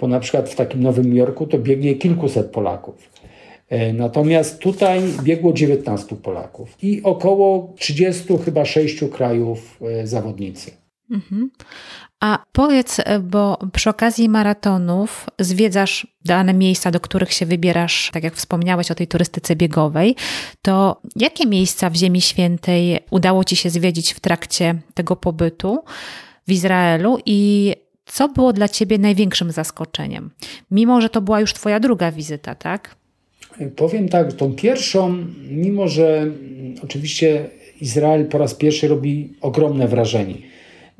bo 0.00 0.06
na 0.06 0.20
przykład 0.20 0.50
w 0.50 0.54
takim 0.54 0.82
Nowym 0.82 1.16
Jorku 1.16 1.46
to 1.46 1.58
biegnie 1.58 1.94
kilkuset 1.94 2.50
Polaków. 2.50 3.13
E, 3.68 3.92
natomiast 3.92 4.58
tutaj 4.58 5.02
biegło 5.22 5.52
19 5.52 6.16
Polaków 6.16 6.76
i 6.82 7.02
około 7.02 7.72
30 7.78 8.24
chyba 8.44 8.64
6 8.64 9.04
krajów 9.12 9.78
e, 9.82 10.06
zawodnicy. 10.06 10.70
Mhm. 11.10 11.50
A 12.20 12.44
powiedz, 12.52 13.00
e, 13.04 13.20
bo 13.20 13.58
przy 13.72 13.90
okazji 13.90 14.28
maratonów 14.28 15.26
zwiedzasz 15.38 16.06
dane 16.24 16.54
miejsca, 16.54 16.90
do 16.90 17.00
których 17.00 17.32
się 17.32 17.46
wybierasz, 17.46 18.10
tak 18.12 18.24
jak 18.24 18.34
wspomniałeś 18.34 18.90
o 18.90 18.94
tej 18.94 19.06
turystyce 19.06 19.56
biegowej, 19.56 20.16
to 20.62 21.00
jakie 21.16 21.46
miejsca 21.46 21.90
w 21.90 21.96
Ziemi 21.96 22.20
Świętej 22.20 22.98
udało 23.10 23.44
Ci 23.44 23.56
się 23.56 23.70
zwiedzić 23.70 24.12
w 24.12 24.20
trakcie 24.20 24.74
tego 24.94 25.16
pobytu 25.16 25.84
w 26.46 26.52
Izraelu 26.52 27.18
i 27.26 27.72
co 28.06 28.28
było 28.28 28.52
dla 28.52 28.68
Ciebie 28.68 28.98
największym 28.98 29.50
zaskoczeniem? 29.50 30.30
Mimo, 30.70 31.00
że 31.00 31.08
to 31.08 31.20
była 31.20 31.40
już 31.40 31.54
Twoja 31.54 31.80
druga 31.80 32.12
wizyta, 32.12 32.54
tak? 32.54 32.96
Powiem 33.76 34.08
tak, 34.08 34.32
tą 34.32 34.52
pierwszą, 34.52 35.16
mimo 35.50 35.88
że 35.88 36.30
oczywiście 36.84 37.44
Izrael 37.80 38.26
po 38.26 38.38
raz 38.38 38.54
pierwszy 38.54 38.88
robi 38.88 39.32
ogromne 39.40 39.88
wrażenie. 39.88 40.34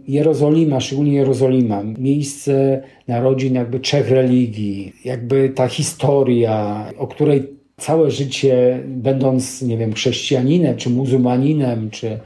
Jerozolima, 0.08 0.80
szczególnie 0.80 1.12
Jerozolima, 1.12 1.82
miejsce 1.98 2.82
narodzin 3.08 3.54
jakby 3.54 3.80
trzech 3.80 4.10
religii, 4.10 4.92
jakby 5.04 5.48
ta 5.48 5.68
historia, 5.68 6.86
o 6.98 7.06
której 7.06 7.42
całe 7.76 8.10
życie, 8.10 8.82
będąc, 8.86 9.62
nie 9.62 9.78
wiem, 9.78 9.92
chrześcijaninem, 9.92 10.76
czy 10.76 10.90
muzułmaninem, 10.90 11.90
czy 11.90 12.18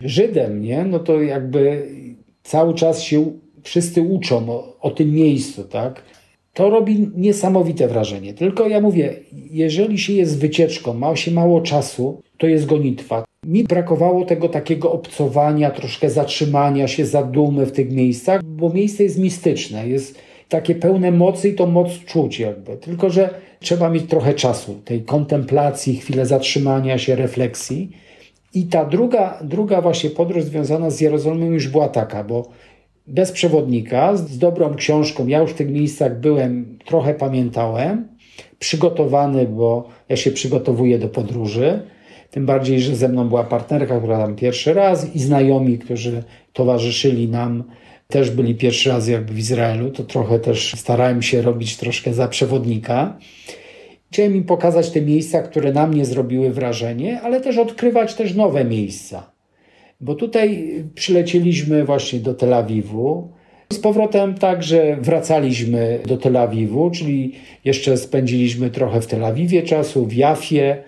Żydem, 0.00 0.62
nie, 0.62 0.84
no 0.84 0.98
to 0.98 1.22
jakby 1.22 1.88
cały 2.42 2.74
czas 2.74 3.02
się 3.02 3.32
wszyscy 3.62 4.02
uczą 4.02 4.50
o, 4.50 4.78
o 4.80 4.90
tym 4.90 5.12
miejscu, 5.12 5.64
tak? 5.64 6.02
To 6.54 6.70
robi 6.70 7.10
niesamowite 7.16 7.88
wrażenie. 7.88 8.34
Tylko 8.34 8.68
ja 8.68 8.80
mówię, 8.80 9.14
jeżeli 9.50 9.98
się 9.98 10.12
jest 10.12 10.38
wycieczką, 10.38 10.94
ma 10.94 11.16
się 11.16 11.30
mało 11.30 11.60
czasu, 11.60 12.22
to 12.38 12.46
jest 12.46 12.66
gonitwa. 12.66 13.24
Mi 13.46 13.64
brakowało 13.64 14.24
tego 14.24 14.48
takiego 14.48 14.92
obcowania, 14.92 15.70
troszkę 15.70 16.10
zatrzymania 16.10 16.88
się, 16.88 17.06
zadumy 17.06 17.66
w 17.66 17.72
tych 17.72 17.90
miejscach, 17.90 18.42
bo 18.42 18.70
miejsce 18.70 19.02
jest 19.02 19.18
mistyczne, 19.18 19.88
jest 19.88 20.18
takie 20.48 20.74
pełne 20.74 21.10
mocy 21.10 21.48
i 21.48 21.54
to 21.54 21.66
moc 21.66 21.98
czuć 22.04 22.40
jakby. 22.40 22.76
Tylko, 22.76 23.10
że 23.10 23.30
trzeba 23.60 23.90
mieć 23.90 24.06
trochę 24.06 24.34
czasu, 24.34 24.80
tej 24.84 25.02
kontemplacji, 25.02 25.96
chwilę 25.96 26.26
zatrzymania 26.26 26.98
się, 26.98 27.16
refleksji. 27.16 27.90
I 28.54 28.64
ta 28.64 28.84
druga, 28.84 29.38
druga 29.44 29.80
właśnie 29.80 30.10
podróż 30.10 30.44
związana 30.44 30.90
z 30.90 31.00
Jerozolimą 31.00 31.46
już 31.46 31.68
była 31.68 31.88
taka, 31.88 32.24
bo 32.24 32.48
bez 33.06 33.32
przewodnika, 33.32 34.16
z 34.16 34.38
dobrą 34.38 34.74
książką, 34.74 35.26
ja 35.26 35.38
już 35.38 35.50
w 35.50 35.54
tych 35.54 35.70
miejscach 35.70 36.20
byłem, 36.20 36.78
trochę 36.84 37.14
pamiętałem, 37.14 38.08
przygotowany, 38.58 39.46
bo 39.46 39.88
ja 40.08 40.16
się 40.16 40.30
przygotowuję 40.30 40.98
do 40.98 41.08
podróży. 41.08 41.82
Tym 42.30 42.46
bardziej, 42.46 42.80
że 42.80 42.96
ze 42.96 43.08
mną 43.08 43.28
była 43.28 43.44
partnerka, 43.44 43.98
która 43.98 44.18
tam 44.18 44.36
pierwszy 44.36 44.74
raz 44.74 45.14
i 45.14 45.18
znajomi, 45.18 45.78
którzy 45.78 46.22
towarzyszyli 46.52 47.28
nam, 47.28 47.64
też 48.08 48.30
byli 48.30 48.54
pierwszy 48.54 48.90
raz 48.90 49.08
jakby 49.08 49.32
w 49.32 49.38
Izraelu, 49.38 49.90
to 49.90 50.04
trochę 50.04 50.38
też 50.38 50.74
starałem 50.76 51.22
się 51.22 51.42
robić 51.42 51.76
troszkę 51.76 52.14
za 52.14 52.28
przewodnika. 52.28 53.18
Chciałem 54.12 54.36
im 54.36 54.44
pokazać 54.44 54.90
te 54.90 55.00
miejsca, 55.00 55.42
które 55.42 55.72
na 55.72 55.86
mnie 55.86 56.04
zrobiły 56.04 56.50
wrażenie, 56.50 57.20
ale 57.20 57.40
też 57.40 57.58
odkrywać 57.58 58.14
też 58.14 58.34
nowe 58.34 58.64
miejsca. 58.64 59.33
Bo 60.00 60.14
tutaj 60.14 60.68
przylecieliśmy 60.94 61.84
właśnie 61.84 62.18
do 62.18 62.34
Tel 62.34 62.54
Awiwu. 62.54 63.28
Z 63.72 63.78
powrotem 63.78 64.34
także 64.34 64.96
wracaliśmy 65.00 65.98
do 66.06 66.16
Tel 66.16 66.36
Awiwu, 66.36 66.90
czyli 66.90 67.32
jeszcze 67.64 67.96
spędziliśmy 67.96 68.70
trochę 68.70 69.00
w 69.00 69.06
Tel 69.06 69.24
Awiwie 69.24 69.62
czasu, 69.62 70.06
w 70.06 70.12
Jafie, 70.12 70.82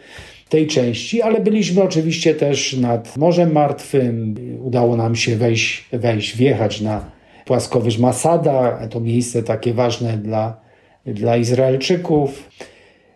tej 0.49 0.67
części, 0.67 1.23
ale 1.23 1.41
byliśmy 1.41 1.83
oczywiście 1.83 2.35
też 2.35 2.77
nad 2.77 3.17
Morzem 3.17 3.53
Martwym. 3.53 4.35
Udało 4.63 4.97
nam 4.97 5.17
się 5.17 5.37
wejść, 5.37 5.89
wejść 5.93 6.37
wjechać 6.37 6.81
na 6.81 7.11
płaskowyż 7.45 7.99
Masada, 7.99 8.89
to 8.91 9.01
miejsce 9.01 9.43
takie 9.43 9.75
ważne 9.75 10.19
dla, 10.19 10.61
dla 11.07 11.37
Izraelczyków. 11.37 12.51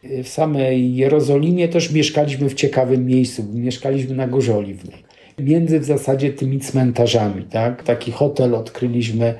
W 0.02 0.28
samej 0.28 0.96
Jerozolimie 0.96 1.68
też 1.68 1.92
mieszkaliśmy 1.92 2.48
w 2.48 2.54
ciekawym 2.54 3.06
miejscu, 3.06 3.44
mieszkaliśmy 3.54 4.14
na 4.14 4.28
Górze 4.28 4.56
Oliwnej. 4.56 5.09
Między 5.40 5.80
w 5.80 5.84
zasadzie 5.84 6.32
tymi 6.32 6.60
cmentarzami, 6.60 7.42
tak? 7.42 7.82
Taki 7.82 8.12
hotel 8.12 8.54
odkryliśmy. 8.54 9.34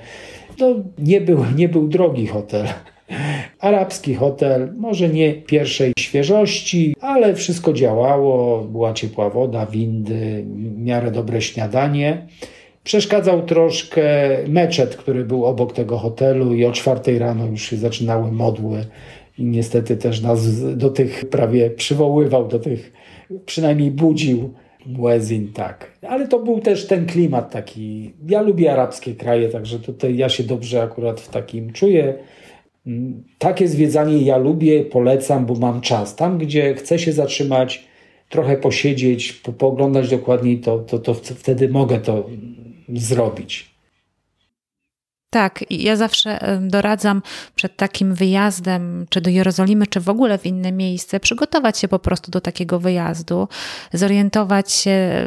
No, 0.58 0.74
nie 0.98 1.20
był, 1.20 1.44
nie 1.56 1.68
był 1.68 1.88
drogi 1.88 2.26
hotel. 2.26 2.66
Arabski 3.58 4.14
hotel, 4.14 4.72
może 4.76 5.08
nie 5.08 5.34
pierwszej 5.34 5.92
świeżości, 5.98 6.96
ale 7.00 7.34
wszystko 7.34 7.72
działało. 7.72 8.64
Była 8.64 8.92
ciepła 8.92 9.30
woda, 9.30 9.66
windy, 9.66 10.44
w 10.46 10.78
miarę 10.78 11.10
dobre 11.10 11.42
śniadanie. 11.42 12.26
Przeszkadzał 12.84 13.42
troszkę 13.42 14.02
meczet, 14.48 14.96
który 14.96 15.24
był 15.24 15.44
obok 15.44 15.72
tego 15.72 15.98
hotelu 15.98 16.54
i 16.54 16.64
o 16.64 16.72
czwartej 16.72 17.18
rano 17.18 17.46
już 17.46 17.62
się 17.62 17.76
zaczynały 17.76 18.32
modły 18.32 18.84
i 19.38 19.44
niestety 19.44 19.96
też 19.96 20.20
nas 20.20 20.76
do 20.76 20.90
tych 20.90 21.24
prawie 21.30 21.70
przywoływał, 21.70 22.48
do 22.48 22.58
tych 22.58 22.92
przynajmniej 23.46 23.90
budził 23.90 24.54
Muezin, 24.86 25.52
tak. 25.52 25.90
Ale 26.08 26.28
to 26.28 26.38
był 26.38 26.60
też 26.60 26.86
ten 26.86 27.06
klimat 27.06 27.50
taki. 27.50 28.12
Ja 28.28 28.42
lubię 28.42 28.72
arabskie 28.72 29.14
kraje, 29.14 29.48
także 29.48 29.78
tutaj 29.78 30.16
ja 30.16 30.28
się 30.28 30.42
dobrze 30.42 30.82
akurat 30.82 31.20
w 31.20 31.28
takim 31.28 31.72
czuję. 31.72 32.14
Takie 33.38 33.68
zwiedzanie 33.68 34.22
ja 34.22 34.36
lubię, 34.36 34.84
polecam, 34.84 35.46
bo 35.46 35.54
mam 35.54 35.80
czas. 35.80 36.16
Tam, 36.16 36.38
gdzie 36.38 36.74
chcę 36.74 36.98
się 36.98 37.12
zatrzymać, 37.12 37.84
trochę 38.28 38.56
posiedzieć, 38.56 39.32
po, 39.32 39.52
pooglądać 39.52 40.10
dokładniej, 40.10 40.58
to, 40.58 40.78
to, 40.78 40.98
to 40.98 41.14
wtedy 41.14 41.68
mogę 41.68 42.00
to 42.00 42.30
zrobić. 42.88 43.69
Tak, 45.32 45.64
ja 45.70 45.96
zawsze 45.96 46.58
doradzam 46.60 47.22
przed 47.54 47.76
takim 47.76 48.14
wyjazdem, 48.14 49.06
czy 49.08 49.20
do 49.20 49.30
Jerozolimy, 49.30 49.86
czy 49.86 50.00
w 50.00 50.08
ogóle 50.08 50.38
w 50.38 50.46
inne 50.46 50.72
miejsce, 50.72 51.20
przygotować 51.20 51.78
się 51.78 51.88
po 51.88 51.98
prostu 51.98 52.30
do 52.30 52.40
takiego 52.40 52.80
wyjazdu, 52.80 53.48
zorientować 53.92 54.72
się, 54.72 55.26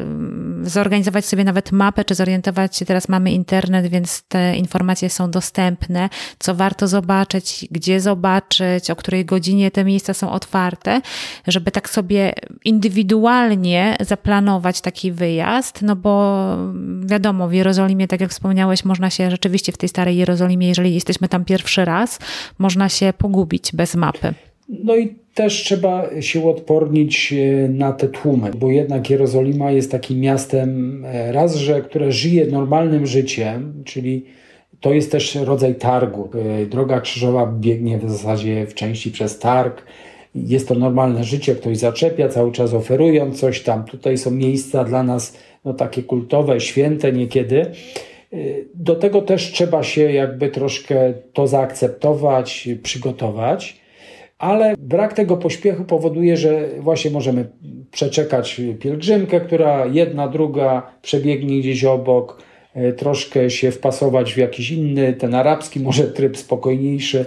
zorganizować 0.64 1.26
sobie 1.26 1.44
nawet 1.44 1.72
mapę, 1.72 2.06
czy 2.06 2.16
zorientować 2.16 2.78
się, 2.78 2.86
teraz 2.86 3.10
mamy 3.10 3.32
internet, 3.32 3.88
więc 3.88 4.24
te 4.28 4.56
informacje 4.56 5.10
są 5.10 5.32
dostępne, 5.32 6.10
co 6.40 6.56
warto 6.56 6.88
zobaczyć, 6.88 7.68
gdzie 7.72 8.02
zobaczyć, 8.02 8.90
o 8.92 8.96
której 8.96 9.26
godzinie 9.26 9.72
te 9.72 9.84
miejsca 9.84 10.14
są 10.14 10.32
otwarte, 10.32 11.02
żeby 11.48 11.72
tak 11.72 11.90
sobie 11.90 12.34
indywidualnie 12.66 13.98
zaplanować 14.00 14.82
taki 14.82 15.12
wyjazd, 15.12 15.82
no 15.82 15.96
bo 15.96 16.44
wiadomo, 17.06 17.48
w 17.48 17.54
Jerozolimie, 17.54 18.08
tak 18.08 18.22
jak 18.22 18.32
wspomniałeś, 18.32 18.86
można 18.86 19.10
się 19.10 19.32
rzeczywiście 19.32 19.72
w 19.72 19.78
tej 19.78 19.93
Starej 19.94 20.18
Jerozolimie, 20.18 20.68
jeżeli 20.68 20.94
jesteśmy 20.94 21.28
tam 21.28 21.46
pierwszy 21.46 21.86
raz, 21.86 22.20
można 22.60 22.90
się 22.90 23.14
pogubić 23.18 23.72
bez 23.74 23.96
mapy. 23.96 24.34
No 24.70 24.96
i 24.96 25.16
też 25.34 25.54
trzeba 25.64 26.22
się 26.22 26.50
odpornić 26.50 27.34
e, 27.34 27.70
na 27.70 27.92
te 27.92 28.08
tłumy, 28.08 28.52
bo 28.56 28.72
jednak 28.72 29.10
Jerozolima 29.10 29.72
jest 29.72 29.92
takim 29.92 30.20
miastem 30.20 31.02
e, 31.06 31.32
raz, 31.32 31.56
że 31.56 31.82
które 31.82 32.12
żyje 32.12 32.46
normalnym 32.46 33.08
życiem, 33.08 33.84
czyli 33.86 34.26
to 34.80 34.94
jest 34.94 35.12
też 35.12 35.36
rodzaj 35.36 35.76
targu. 35.76 36.30
E, 36.62 36.66
droga 36.66 37.02
krzyżowa 37.02 37.54
biegnie 37.60 37.98
w 37.98 38.12
zasadzie 38.12 38.66
w 38.66 38.74
części 38.74 39.12
przez 39.12 39.40
targ. 39.40 39.86
Jest 40.36 40.68
to 40.68 40.76
normalne 40.76 41.24
życie, 41.24 41.56
ktoś 41.56 41.78
zaczepia, 41.78 42.30
cały 42.30 42.52
czas 42.52 42.74
oferując 42.74 43.40
coś 43.40 43.64
tam. 43.64 43.84
Tutaj 43.84 44.18
są 44.18 44.32
miejsca 44.32 44.84
dla 44.84 45.04
nas 45.04 45.38
no, 45.66 45.74
takie 45.74 46.04
kultowe, 46.04 46.60
święte 46.60 47.12
niekiedy. 47.12 47.72
Do 48.76 48.96
tego 48.96 49.22
też 49.22 49.52
trzeba 49.52 49.84
się 49.84 50.12
jakby 50.12 50.50
troszkę 50.50 51.14
to 51.34 51.48
zaakceptować, 51.48 52.70
przygotować, 52.84 53.84
ale 54.38 54.76
brak 54.78 55.14
tego 55.14 55.38
pośpiechu 55.38 55.84
powoduje, 55.84 56.38
że 56.38 56.70
właśnie 56.80 57.12
możemy 57.12 57.50
przeczekać 57.92 58.62
pielgrzymkę, 58.80 59.42
która 59.42 59.86
jedna, 59.86 60.28
druga 60.28 60.92
przebiegnie 61.02 61.60
gdzieś 61.60 61.84
obok, 61.84 62.44
e, 62.74 62.94
troszkę 62.94 63.50
się 63.50 63.72
wpasować 63.72 64.34
w 64.34 64.38
jakiś 64.38 64.72
inny, 64.72 65.14
ten 65.14 65.36
arabski, 65.36 65.80
może 65.80 66.04
tryb 66.04 66.38
spokojniejszy 66.38 67.26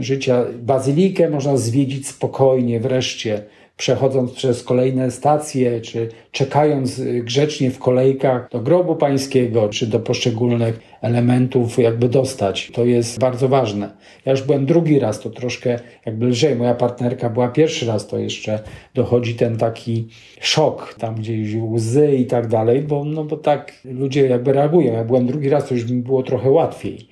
życia. 0.00 0.44
Bazylikę 0.58 1.30
można 1.30 1.56
zwiedzić 1.56 2.08
spokojnie 2.08 2.80
wreszcie 2.80 3.42
przechodząc 3.80 4.32
przez 4.32 4.62
kolejne 4.62 5.10
stacje, 5.10 5.80
czy 5.80 6.08
czekając 6.32 7.00
grzecznie 7.00 7.70
w 7.70 7.78
kolejkach 7.78 8.48
do 8.50 8.60
grobu 8.60 8.96
pańskiego, 8.96 9.68
czy 9.68 9.86
do 9.86 10.00
poszczególnych 10.00 10.80
elementów 11.00 11.78
jakby 11.78 12.08
dostać. 12.08 12.70
To 12.74 12.84
jest 12.84 13.18
bardzo 13.18 13.48
ważne. 13.48 13.90
Ja 14.26 14.32
już 14.32 14.42
byłem 14.42 14.66
drugi 14.66 14.98
raz, 14.98 15.20
to 15.20 15.30
troszkę 15.30 15.78
jakby 16.06 16.26
lżej. 16.26 16.56
Moja 16.56 16.74
partnerka 16.74 17.30
była 17.30 17.48
pierwszy 17.48 17.86
raz, 17.86 18.06
to 18.06 18.18
jeszcze 18.18 18.62
dochodzi 18.94 19.34
ten 19.34 19.56
taki 19.56 20.08
szok, 20.40 20.94
tam 20.98 21.14
gdzieś 21.14 21.54
łzy 21.54 22.12
i 22.16 22.26
tak 22.26 22.48
dalej, 22.48 22.82
bo, 22.82 23.04
no 23.04 23.24
bo 23.24 23.36
tak 23.36 23.72
ludzie 23.84 24.26
jakby 24.26 24.52
reagują. 24.52 24.92
Ja 24.92 25.04
byłem 25.04 25.26
drugi 25.26 25.48
raz, 25.48 25.68
to 25.68 25.74
już 25.74 25.90
mi 25.90 26.02
było 26.02 26.22
trochę 26.22 26.50
łatwiej 26.50 27.09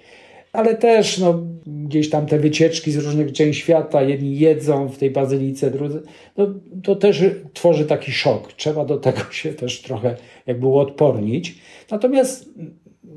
ale 0.59 0.75
też 0.75 1.19
no, 1.19 1.43
gdzieś 1.67 2.11
tam 2.11 2.27
te 2.27 2.39
wycieczki 2.39 2.93
z 2.93 2.97
różnych 2.97 3.33
części 3.33 3.63
świata, 3.63 4.03
jedni 4.03 4.39
jedzą 4.39 4.89
w 4.89 4.99
tej 4.99 5.11
bazylice, 5.11 5.71
drudzy, 5.71 6.03
no, 6.37 6.55
to 6.83 6.97
też 6.97 7.25
tworzy 7.53 7.85
taki 7.85 8.13
szok. 8.13 8.53
Trzeba 8.53 8.85
do 8.85 8.97
tego 8.97 9.21
się 9.31 9.53
też 9.53 9.83
trochę 9.83 10.17
jakby 10.47 10.67
uodpornić. 10.67 11.59
Natomiast 11.91 12.51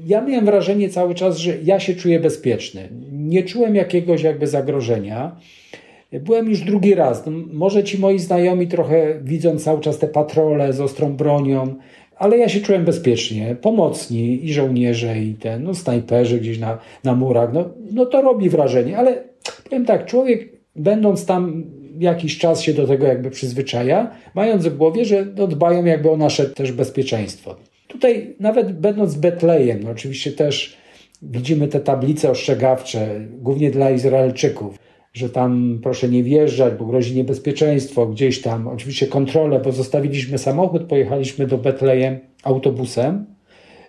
ja 0.05 0.21
miałem 0.21 0.45
wrażenie 0.45 0.89
cały 0.89 1.15
czas, 1.15 1.37
że 1.37 1.57
ja 1.63 1.79
się 1.79 1.95
czuję 1.95 2.19
bezpieczny. 2.19 2.89
Nie 3.11 3.43
czułem 3.43 3.75
jakiegoś 3.75 4.23
jakby 4.23 4.47
zagrożenia. 4.47 5.35
Byłem 6.11 6.49
już 6.49 6.59
drugi 6.61 6.95
raz. 6.95 7.25
No, 7.25 7.31
może 7.53 7.83
ci 7.83 7.99
moi 7.99 8.19
znajomi 8.19 8.67
trochę 8.67 9.19
widząc 9.23 9.63
cały 9.63 9.81
czas 9.81 9.99
te 9.99 10.07
patrole 10.07 10.73
z 10.73 10.81
ostrą 10.81 11.13
bronią, 11.13 11.75
ale 12.21 12.37
ja 12.37 12.49
się 12.49 12.59
czułem 12.59 12.85
bezpiecznie, 12.85 13.55
pomocni 13.61 14.45
i 14.45 14.53
żołnierze, 14.53 15.19
i 15.19 15.33
ten, 15.33 15.63
no, 15.63 15.73
snajperzy 15.73 16.39
gdzieś 16.39 16.59
na, 16.59 16.77
na 17.03 17.15
murach, 17.15 17.53
no, 17.53 17.69
no 17.91 18.05
to 18.05 18.21
robi 18.21 18.49
wrażenie, 18.49 18.97
ale 18.97 19.23
powiem 19.63 19.85
tak, 19.85 20.05
człowiek 20.05 20.49
będąc 20.75 21.25
tam 21.25 21.63
jakiś 21.99 22.37
czas 22.37 22.61
się 22.61 22.73
do 22.73 22.87
tego 22.87 23.05
jakby 23.05 23.29
przyzwyczaja, 23.29 24.11
mając 24.35 24.67
w 24.67 24.77
głowie, 24.77 25.05
że 25.05 25.25
no, 25.37 25.47
dbają 25.47 25.85
jakby 25.85 26.11
o 26.11 26.17
nasze 26.17 26.45
też 26.45 26.71
bezpieczeństwo. 26.71 27.55
Tutaj 27.87 28.35
nawet 28.39 28.79
będąc 28.79 29.15
Betlejem, 29.15 29.83
no 29.83 29.89
oczywiście 29.89 30.31
też 30.31 30.77
widzimy 31.21 31.67
te 31.67 31.79
tablice 31.79 32.31
ostrzegawcze, 32.31 33.07
głównie 33.29 33.71
dla 33.71 33.91
Izraelczyków 33.91 34.75
że 35.13 35.29
tam 35.29 35.79
proszę 35.83 36.09
nie 36.09 36.23
wjeżdżać, 36.23 36.73
bo 36.79 36.85
grozi 36.85 37.15
niebezpieczeństwo, 37.15 38.07
gdzieś 38.07 38.41
tam. 38.41 38.67
Oczywiście 38.67 39.07
kontrolę, 39.07 39.61
bo 39.65 39.71
zostawiliśmy 39.71 40.37
samochód, 40.37 40.83
pojechaliśmy 40.83 41.47
do 41.47 41.57
Betlejem 41.57 42.19
autobusem, 42.43 43.25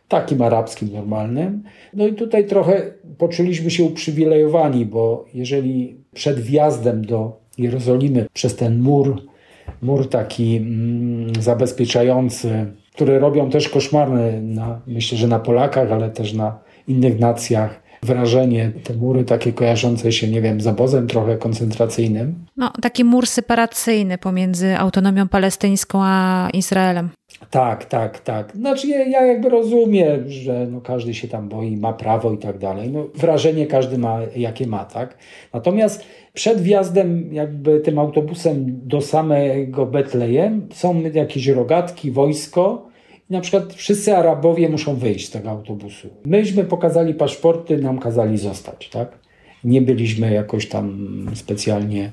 takim 0.08 0.42
arabskim 0.42 0.92
normalnym. 0.92 1.62
No 1.94 2.06
i 2.06 2.14
tutaj 2.14 2.46
trochę 2.46 2.92
poczuliśmy 3.18 3.70
się 3.70 3.84
uprzywilejowani, 3.84 4.86
bo 4.86 5.24
jeżeli 5.34 5.96
przed 6.14 6.40
wjazdem 6.40 7.04
do 7.04 7.42
Jerozolimy 7.58 8.26
przez 8.32 8.56
ten 8.56 8.80
mur, 8.80 9.22
mur 9.82 10.08
taki 10.08 10.56
mm, 10.56 11.42
zabezpieczający, 11.42 12.66
które 12.94 13.18
robią 13.18 13.50
też 13.50 13.68
koszmarne, 13.68 14.42
na, 14.42 14.80
myślę, 14.86 15.18
że 15.18 15.28
na 15.28 15.38
Polakach, 15.38 15.92
ale 15.92 16.10
też 16.10 16.32
na 16.32 16.58
innych 16.88 17.20
nacjach, 17.20 17.81
wrażenie, 18.02 18.72
te 18.84 18.94
mury 18.94 19.24
takie 19.24 19.52
kojarzące 19.52 20.12
się, 20.12 20.28
nie 20.28 20.40
wiem, 20.40 20.60
z 20.60 20.66
obozem 20.66 21.06
trochę 21.06 21.36
koncentracyjnym. 21.36 22.34
No, 22.56 22.72
taki 22.82 23.04
mur 23.04 23.26
separacyjny 23.26 24.18
pomiędzy 24.18 24.76
autonomią 24.76 25.28
palestyńską 25.28 25.98
a 26.02 26.48
Izraelem. 26.52 27.08
Tak, 27.50 27.84
tak, 27.84 28.20
tak. 28.20 28.52
Znaczy 28.56 28.88
ja, 28.88 29.06
ja 29.06 29.26
jakby 29.26 29.48
rozumiem, 29.48 30.28
że 30.28 30.66
no 30.70 30.80
każdy 30.80 31.14
się 31.14 31.28
tam 31.28 31.48
boi, 31.48 31.76
ma 31.76 31.92
prawo 31.92 32.32
i 32.32 32.38
tak 32.38 32.58
dalej. 32.58 32.90
No, 32.90 33.06
wrażenie 33.14 33.66
każdy 33.66 33.98
ma, 33.98 34.18
jakie 34.36 34.66
ma, 34.66 34.84
tak? 34.84 35.18
Natomiast 35.52 36.04
przed 36.32 36.60
wjazdem 36.60 37.34
jakby 37.34 37.80
tym 37.80 37.98
autobusem 37.98 38.80
do 38.88 39.00
samego 39.00 39.86
Betlejem 39.86 40.68
są 40.72 41.00
jakieś 41.00 41.46
rogatki, 41.46 42.10
wojsko 42.10 42.91
na 43.32 43.40
przykład 43.40 43.74
wszyscy 43.74 44.16
Arabowie 44.16 44.68
muszą 44.68 44.96
wyjść 44.96 45.26
z 45.26 45.30
tego 45.30 45.50
autobusu. 45.50 46.08
Myśmy 46.24 46.64
pokazali 46.64 47.14
paszporty, 47.14 47.78
nam 47.78 47.98
kazali 47.98 48.38
zostać, 48.38 48.88
tak? 48.88 49.18
Nie 49.64 49.82
byliśmy 49.82 50.32
jakoś 50.32 50.68
tam 50.68 51.08
specjalnie 51.34 52.12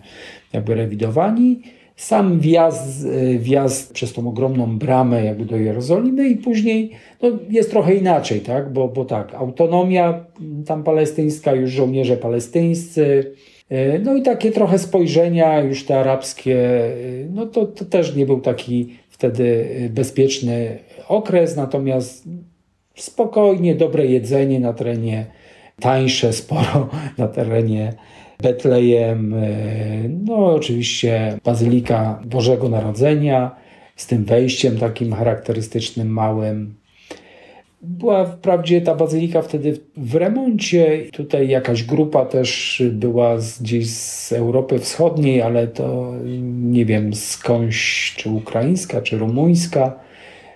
jakby 0.54 0.76
rewidowani 0.76 1.62
sam 2.00 2.40
wjazd, 2.40 3.06
e, 3.06 3.40
wjazd 3.40 3.94
przez 3.94 4.14
tą 4.14 4.28
ogromną 4.28 4.78
bramę 4.78 5.26
jakby 5.26 5.46
do 5.46 5.58
Jerozolimy 5.58 6.30
i 6.30 6.36
później 6.36 6.92
no, 7.22 7.30
jest 7.50 7.72
trochę 7.72 7.96
inaczej, 7.96 8.40
tak? 8.40 8.74
Bo, 8.74 8.88
bo 8.88 9.06
tak, 9.06 9.34
autonomia 9.34 10.26
tam 10.66 10.84
palestyńska, 10.84 11.56
już 11.56 11.72
żołnierze 11.72 12.18
palestyńscy, 12.18 13.34
e, 13.70 14.00
no 14.00 14.16
i 14.16 14.22
takie 14.22 14.52
trochę 14.52 14.80
spojrzenia 14.80 15.62
już 15.62 15.86
te 15.86 16.00
arabskie, 16.00 16.56
e, 16.56 16.92
no 17.34 17.46
to, 17.46 17.66
to 17.66 17.86
też 17.86 18.16
nie 18.16 18.26
był 18.26 18.42
taki 18.42 18.90
wtedy 19.10 19.66
bezpieczny 19.90 20.78
okres, 21.10 21.55
natomiast 21.55 22.24
spokojnie, 22.95 23.76
dobre 23.76 24.05
jedzenie 24.05 24.60
na 24.60 24.74
terenie, 24.74 25.26
tańsze 25.80 26.34
sporo 26.34 26.89
na 27.18 27.28
terenie 27.28 27.93
Betlejem, 28.43 29.34
e, 29.34 29.47
no 30.26 30.45
oczywiście 30.45 31.38
Bazylika 31.43 32.22
Bożego 32.26 32.70
Narodzenia 32.70 33.55
z 33.95 34.07
tym 34.07 34.26
wejściem 34.26 34.78
takim 34.78 35.14
charakterystycznym, 35.14 36.07
małym. 36.07 36.76
Była 37.82 38.26
wprawdzie 38.26 38.82
ta 38.82 38.95
bazylika 38.95 39.41
wtedy 39.41 39.80
w 39.97 40.16
remoncie. 40.16 41.05
Tutaj 41.12 41.47
jakaś 41.47 41.84
grupa 41.84 42.26
też 42.26 42.84
była 42.91 43.36
gdzieś 43.62 43.89
z 43.89 44.34
Europy 44.34 44.80
Wschodniej, 44.80 45.41
ale 45.41 45.68
to 45.68 46.14
nie 46.51 46.86
wiem 46.86 47.14
skądś, 47.14 48.16
czy 48.16 48.30
ukraińska, 48.30 49.01
czy 49.01 49.18
rumuńska. 49.18 50.09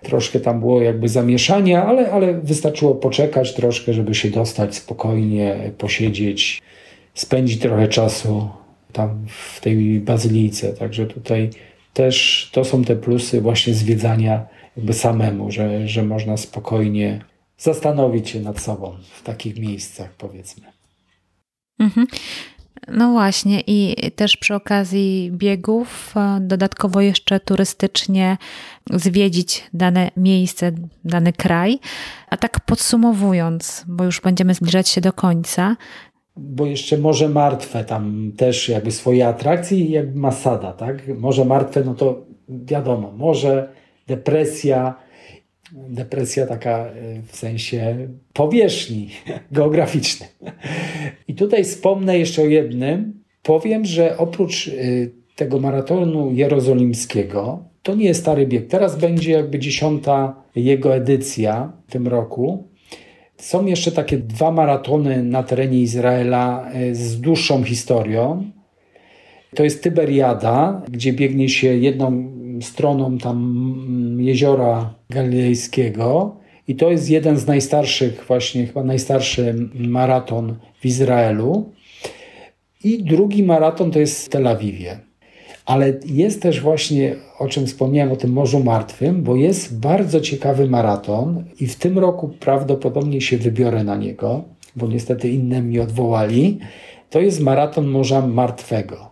Troszkę 0.03 0.39
tam 0.39 0.59
było 0.59 0.81
jakby 0.81 1.09
zamieszania, 1.09 1.85
ale, 1.85 2.11
ale 2.11 2.33
wystarczyło 2.33 2.95
poczekać 2.95 3.53
troszkę, 3.53 3.93
żeby 3.93 4.15
się 4.15 4.29
dostać 4.29 4.75
spokojnie, 4.75 5.71
posiedzieć 5.77 6.61
spędzić 7.13 7.61
trochę 7.61 7.87
czasu 7.87 8.49
tam 8.91 9.25
w 9.27 9.61
tej 9.61 9.99
bazylice. 9.99 10.73
Także 10.73 11.05
tutaj 11.05 11.49
też 11.93 12.49
to 12.53 12.65
są 12.65 12.83
te 12.83 12.95
plusy 12.95 13.41
właśnie 13.41 13.73
zwiedzania 13.73 14.45
jakby 14.77 14.93
samemu, 14.93 15.51
że, 15.51 15.87
że 15.87 16.03
można 16.03 16.37
spokojnie 16.37 17.25
zastanowić 17.57 18.29
się 18.29 18.39
nad 18.39 18.59
sobą 18.59 18.97
w 19.13 19.23
takich 19.23 19.59
miejscach, 19.59 20.13
powiedzmy. 20.17 20.63
Mhm. 21.79 22.07
No 22.87 23.11
właśnie, 23.11 23.63
i 23.67 23.95
też 24.11 24.37
przy 24.37 24.55
okazji 24.55 25.31
biegów, 25.33 26.13
e, 26.15 26.39
dodatkowo 26.41 27.01
jeszcze 27.01 27.39
turystycznie 27.39 28.37
zwiedzić 28.93 29.63
dane 29.73 30.11
miejsce, 30.17 30.71
dany 31.05 31.33
kraj. 31.33 31.79
A 32.29 32.37
tak 32.37 32.59
podsumowując, 32.59 33.85
bo 33.87 34.03
już 34.03 34.21
będziemy 34.21 34.53
zbliżać 34.53 34.89
się 34.89 35.01
do 35.01 35.13
końca, 35.13 35.75
bo 36.35 36.65
jeszcze 36.65 36.97
Morze 36.97 37.29
Martwe 37.29 37.83
tam 37.83 38.31
też 38.37 38.69
jakby 38.69 38.91
swoje 38.91 39.27
atrakcje 39.27 39.77
i 39.77 39.91
jakby 39.91 40.19
Masada, 40.19 40.73
tak? 40.73 41.07
Morze 41.17 41.45
Martwe, 41.45 41.83
no 41.83 41.93
to 41.93 42.25
wiadomo, 42.49 43.11
może 43.11 43.69
depresja, 44.07 44.95
depresja 45.73 46.47
taka 46.47 46.85
e, 46.85 47.21
w 47.27 47.35
sensie 47.35 48.07
powierzchni 48.33 49.09
geograficznej. 49.51 50.29
I 51.27 51.35
tutaj 51.35 51.63
wspomnę 51.63 52.19
jeszcze 52.19 52.41
o 52.41 52.45
jednym. 52.45 53.23
Powiem, 53.43 53.85
że 53.85 54.17
oprócz 54.17 54.67
e, 54.67 54.71
tego 55.35 55.59
maratonu 55.59 56.31
jerozolimskiego, 56.31 57.63
to 57.83 57.95
nie 57.95 58.05
jest 58.05 58.21
stary 58.21 58.47
bieg. 58.47 58.67
Teraz 58.67 58.97
będzie 58.97 59.31
jakby 59.31 59.59
dziesiąta 59.59 60.43
jego 60.55 60.95
edycja 60.95 61.73
w 61.87 61.91
tym 61.91 62.07
roku. 62.07 62.67
Są 63.37 63.65
jeszcze 63.65 63.91
takie 63.91 64.17
dwa 64.17 64.51
maratony 64.51 65.23
na 65.23 65.43
terenie 65.43 65.79
Izraela 65.79 66.71
e, 66.71 66.95
z 66.95 67.21
dłuższą 67.21 67.63
historią. 67.63 68.51
To 69.55 69.63
jest 69.63 69.83
Tyberiada, 69.83 70.81
gdzie 70.91 71.13
biegnie 71.13 71.49
się 71.49 71.67
jedną 71.67 72.33
stroną 72.61 73.17
tam 73.17 74.17
jeziora 74.19 74.93
galilejskiego 75.13 76.35
i 76.67 76.75
to 76.75 76.91
jest 76.91 77.09
jeden 77.09 77.37
z 77.37 77.47
najstarszych, 77.47 78.25
właśnie 78.27 78.65
chyba 78.65 78.83
najstarszy 78.83 79.69
maraton 79.75 80.55
w 80.81 80.85
Izraelu. 80.85 81.71
I 82.83 83.03
drugi 83.03 83.43
maraton 83.43 83.91
to 83.91 83.99
jest 83.99 84.25
w 84.25 84.29
Tel 84.29 84.47
Awiwie. 84.47 84.99
Ale 85.65 85.93
jest 86.05 86.41
też 86.41 86.61
właśnie, 86.61 87.15
o 87.39 87.47
czym 87.47 87.67
wspomniałem, 87.67 88.11
o 88.11 88.15
tym 88.15 88.31
Morzu 88.31 88.63
Martwym, 88.63 89.23
bo 89.23 89.35
jest 89.35 89.79
bardzo 89.79 90.21
ciekawy 90.21 90.69
maraton 90.69 91.43
i 91.59 91.67
w 91.67 91.75
tym 91.75 91.99
roku 91.99 92.29
prawdopodobnie 92.39 93.21
się 93.21 93.37
wybiorę 93.37 93.83
na 93.83 93.95
niego, 93.95 94.43
bo 94.75 94.87
niestety 94.87 95.29
inne 95.29 95.61
mi 95.61 95.79
odwołali. 95.79 96.59
To 97.09 97.19
jest 97.19 97.39
maraton 97.39 97.87
Morza 97.87 98.27
Martwego. 98.27 99.09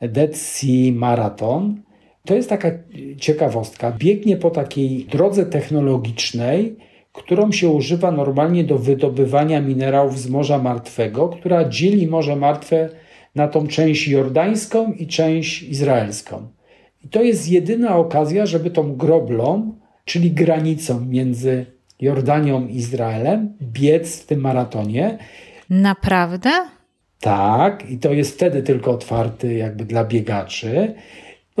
Dead 0.00 0.36
Sea 0.36 0.92
Marathon. 0.92 1.82
To 2.24 2.34
jest 2.34 2.48
taka 2.48 2.70
ciekawostka. 3.18 3.92
Biegnie 3.98 4.36
po 4.36 4.50
takiej 4.50 5.04
drodze 5.04 5.46
technologicznej, 5.46 6.76
którą 7.12 7.52
się 7.52 7.68
używa 7.68 8.12
normalnie 8.12 8.64
do 8.64 8.78
wydobywania 8.78 9.60
minerałów 9.60 10.18
z 10.18 10.28
Morza 10.28 10.58
Martwego, 10.58 11.28
która 11.28 11.68
dzieli 11.68 12.06
Morze 12.06 12.36
Martwe 12.36 12.88
na 13.34 13.48
tą 13.48 13.66
część 13.66 14.08
jordańską 14.08 14.92
i 14.92 15.06
część 15.06 15.62
izraelską. 15.62 16.48
I 17.04 17.08
to 17.08 17.22
jest 17.22 17.48
jedyna 17.48 17.96
okazja, 17.96 18.46
żeby 18.46 18.70
tą 18.70 18.96
groblą, 18.96 19.74
czyli 20.04 20.30
granicą 20.30 21.04
między 21.04 21.66
Jordanią 22.00 22.66
i 22.66 22.76
Izraelem, 22.76 23.56
biec 23.62 24.22
w 24.22 24.26
tym 24.26 24.40
maratonie. 24.40 25.18
Naprawdę? 25.70 26.50
Tak, 27.20 27.90
i 27.90 27.98
to 27.98 28.12
jest 28.12 28.34
wtedy 28.34 28.62
tylko 28.62 28.90
otwarty 28.90 29.54
jakby 29.54 29.84
dla 29.84 30.04
biegaczy. 30.04 30.94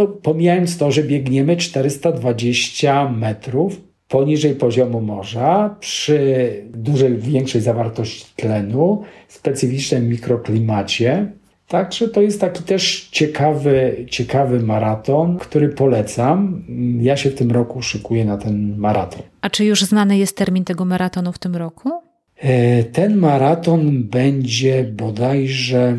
No, 0.00 0.06
pomijając 0.06 0.78
to, 0.78 0.90
że 0.90 1.02
biegniemy 1.02 1.56
420 1.56 3.08
metrów 3.08 3.80
poniżej 4.08 4.54
poziomu 4.54 5.00
morza, 5.00 5.76
przy 5.80 6.50
dużej, 6.74 7.16
większej 7.16 7.60
zawartości 7.60 8.26
tlenu, 8.36 9.02
specyficznym 9.28 10.08
mikroklimacie. 10.08 11.32
Także 11.68 12.08
to 12.08 12.20
jest 12.20 12.40
taki 12.40 12.62
też 12.62 13.08
ciekawy, 13.12 14.06
ciekawy 14.10 14.60
maraton, 14.60 15.38
który 15.38 15.68
polecam. 15.68 16.64
Ja 17.00 17.16
się 17.16 17.30
w 17.30 17.34
tym 17.34 17.50
roku 17.50 17.82
szykuję 17.82 18.24
na 18.24 18.36
ten 18.36 18.76
maraton. 18.78 19.22
A 19.40 19.50
czy 19.50 19.64
już 19.64 19.82
znany 19.82 20.18
jest 20.18 20.36
termin 20.36 20.64
tego 20.64 20.84
maratonu 20.84 21.32
w 21.32 21.38
tym 21.38 21.56
roku? 21.56 22.09
E, 22.40 22.84
ten 22.84 23.16
maraton 23.16 24.02
będzie 24.02 24.84
bodajże, 24.84 25.96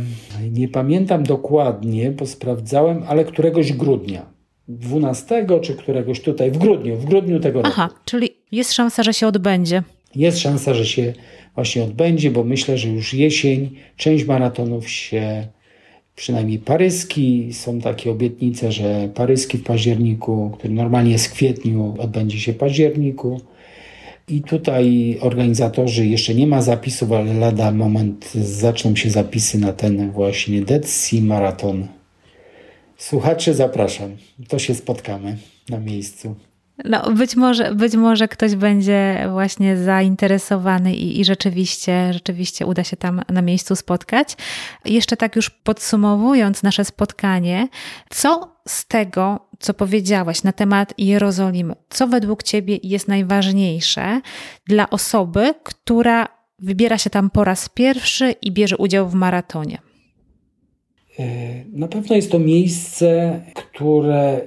nie 0.52 0.68
pamiętam 0.68 1.24
dokładnie, 1.24 2.12
bo 2.12 2.26
sprawdzałem, 2.26 3.04
ale 3.08 3.26
któregoś 3.26 3.74
grudnia. 3.74 4.26
12 4.68 5.48
czy 5.62 5.76
któregoś 5.76 6.22
tutaj, 6.22 6.52
w 6.52 6.58
grudniu, 6.58 6.98
w 6.98 7.06
grudniu 7.06 7.40
tego 7.40 7.62
roku. 7.62 7.74
Aha, 7.74 7.90
czyli 8.06 8.30
jest 8.52 8.74
szansa, 8.74 9.04
że 9.04 9.14
się 9.14 9.28
odbędzie. 9.28 9.84
Jest 10.16 10.40
szansa, 10.40 10.74
że 10.74 10.86
się 10.86 11.14
właśnie 11.56 11.84
odbędzie, 11.84 12.32
bo 12.32 12.44
myślę, 12.44 12.78
że 12.78 12.90
już 12.90 13.14
jesień 13.14 13.70
część 13.98 14.26
maratonów 14.26 14.90
się 14.90 15.48
przynajmniej 16.16 16.60
paryski. 16.60 17.54
Są 17.54 17.82
takie 17.82 18.12
obietnice, 18.12 18.72
że 18.72 19.10
paryski 19.14 19.58
w 19.58 19.64
październiku, 19.64 20.52
który 20.58 20.74
normalnie 20.74 21.12
jest 21.12 21.28
w 21.28 21.34
kwietniu, 21.34 21.96
odbędzie 22.00 22.40
się 22.40 22.54
w 22.54 22.58
październiku. 22.58 23.42
I 24.32 24.42
tutaj 24.42 25.18
organizatorzy, 25.22 26.06
jeszcze 26.06 26.36
nie 26.36 26.48
ma 26.48 26.62
zapisów, 26.62 27.12
ale 27.12 27.34
lada 27.34 27.72
moment 27.72 28.32
zaczną 28.34 28.96
się 28.96 29.10
zapisy 29.10 29.60
na 29.60 29.74
ten 29.74 30.12
właśnie 30.12 30.62
Dead 30.62 30.88
Sea 30.88 31.22
Marathon. 31.22 31.88
Słuchacze 32.98 33.54
zapraszam, 33.54 34.18
to 34.48 34.60
się 34.60 34.76
spotkamy 34.76 35.38
na 35.70 35.80
miejscu. 35.80 36.36
No, 36.86 37.12
być 37.12 37.36
może, 37.36 37.76
być 37.76 37.96
może 37.96 38.28
ktoś 38.28 38.56
będzie 38.56 39.28
właśnie 39.32 39.78
zainteresowany 39.78 40.96
i, 40.96 41.20
i 41.20 41.26
rzeczywiście, 41.26 42.14
rzeczywiście 42.14 42.66
uda 42.66 42.84
się 42.84 42.98
tam 42.98 43.22
na 43.30 43.42
miejscu 43.42 43.76
spotkać. 43.76 44.38
Jeszcze 44.86 45.18
tak 45.18 45.36
już 45.36 45.50
podsumowując 45.50 46.64
nasze 46.64 46.86
spotkanie, 46.86 47.68
co 48.10 48.51
z 48.68 48.88
tego, 48.88 49.40
co 49.60 49.74
powiedziałaś 49.74 50.44
na 50.44 50.52
temat 50.52 50.94
Jerozolimy, 50.98 51.74
co 51.90 52.08
według 52.08 52.44
Ciebie 52.44 52.80
jest 52.84 53.08
najważniejsze 53.08 54.22
dla 54.68 54.90
osoby, 54.90 55.54
która 55.64 56.28
wybiera 56.60 56.98
się 56.98 57.10
tam 57.10 57.30
po 57.30 57.44
raz 57.44 57.70
pierwszy 57.70 58.36
i 58.42 58.52
bierze 58.52 58.78
udział 58.78 59.10
w 59.10 59.14
maratonie? 59.14 59.78
E, 61.20 61.24
na 61.74 61.88
pewno 61.88 62.16
jest 62.16 62.32
to 62.32 62.40
miejsce, 62.40 63.42
które 63.54 64.42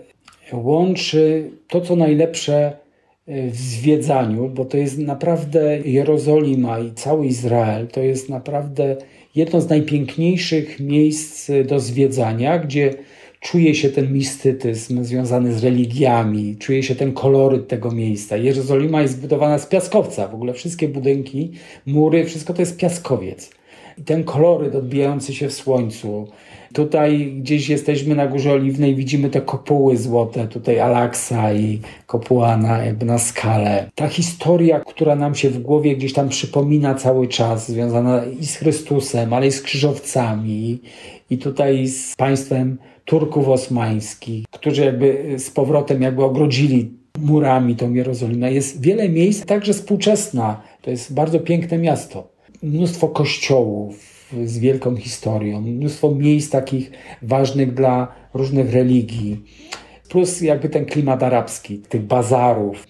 łączy 0.53 1.51
to, 1.69 1.81
co 1.81 1.97
najlepsze 1.97 2.85
w 3.27 3.57
zwiedzaniu, 3.57 4.49
bo 4.49 4.65
to 4.65 4.77
jest 4.77 4.99
naprawdę 4.99 5.81
Jerozolima 5.81 6.79
i 6.79 6.93
cały 6.93 7.27
Izrael, 7.27 7.89
to 7.89 8.01
jest 8.01 8.29
naprawdę 8.29 8.97
jedno 9.35 9.61
z 9.61 9.69
najpiękniejszych 9.69 10.81
miejsc 10.81 11.51
do 11.67 11.81
zwiedzania, 11.81 12.59
gdzie 12.59 12.95
czuje 13.45 13.75
się 13.75 13.89
ten 13.89 14.13
mistytyzm 14.13 15.05
związany 15.05 15.53
z 15.53 15.65
religiami, 15.65 16.57
czuje 16.57 16.83
się 16.83 16.95
ten 16.95 17.13
koloryt 17.13 17.69
tego 17.69 17.91
miejsca. 17.91 18.37
Jerozolima 18.37 19.03
jest 19.03 19.15
zbudowana 19.15 19.59
z 19.59 19.67
piaskowca, 19.67 20.29
w 20.29 20.35
ogóle 20.35 20.53
wszystkie 20.53 20.89
budynki, 20.89 21.53
mury, 21.87 22.25
wszystko 22.25 22.55
to 22.55 22.63
jest 22.63 22.77
piaskowiec. 22.77 23.51
I 23.99 24.03
ten 24.03 24.25
koloryt 24.25 24.75
odbijający 24.75 25.35
się 25.35 25.49
w 25.49 25.53
słońcu. 25.53 26.29
Tutaj 26.73 27.33
gdzieś 27.41 27.69
jesteśmy 27.69 28.15
na 28.15 28.27
Górze 28.27 28.53
Oliwnej, 28.53 28.95
widzimy 28.95 29.31
te 29.31 29.41
kopuły 29.41 29.97
złote, 29.97 30.49
tutaj 30.49 30.81
Alaksa 30.81 31.53
i 31.53 31.81
kopuła 32.07 32.57
na, 32.57 32.85
jakby 32.85 33.07
na 33.07 33.19
skalę. 33.19 33.91
Ta 33.95 34.09
historia, 34.09 34.81
która 34.81 35.17
nam 35.17 35.35
się 35.35 35.51
w 35.51 35.59
głowie 35.59 35.97
gdzieś 35.97 36.13
tam 36.13 36.29
przypomina 36.29 36.95
cały 36.95 37.29
czas, 37.29 37.69
związana 37.69 38.25
i 38.41 38.47
z 38.47 38.57
Chrystusem, 38.57 39.33
ale 39.33 39.47
i 39.47 39.53
z 39.53 39.63
krzyżowcami, 39.63 40.79
i 41.31 41.39
tutaj 41.39 41.87
z 41.87 42.17
państwem 42.17 42.79
Turków 43.05 43.49
osmańskich, 43.49 44.45
którzy 44.51 44.85
jakby 44.85 45.35
z 45.39 45.51
powrotem 45.51 46.03
jakby 46.03 46.25
ogrodzili 46.25 46.91
murami 47.19 47.77
tą 47.77 47.93
Jerozolimę. 47.93 48.53
Jest 48.53 48.81
wiele 48.81 49.09
miejsc, 49.09 49.45
także 49.45 49.73
współczesna. 49.73 50.63
To 50.83 50.91
jest 50.91 51.15
bardzo 51.15 51.41
piękne 51.41 51.79
miasto. 51.79 52.29
Mnóstwo 52.63 53.09
kościołów 53.09 54.15
z 54.45 54.59
wielką 54.59 54.97
historią, 54.97 55.61
mnóstwo 55.61 56.15
miejsc 56.15 56.51
takich 56.51 56.91
ważnych 57.23 57.75
dla 57.75 58.15
różnych 58.35 58.73
religii. 58.73 59.43
Plus 60.09 60.41
jakby 60.41 60.69
ten 60.69 60.85
klimat 60.87 61.23
arabski, 61.23 61.79
tych 61.79 62.03
bazarów, 62.03 62.87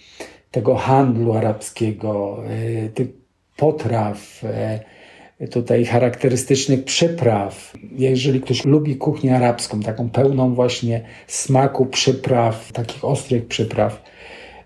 tego 0.51 0.75
handlu 0.75 1.33
arabskiego, 1.33 2.39
e, 2.49 2.89
tych 2.89 3.09
potraw, 3.57 4.45
e, 4.45 4.81
tutaj 5.51 5.85
charakterystycznych 5.85 6.85
przypraw. 6.85 7.73
Jeżeli 7.97 8.41
ktoś 8.41 8.65
lubi 8.65 8.97
kuchnię 8.97 9.37
arabską, 9.37 9.81
taką 9.81 10.11
pełną 10.11 10.55
właśnie 10.55 11.01
smaku 11.27 11.87
przypraw, 11.87 12.73
takich 12.73 13.05
ostrych 13.05 13.47
przypraw, 13.47 14.03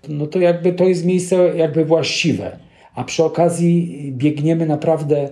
no 0.09 0.27
to 0.27 0.41
jakby 0.41 0.73
to 0.73 0.85
jest 0.85 1.05
miejsce 1.05 1.37
jakby 1.57 1.85
właściwe. 1.85 2.59
A 2.95 3.05
przy 3.05 3.25
okazji 3.25 4.13
biegniemy 4.17 4.67
naprawdę 4.67 5.31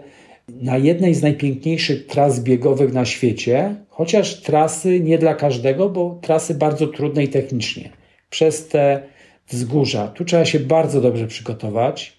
na 0.48 0.76
jednej 0.76 1.14
z 1.14 1.22
najpiękniejszych 1.22 2.06
tras 2.06 2.40
biegowych 2.40 2.92
na 2.92 3.04
świecie, 3.04 3.74
chociaż 3.88 4.40
trasy 4.42 5.00
nie 5.00 5.18
dla 5.18 5.34
każdego, 5.34 5.90
bo 5.90 6.18
trasy 6.22 6.54
bardzo 6.54 6.86
trudne 6.86 7.24
i 7.24 7.28
technicznie. 7.28 7.90
Przez 8.30 8.68
te 8.68 9.02
wzgórza. 9.48 10.08
Tu 10.08 10.24
trzeba 10.24 10.44
się 10.44 10.60
bardzo 10.60 11.00
dobrze 11.00 11.26
przygotować. 11.26 12.15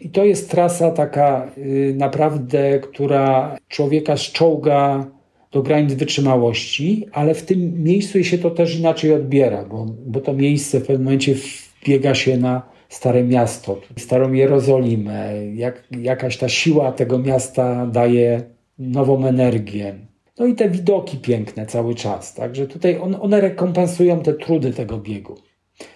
I 0.00 0.10
to 0.10 0.24
jest 0.24 0.50
trasa 0.50 0.90
taka 0.90 1.50
y, 1.58 1.94
naprawdę, 1.96 2.78
która 2.78 3.56
człowieka 3.68 4.16
szczołga 4.16 5.06
do 5.52 5.62
granic 5.62 5.94
wytrzymałości, 5.94 7.06
ale 7.12 7.34
w 7.34 7.42
tym 7.42 7.82
miejscu 7.82 8.24
się 8.24 8.38
to 8.38 8.50
też 8.50 8.78
inaczej 8.78 9.14
odbiera, 9.14 9.64
bo, 9.64 9.86
bo 10.06 10.20
to 10.20 10.32
miejsce 10.32 10.80
w 10.80 10.86
pewnym 10.86 11.04
momencie 11.04 11.34
wbiega 11.34 12.14
się 12.14 12.36
na 12.36 12.62
Stare 12.88 13.24
Miasto, 13.24 13.80
Starą 13.98 14.32
Jerozolimę. 14.32 15.32
Jak, 15.54 15.82
jakaś 16.00 16.36
ta 16.36 16.48
siła 16.48 16.92
tego 16.92 17.18
miasta 17.18 17.86
daje 17.86 18.42
nową 18.78 19.26
energię. 19.26 19.94
No 20.38 20.46
i 20.46 20.54
te 20.54 20.70
widoki 20.70 21.16
piękne 21.16 21.66
cały 21.66 21.94
czas. 21.94 22.34
Także 22.34 22.66
tutaj 22.66 22.98
on, 22.98 23.16
one 23.20 23.40
rekompensują 23.40 24.20
te 24.20 24.34
trudy 24.34 24.72
tego 24.72 24.98
biegu. 24.98 25.34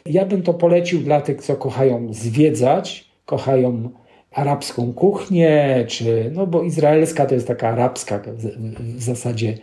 Ja 0.07 0.27
bym 0.27 0.43
to 0.43 0.55
polecił 0.55 1.01
dla 1.01 1.21
tych, 1.21 1.43
co 1.43 1.57
kochają 1.57 2.09
zwiedzać, 2.13 3.14
kochają 3.27 3.91
arabską 4.31 4.93
kuchnię, 4.93 5.85
czy, 5.89 6.31
no 6.35 6.47
bo 6.47 6.63
izraelska 6.63 7.27
to 7.27 7.35
jest 7.35 7.47
taka 7.47 7.69
arabska 7.69 8.23
w, 8.97 9.03
zasadzie 9.03 9.55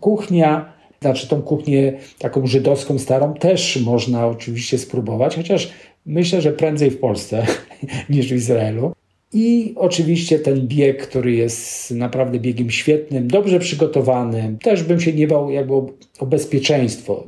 kuchnia, 0.00 0.72
znaczy 1.00 1.28
tą 1.28 1.42
kuchnię 1.42 1.98
taką 2.18 2.46
żydowską 2.46 2.98
starą 2.98 3.34
też 3.34 3.76
można 3.84 4.26
oczywiście 4.26 4.78
spróbować, 4.78 5.36
chociaż 5.36 5.72
myślę, 6.06 6.40
że 6.40 6.52
prędzej 6.52 6.90
w 6.90 6.98
Polsce 6.98 7.46
niż 8.10 8.28
w 8.28 8.36
Izraelu. 8.36 8.92
I 9.36 9.74
oczywiście 9.76 10.38
ten 10.38 10.68
bieg, 10.68 11.08
który 11.08 11.32
jest 11.32 11.90
naprawdę 11.90 12.38
biegiem 12.38 12.70
świetnym, 12.70 13.28
dobrze 13.28 13.60
przygotowanym. 13.60 14.58
Też 14.58 14.82
bym 14.82 15.00
się 15.00 15.12
nie 15.12 15.28
bał 15.28 15.50
jakby 15.50 15.74
o 16.18 16.26
bezpieczeństwo. 16.26 17.24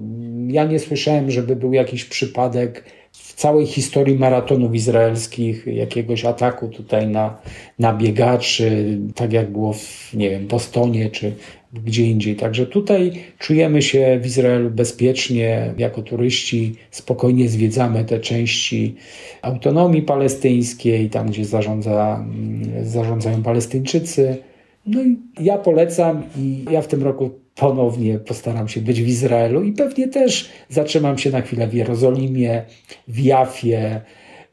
Ja 0.49 0.65
nie 0.65 0.79
słyszałem, 0.79 1.31
żeby 1.31 1.57
był 1.57 1.73
jakiś 1.73 2.05
przypadek 2.05 2.85
całej 3.37 3.67
historii 3.67 4.19
maratonów 4.19 4.75
izraelskich 4.75 5.67
jakiegoś 5.67 6.25
ataku 6.25 6.69
tutaj 6.69 7.07
na, 7.07 7.39
na 7.79 7.93
biegaczy, 7.93 8.99
tak 9.15 9.33
jak 9.33 9.53
było 9.53 9.73
w, 9.73 10.15
nie 10.15 10.31
wiem, 10.31 10.47
Bostonie 10.47 11.11
czy 11.11 11.33
gdzie 11.85 12.07
indziej. 12.07 12.37
Także 12.37 12.67
tutaj 12.67 13.13
czujemy 13.39 13.83
się 13.83 14.21
w 14.23 14.27
Izraelu 14.27 14.71
bezpiecznie, 14.71 15.75
jako 15.79 16.03
turyści 16.03 16.75
spokojnie 16.91 17.49
zwiedzamy 17.49 18.05
te 18.05 18.21
części 18.21 18.95
autonomii 19.43 20.03
palestyńskiej, 20.03 21.11
tam 21.11 21.27
gdzie 21.27 21.45
zarządza, 21.45 22.25
zarządzają 22.83 23.43
Palestyńczycy. 23.43 24.37
No 24.87 25.03
i 25.03 25.17
ja 25.41 25.59
polecam 25.59 26.23
i 26.39 26.65
ja 26.71 26.83
w 26.83 26.89
tym 26.89 27.03
roku 27.03 27.46
ponownie 27.57 28.19
postaram 28.19 28.69
się 28.69 28.81
być 28.81 29.03
w 29.03 29.09
Izraelu 29.09 29.63
i 29.63 29.73
pewnie 29.73 30.09
też 30.09 30.51
zatrzymam 30.69 31.19
się 31.19 31.31
na 31.31 31.41
chwilę 31.41 31.69
w 31.69 31.75
Jerozolimie, 31.75 32.63
w 33.09 33.21
Jafie, 33.21 34.01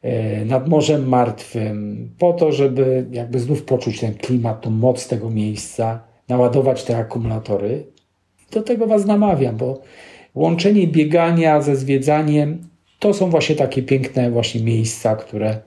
e, 0.01 0.45
nad 0.45 0.67
Morzem 0.67 1.09
Martwym, 1.09 2.09
po 2.17 2.33
to, 2.33 2.51
żeby 2.51 3.05
jakby 3.11 3.39
znów 3.39 3.63
poczuć 3.63 3.99
ten 3.99 4.13
klimat, 4.13 4.61
tą 4.61 4.69
moc 4.69 5.07
tego 5.07 5.29
miejsca, 5.29 6.03
naładować 6.29 6.83
te 6.83 6.97
akumulatory. 6.97 7.85
Do 8.51 8.61
tego 8.61 8.87
Was 8.87 9.05
namawiam, 9.05 9.57
bo 9.57 9.81
łączenie 10.35 10.87
biegania 10.87 11.61
ze 11.61 11.75
zwiedzaniem 11.75 12.67
to 12.99 13.13
są 13.13 13.29
właśnie 13.29 13.55
takie 13.55 13.83
piękne 13.83 14.31
właśnie 14.31 14.63
miejsca, 14.63 15.15
które 15.15 15.57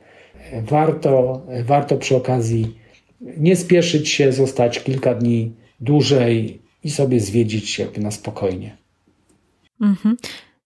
warto, 0.53 1.43
warto 1.65 1.97
przy 1.97 2.17
okazji 2.17 2.79
nie 3.21 3.57
spieszyć 3.57 4.09
się, 4.09 4.33
zostać 4.33 4.83
kilka 4.83 5.15
dni 5.15 5.53
dłużej 5.81 6.66
i 6.87 6.91
sobie 6.91 7.21
zwiedzić 7.21 7.79
jakby 7.79 8.01
na 8.01 8.11
spokojnie. 8.11 8.77
Mhm. 9.81 10.17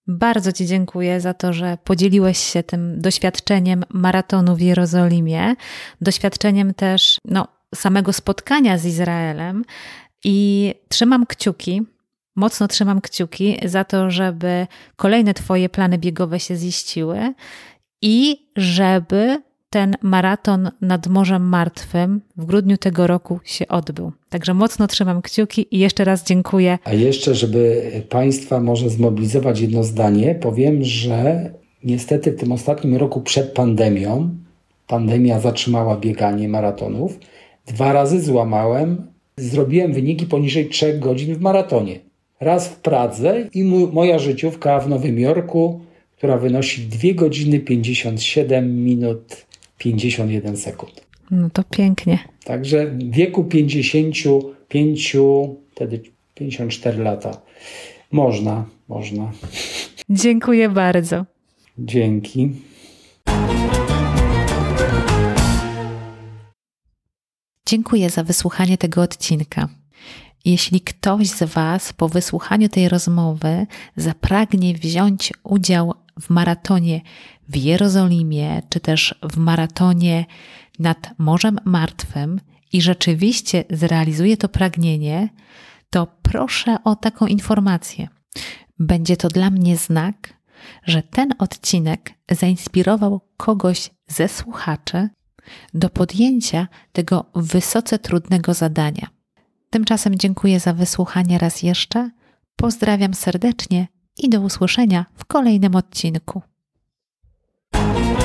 Bardzo 0.07 0.53
Ci 0.53 0.67
dziękuję 0.67 1.21
za 1.21 1.35
to, 1.35 1.53
że 1.53 1.79
podzieliłeś 1.85 2.39
się 2.39 2.63
tym 2.63 3.01
doświadczeniem 3.01 3.85
maratonu 3.91 4.57
w 4.57 4.61
Jerozolimie, 4.61 5.55
doświadczeniem 6.01 6.75
też 6.75 7.19
no, 7.25 7.49
samego 7.75 8.13
spotkania 8.13 8.79
z 8.79 8.85
Izraelem 8.85 9.65
i 10.25 10.75
trzymam 10.89 11.27
kciuki, 11.27 11.83
mocno 12.37 12.69
trzymam 12.69 13.01
kciuki 13.01 13.59
za 13.65 13.85
to, 13.85 14.11
żeby 14.11 14.67
kolejne 14.97 15.35
Twoje 15.35 15.69
plany 15.69 15.99
biegowe 15.99 16.41
się 16.41 16.57
ziściły 16.57 17.35
i 18.03 18.47
żeby 18.57 19.43
ten 19.71 19.97
maraton 20.03 20.71
nad 20.81 21.07
Morzem 21.07 21.43
Martwym 21.43 22.21
w 22.37 22.45
grudniu 22.45 22.77
tego 22.77 23.07
roku 23.07 23.41
się 23.45 23.69
odbył. 23.69 24.13
Także 24.29 24.55
mocno 24.55 24.87
trzymam 24.87 25.23
kciuki 25.23 25.67
i 25.71 25.79
jeszcze 25.79 26.05
raz 26.05 26.25
dziękuję. 26.25 26.79
A 26.85 26.93
jeszcze, 26.93 27.35
żeby 27.35 27.91
Państwa 28.09 28.61
może 28.61 28.91
zmobilizować 28.91 29.61
jedno 29.61 29.85
zdanie, 29.85 30.35
powiem, 30.35 30.85
że 30.85 31.51
niestety 31.85 32.33
w 32.33 32.37
tym 32.37 32.53
ostatnim 32.53 32.97
roku 32.97 33.21
przed 33.21 33.53
pandemią, 33.53 34.31
pandemia 34.87 35.41
zatrzymała 35.41 35.97
bieganie 35.97 36.49
maratonów, 36.49 37.19
dwa 37.67 37.93
razy 37.93 38.23
złamałem, 38.23 39.07
zrobiłem 39.37 39.93
wyniki 39.93 40.27
poniżej 40.27 40.69
3 40.69 40.99
godzin 40.99 41.35
w 41.35 41.41
maratonie. 41.41 42.01
Raz 42.41 42.69
w 42.69 42.77
Pradze 42.77 43.49
i 43.55 43.65
moja 43.93 44.19
życiówka 44.19 44.81
w 44.81 44.89
Nowym 44.89 45.19
Jorku, 45.19 45.81
która 46.17 46.39
wynosi 46.39 46.83
2 46.83 47.15
godziny 47.15 47.61
57 47.61 48.85
minut 48.85 49.50
51 49.81 50.57
sekund. 50.57 51.07
No 51.31 51.51
to 51.51 51.65
pięknie. 51.65 52.19
Także 52.45 52.87
w 52.87 53.11
wieku 53.11 53.45
55, 53.45 55.17
wtedy 55.71 56.03
54 56.35 57.03
lata, 57.03 57.41
można, 58.13 58.65
można. 58.89 59.33
Dziękuję 60.11 60.69
bardzo. 60.69 61.27
Dzięki. 61.79 62.51
Dziękuję 67.67 68.11
za 68.11 68.25
wysłuchanie 68.25 68.79
tego 68.79 69.03
odcinka. 69.03 69.69
Jeśli 70.45 70.81
ktoś 70.81 71.29
z 71.29 71.43
Was 71.43 71.93
po 71.93 72.09
wysłuchaniu 72.09 72.69
tej 72.69 72.89
rozmowy 72.89 73.67
zapragnie 73.97 74.75
wziąć 74.75 75.33
udział 75.43 75.95
w 76.21 76.31
maratonie 76.31 77.01
w 77.51 77.57
Jerozolimie, 77.57 78.63
czy 78.69 78.81
też 78.81 79.15
w 79.33 79.37
maratonie 79.37 80.27
nad 80.79 81.11
Morzem 81.19 81.59
Martwym 81.65 82.41
i 82.73 82.83
rzeczywiście 82.83 83.65
zrealizuje 83.71 84.37
to 84.37 84.49
pragnienie, 84.49 85.29
to 85.91 86.07
proszę 86.23 86.77
o 86.85 86.97
taką 86.97 87.27
informację. 87.27 88.09
Będzie 88.79 89.17
to 89.17 89.29
dla 89.29 89.51
mnie 89.51 89.77
znak, 89.77 90.35
że 90.87 91.03
ten 91.03 91.35
odcinek 91.39 92.13
zainspirował 92.31 93.21
kogoś 93.37 93.91
ze 94.09 94.29
słuchaczy 94.29 95.09
do 95.75 95.91
podjęcia 95.91 96.69
tego 96.93 97.31
wysoce 97.35 97.99
trudnego 97.99 98.55
zadania. 98.55 99.09
Tymczasem 99.71 100.19
dziękuję 100.19 100.61
za 100.61 100.73
wysłuchanie 100.73 101.39
raz 101.39 101.63
jeszcze. 101.63 102.11
Pozdrawiam 102.57 103.15
serdecznie 103.15 103.89
i 104.19 104.29
do 104.29 104.41
usłyszenia 104.41 105.07
w 105.15 105.25
kolejnym 105.25 105.77
odcinku. 105.77 106.43
Thank 107.73 108.15
you. 108.15 108.20